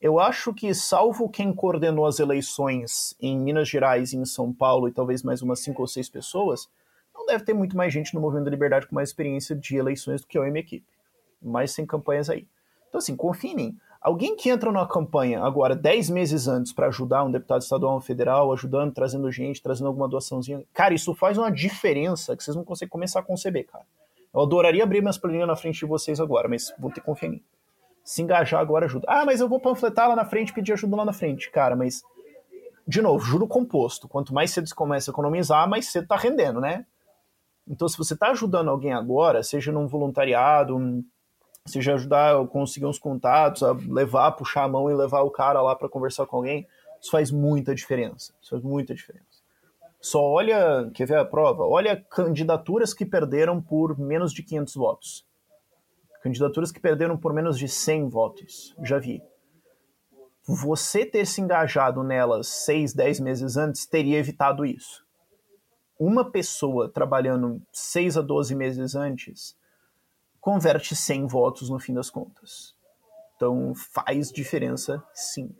Eu 0.00 0.20
acho 0.20 0.52
que, 0.52 0.74
salvo 0.74 1.28
quem 1.28 1.54
coordenou 1.54 2.04
as 2.04 2.18
eleições 2.18 3.16
em 3.20 3.38
Minas 3.38 3.68
Gerais 3.68 4.12
e 4.12 4.16
em 4.16 4.24
São 4.24 4.52
Paulo, 4.52 4.88
e 4.88 4.92
talvez 4.92 5.22
mais 5.22 5.40
umas 5.40 5.60
cinco 5.60 5.80
ou 5.80 5.88
seis 5.88 6.08
pessoas, 6.08 6.68
não 7.14 7.24
deve 7.24 7.44
ter 7.44 7.54
muito 7.54 7.76
mais 7.76 7.92
gente 7.92 8.12
no 8.14 8.20
Movimento 8.20 8.46
da 8.46 8.50
Liberdade 8.50 8.86
com 8.86 8.94
mais 8.94 9.08
experiência 9.08 9.56
de 9.56 9.76
eleições 9.76 10.20
do 10.20 10.26
que 10.26 10.36
eu 10.36 10.44
e 10.44 10.50
minha 10.50 10.62
equipe. 10.62 10.86
Mais 11.42 11.72
100 11.72 11.86
campanhas 11.86 12.30
aí. 12.30 12.46
Então, 12.88 12.98
assim, 12.98 13.16
confiem. 13.16 13.76
Alguém 14.02 14.34
que 14.34 14.50
entra 14.50 14.72
numa 14.72 14.86
campanha 14.86 15.42
agora, 15.42 15.76
10 15.76 16.10
meses 16.10 16.48
antes, 16.48 16.72
para 16.72 16.88
ajudar 16.88 17.22
um 17.22 17.30
deputado 17.30 17.62
estadual 17.62 17.94
ou 17.94 18.00
federal, 18.00 18.52
ajudando, 18.52 18.92
trazendo 18.92 19.30
gente, 19.30 19.62
trazendo 19.62 19.86
alguma 19.86 20.08
doaçãozinha, 20.08 20.64
cara, 20.74 20.92
isso 20.92 21.14
faz 21.14 21.38
uma 21.38 21.50
diferença 21.52 22.36
que 22.36 22.42
vocês 22.42 22.56
não 22.56 22.64
conseguem 22.64 22.90
começar 22.90 23.20
a 23.20 23.22
conceber, 23.22 23.64
cara. 23.66 23.84
Eu 24.34 24.40
adoraria 24.40 24.82
abrir 24.82 25.00
minhas 25.00 25.18
planilhas 25.18 25.46
na 25.46 25.54
frente 25.54 25.78
de 25.78 25.86
vocês 25.86 26.18
agora, 26.18 26.48
mas 26.48 26.74
vou 26.78 26.90
ter 26.90 27.00
que 27.00 27.06
confiar 27.06 27.28
em 27.28 27.32
mim. 27.32 27.42
Se 28.02 28.22
engajar 28.22 28.60
agora 28.60 28.86
ajuda. 28.86 29.06
Ah, 29.08 29.24
mas 29.24 29.40
eu 29.40 29.48
vou 29.48 29.60
panfletar 29.60 30.08
lá 30.08 30.16
na 30.16 30.24
frente, 30.24 30.52
pedir 30.52 30.72
ajuda 30.72 30.96
lá 30.96 31.04
na 31.04 31.12
frente. 31.12 31.48
Cara, 31.50 31.76
mas, 31.76 32.02
de 32.88 33.00
novo, 33.00 33.24
juro 33.24 33.46
composto. 33.46 34.08
Quanto 34.08 34.34
mais 34.34 34.50
cedo 34.50 34.68
você 34.68 34.74
começa 34.74 35.10
a 35.10 35.12
economizar, 35.12 35.68
mais 35.68 35.92
cedo 35.92 36.08
tá 36.08 36.16
rendendo, 36.16 36.60
né? 36.60 36.84
Então, 37.68 37.88
se 37.88 37.96
você 37.96 38.16
tá 38.16 38.30
ajudando 38.30 38.68
alguém 38.68 38.92
agora, 38.92 39.44
seja 39.44 39.70
num 39.70 39.86
voluntariado, 39.86 40.76
um 40.76 41.04
seja 41.66 41.94
ajudar 41.94 42.36
a 42.36 42.46
conseguir 42.46 42.86
uns 42.86 42.98
contatos, 42.98 43.62
a 43.62 43.72
levar, 43.72 44.32
puxar 44.32 44.64
a 44.64 44.68
mão 44.68 44.90
e 44.90 44.94
levar 44.94 45.22
o 45.22 45.30
cara 45.30 45.62
lá 45.62 45.76
para 45.76 45.88
conversar 45.88 46.26
com 46.26 46.36
alguém, 46.36 46.66
isso 47.00 47.10
faz 47.10 47.30
muita 47.30 47.74
diferença. 47.74 48.32
Isso 48.40 48.50
faz 48.50 48.62
muita 48.62 48.94
diferença. 48.94 49.42
Só 50.00 50.20
olha, 50.20 50.90
quer 50.92 51.06
ver 51.06 51.18
a 51.18 51.24
prova? 51.24 51.64
Olha 51.64 51.96
candidaturas 51.96 52.92
que 52.92 53.06
perderam 53.06 53.60
por 53.60 53.98
menos 53.98 54.32
de 54.32 54.42
500 54.42 54.74
votos. 54.74 55.26
Candidaturas 56.22 56.72
que 56.72 56.80
perderam 56.80 57.16
por 57.16 57.32
menos 57.32 57.58
de 57.58 57.68
100 57.68 58.08
votos. 58.08 58.74
Já 58.82 58.98
vi. 58.98 59.22
Você 60.44 61.06
ter 61.06 61.24
se 61.24 61.40
engajado 61.40 62.02
nelas 62.02 62.48
6, 62.48 62.94
10 62.94 63.20
meses 63.20 63.56
antes 63.56 63.86
teria 63.86 64.18
evitado 64.18 64.66
isso. 64.66 65.04
Uma 65.98 66.28
pessoa 66.28 66.88
trabalhando 66.88 67.62
6 67.72 68.16
a 68.16 68.22
12 68.22 68.54
meses 68.56 68.96
antes 68.96 69.56
converte 70.42 70.96
100 70.96 71.28
votos 71.28 71.70
no 71.70 71.78
fim 71.78 71.94
das 71.94 72.10
contas. 72.10 72.74
Então 73.36 73.72
faz 73.74 74.30
diferença, 74.30 75.02
sim. 75.14 75.54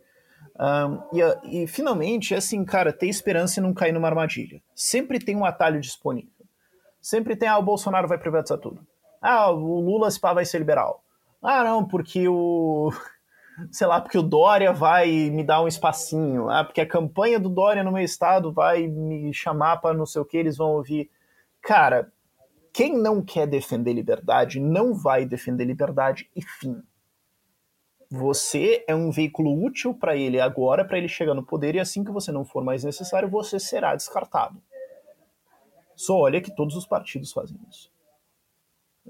Um, 0.59 1.17
e, 1.17 1.63
e, 1.63 1.67
finalmente, 1.67 2.33
é 2.33 2.37
assim, 2.37 2.63
cara, 2.65 2.91
ter 2.91 3.07
esperança 3.07 3.59
e 3.59 3.63
não 3.63 3.73
cair 3.73 3.93
numa 3.93 4.09
armadilha. 4.09 4.61
Sempre 4.75 5.19
tem 5.19 5.37
um 5.37 5.45
atalho 5.45 5.79
disponível. 5.79 6.29
Sempre 7.01 7.35
tem, 7.35 7.47
ah, 7.47 7.57
o 7.57 7.63
Bolsonaro 7.63 8.09
vai 8.09 8.17
privatizar 8.17 8.57
tudo. 8.57 8.85
Ah, 9.21 9.49
o 9.49 9.79
Lula 9.79 10.11
se 10.11 10.19
pá 10.19 10.33
vai 10.33 10.43
ser 10.43 10.59
liberal. 10.59 11.01
Ah, 11.41 11.63
não, 11.63 11.85
porque 11.85 12.27
o. 12.27 12.91
Sei 13.71 13.87
lá, 13.87 14.01
porque 14.01 14.17
o 14.17 14.23
Dória 14.23 14.73
vai 14.73 15.29
me 15.29 15.43
dar 15.43 15.61
um 15.61 15.67
espacinho. 15.67 16.49
Ah, 16.49 16.63
porque 16.63 16.81
a 16.81 16.87
campanha 16.87 17.39
do 17.39 17.49
Dória 17.49 17.83
no 17.83 17.91
meu 17.91 18.03
estado 18.03 18.51
vai 18.51 18.87
me 18.87 19.33
chamar 19.33 19.77
para 19.77 19.95
não 19.95 20.05
sei 20.05 20.21
o 20.21 20.25
que, 20.25 20.35
eles 20.35 20.57
vão 20.57 20.71
ouvir. 20.71 21.09
Cara, 21.61 22.11
quem 22.73 22.97
não 22.97 23.21
quer 23.21 23.45
defender 23.45 23.93
liberdade 23.93 24.59
não 24.59 24.95
vai 24.95 25.25
defender 25.25 25.63
liberdade 25.63 26.27
e 26.35 26.41
fim. 26.41 26.81
Você 28.09 28.83
é 28.87 28.95
um 28.95 29.11
veículo 29.11 29.63
útil 29.63 29.93
para 29.93 30.15
ele 30.15 30.39
agora, 30.39 30.83
para 30.83 30.97
ele 30.97 31.07
chegar 31.07 31.35
no 31.35 31.45
poder, 31.45 31.75
e 31.75 31.79
assim 31.79 32.03
que 32.03 32.11
você 32.11 32.31
não 32.31 32.43
for 32.43 32.63
mais 32.63 32.83
necessário, 32.83 33.29
você 33.29 33.59
será 33.59 33.95
descartado. 33.95 34.61
Só 35.95 36.17
olha 36.17 36.41
que 36.41 36.53
todos 36.55 36.75
os 36.75 36.85
partidos 36.85 37.31
fazem 37.31 37.57
isso. 37.69 37.91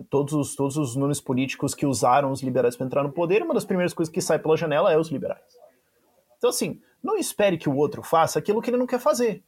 Todos 0.09 0.33
os, 0.33 0.55
todos 0.55 0.75
os 0.75 0.95
nomes 0.95 1.21
políticos 1.21 1.73
que 1.73 1.85
usaram 1.85 2.31
os 2.31 2.41
liberais 2.41 2.75
para 2.75 2.85
entrar 2.85 3.03
no 3.03 3.11
poder, 3.11 3.43
uma 3.43 3.53
das 3.53 3.65
primeiras 3.65 3.93
coisas 3.93 4.13
que 4.13 4.21
sai 4.21 4.39
pela 4.39 4.57
janela 4.57 4.91
é 4.91 4.97
os 4.97 5.09
liberais. 5.09 5.57
Então, 6.37 6.49
assim, 6.49 6.81
não 7.01 7.15
espere 7.15 7.57
que 7.57 7.69
o 7.69 7.75
outro 7.75 8.03
faça 8.03 8.39
aquilo 8.39 8.61
que 8.61 8.69
ele 8.69 8.77
não 8.77 8.87
quer 8.87 8.99
fazer. 8.99 9.43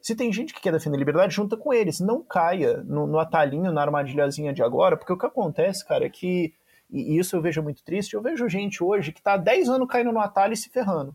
Se 0.00 0.14
tem 0.14 0.32
gente 0.32 0.54
que 0.54 0.60
quer 0.60 0.72
defender 0.72 0.96
liberdade, 0.96 1.34
junta 1.34 1.56
com 1.56 1.72
eles. 1.72 2.00
Não 2.00 2.22
caia 2.22 2.78
no, 2.84 3.06
no 3.06 3.18
atalhinho, 3.18 3.72
na 3.72 3.82
armadilhazinha 3.82 4.52
de 4.52 4.62
agora, 4.62 4.96
porque 4.96 5.12
o 5.12 5.18
que 5.18 5.26
acontece, 5.26 5.86
cara, 5.86 6.06
é 6.06 6.08
que, 6.08 6.54
e 6.90 7.18
isso 7.18 7.36
eu 7.36 7.42
vejo 7.42 7.62
muito 7.62 7.84
triste, 7.84 8.14
eu 8.14 8.22
vejo 8.22 8.48
gente 8.48 8.82
hoje 8.82 9.12
que 9.12 9.22
tá 9.22 9.34
há 9.34 9.36
10 9.36 9.68
anos 9.68 9.88
caindo 9.88 10.12
no 10.12 10.20
atalho 10.20 10.52
e 10.52 10.56
se 10.56 10.70
ferrando. 10.70 11.14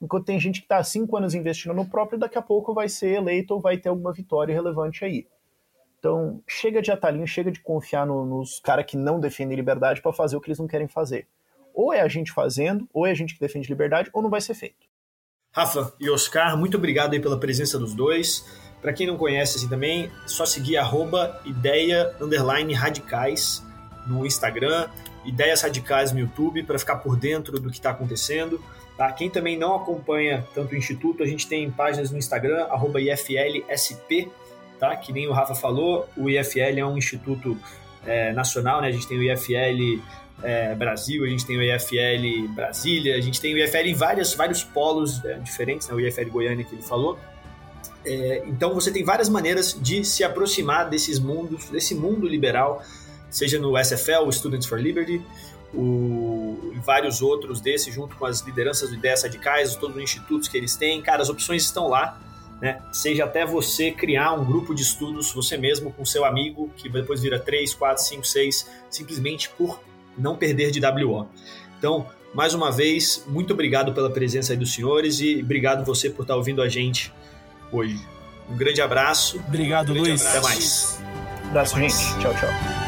Enquanto 0.00 0.24
tem 0.24 0.40
gente 0.40 0.60
que 0.60 0.64
está 0.64 0.78
há 0.78 0.84
5 0.84 1.14
anos 1.16 1.34
investindo 1.34 1.74
no 1.74 1.88
próprio 1.88 2.18
daqui 2.18 2.38
a 2.38 2.42
pouco 2.42 2.72
vai 2.72 2.88
ser 2.88 3.18
eleito 3.18 3.52
ou 3.52 3.60
vai 3.60 3.76
ter 3.76 3.90
alguma 3.90 4.12
vitória 4.12 4.54
relevante 4.54 5.04
aí. 5.04 5.26
Então, 5.98 6.42
chega 6.48 6.80
de 6.80 6.90
atalhinho, 6.90 7.26
chega 7.26 7.50
de 7.50 7.60
confiar 7.60 8.06
no, 8.06 8.24
nos 8.24 8.58
caras 8.58 8.86
que 8.86 8.96
não 8.96 9.20
defendem 9.20 9.54
liberdade 9.54 10.00
para 10.00 10.14
fazer 10.14 10.34
o 10.36 10.40
que 10.40 10.48
eles 10.48 10.58
não 10.58 10.66
querem 10.66 10.88
fazer. 10.88 11.28
Ou 11.74 11.92
é 11.92 12.00
a 12.00 12.08
gente 12.08 12.32
fazendo, 12.32 12.88
ou 12.92 13.06
é 13.06 13.10
a 13.10 13.14
gente 13.14 13.34
que 13.34 13.40
defende 13.40 13.68
liberdade, 13.68 14.08
ou 14.14 14.22
não 14.22 14.30
vai 14.30 14.40
ser 14.40 14.54
feito. 14.54 14.88
Rafa 15.52 15.92
e 15.98 16.08
Oscar, 16.08 16.56
muito 16.56 16.76
obrigado 16.76 17.12
aí 17.12 17.18
pela 17.20 17.36
presença 17.36 17.76
dos 17.76 17.92
dois. 17.92 18.46
Para 18.80 18.92
quem 18.92 19.06
não 19.06 19.16
conhece 19.16 19.58
assim 19.58 19.68
também, 19.68 20.04
é 20.04 20.28
só 20.28 20.46
seguir 20.46 20.76
arroba 20.76 21.40
ideia 21.44 22.14
underline 22.20 22.72
radicais 22.72 23.60
no 24.06 24.24
Instagram, 24.24 24.88
ideias 25.24 25.62
radicais 25.62 26.12
no 26.12 26.20
YouTube 26.20 26.62
para 26.62 26.78
ficar 26.78 26.96
por 26.96 27.16
dentro 27.16 27.58
do 27.58 27.68
que 27.68 27.78
está 27.78 27.90
acontecendo. 27.90 28.62
Tá? 28.96 29.10
Quem 29.10 29.28
também 29.28 29.58
não 29.58 29.74
acompanha 29.74 30.46
tanto 30.54 30.72
o 30.72 30.76
Instituto, 30.76 31.22
a 31.22 31.26
gente 31.26 31.48
tem 31.48 31.68
páginas 31.68 32.12
no 32.12 32.18
Instagram, 32.18 32.66
arroba 32.66 33.00
IFLSP, 33.00 34.30
tá? 34.78 34.94
que 34.96 35.12
nem 35.12 35.26
o 35.26 35.32
Rafa 35.32 35.56
falou, 35.56 36.08
o 36.16 36.30
IFL 36.30 36.78
é 36.78 36.86
um 36.86 36.96
instituto 36.96 37.58
é, 38.06 38.32
nacional, 38.32 38.80
né? 38.80 38.88
A 38.88 38.92
gente 38.92 39.06
tem 39.06 39.18
o 39.18 39.22
IFL 39.22 40.00
é, 40.42 40.74
Brasil, 40.74 41.24
a 41.24 41.28
gente 41.28 41.46
tem 41.46 41.56
o 41.56 41.62
IFL 41.62 42.48
Brasília, 42.54 43.16
a 43.16 43.20
gente 43.20 43.40
tem 43.40 43.54
o 43.54 43.58
IFL 43.58 43.86
em 43.86 43.94
várias, 43.94 44.34
vários 44.34 44.64
polos 44.64 45.24
é, 45.24 45.34
diferentes, 45.38 45.88
né? 45.88 45.94
o 45.94 46.00
IFL 46.00 46.30
Goiânia 46.30 46.64
que 46.64 46.74
ele 46.74 46.82
falou. 46.82 47.18
É, 48.04 48.42
então 48.46 48.74
você 48.74 48.90
tem 48.90 49.04
várias 49.04 49.28
maneiras 49.28 49.76
de 49.78 50.04
se 50.04 50.24
aproximar 50.24 50.88
desses 50.88 51.18
mundos, 51.18 51.68
desse 51.68 51.94
mundo 51.94 52.26
liberal, 52.26 52.82
seja 53.30 53.58
no 53.58 53.76
SFL, 53.78 54.26
o 54.26 54.32
Students 54.32 54.66
for 54.66 54.80
Liberty, 54.80 55.22
o, 55.74 56.72
e 56.74 56.78
vários 56.80 57.22
outros 57.22 57.60
desses, 57.60 57.94
junto 57.94 58.16
com 58.16 58.24
as 58.24 58.40
lideranças 58.40 58.88
do 58.88 58.96
Ideias 58.96 59.22
Radicais, 59.22 59.76
todos 59.76 59.96
os 59.96 60.02
institutos 60.02 60.48
que 60.48 60.56
eles 60.56 60.74
têm. 60.76 61.00
Cara, 61.02 61.22
as 61.22 61.28
opções 61.28 61.62
estão 61.62 61.88
lá. 61.88 62.20
Né? 62.60 62.82
Seja 62.92 63.24
até 63.24 63.46
você 63.46 63.90
criar 63.90 64.32
um 64.34 64.44
grupo 64.44 64.74
de 64.74 64.82
estudos, 64.82 65.32
você 65.32 65.56
mesmo, 65.56 65.92
com 65.92 66.04
seu 66.04 66.24
amigo, 66.24 66.70
que 66.76 66.88
depois 66.88 67.22
vira 67.22 67.38
3, 67.38 67.72
4, 67.72 68.04
5, 68.04 68.26
6, 68.26 68.70
simplesmente 68.90 69.48
por 69.50 69.80
não 70.16 70.36
perder 70.36 70.70
de 70.70 70.80
WO. 70.84 71.28
Então, 71.78 72.06
mais 72.34 72.54
uma 72.54 72.70
vez, 72.70 73.24
muito 73.26 73.52
obrigado 73.52 73.92
pela 73.92 74.10
presença 74.10 74.52
aí 74.52 74.58
dos 74.58 74.72
senhores 74.72 75.20
e 75.20 75.40
obrigado 75.42 75.84
você 75.84 76.08
por 76.08 76.22
estar 76.22 76.36
ouvindo 76.36 76.62
a 76.62 76.68
gente 76.68 77.12
hoje. 77.72 77.98
Um 78.48 78.56
grande 78.56 78.80
abraço. 78.80 79.40
Obrigado, 79.46 79.90
um 79.90 79.94
grande 79.94 80.10
Luiz. 80.10 80.26
Abraço. 80.26 80.38
Até 80.38 80.48
mais. 80.48 81.02
Abraço, 81.48 81.76
gente. 81.76 82.20
Tchau, 82.20 82.34
tchau. 82.34 82.79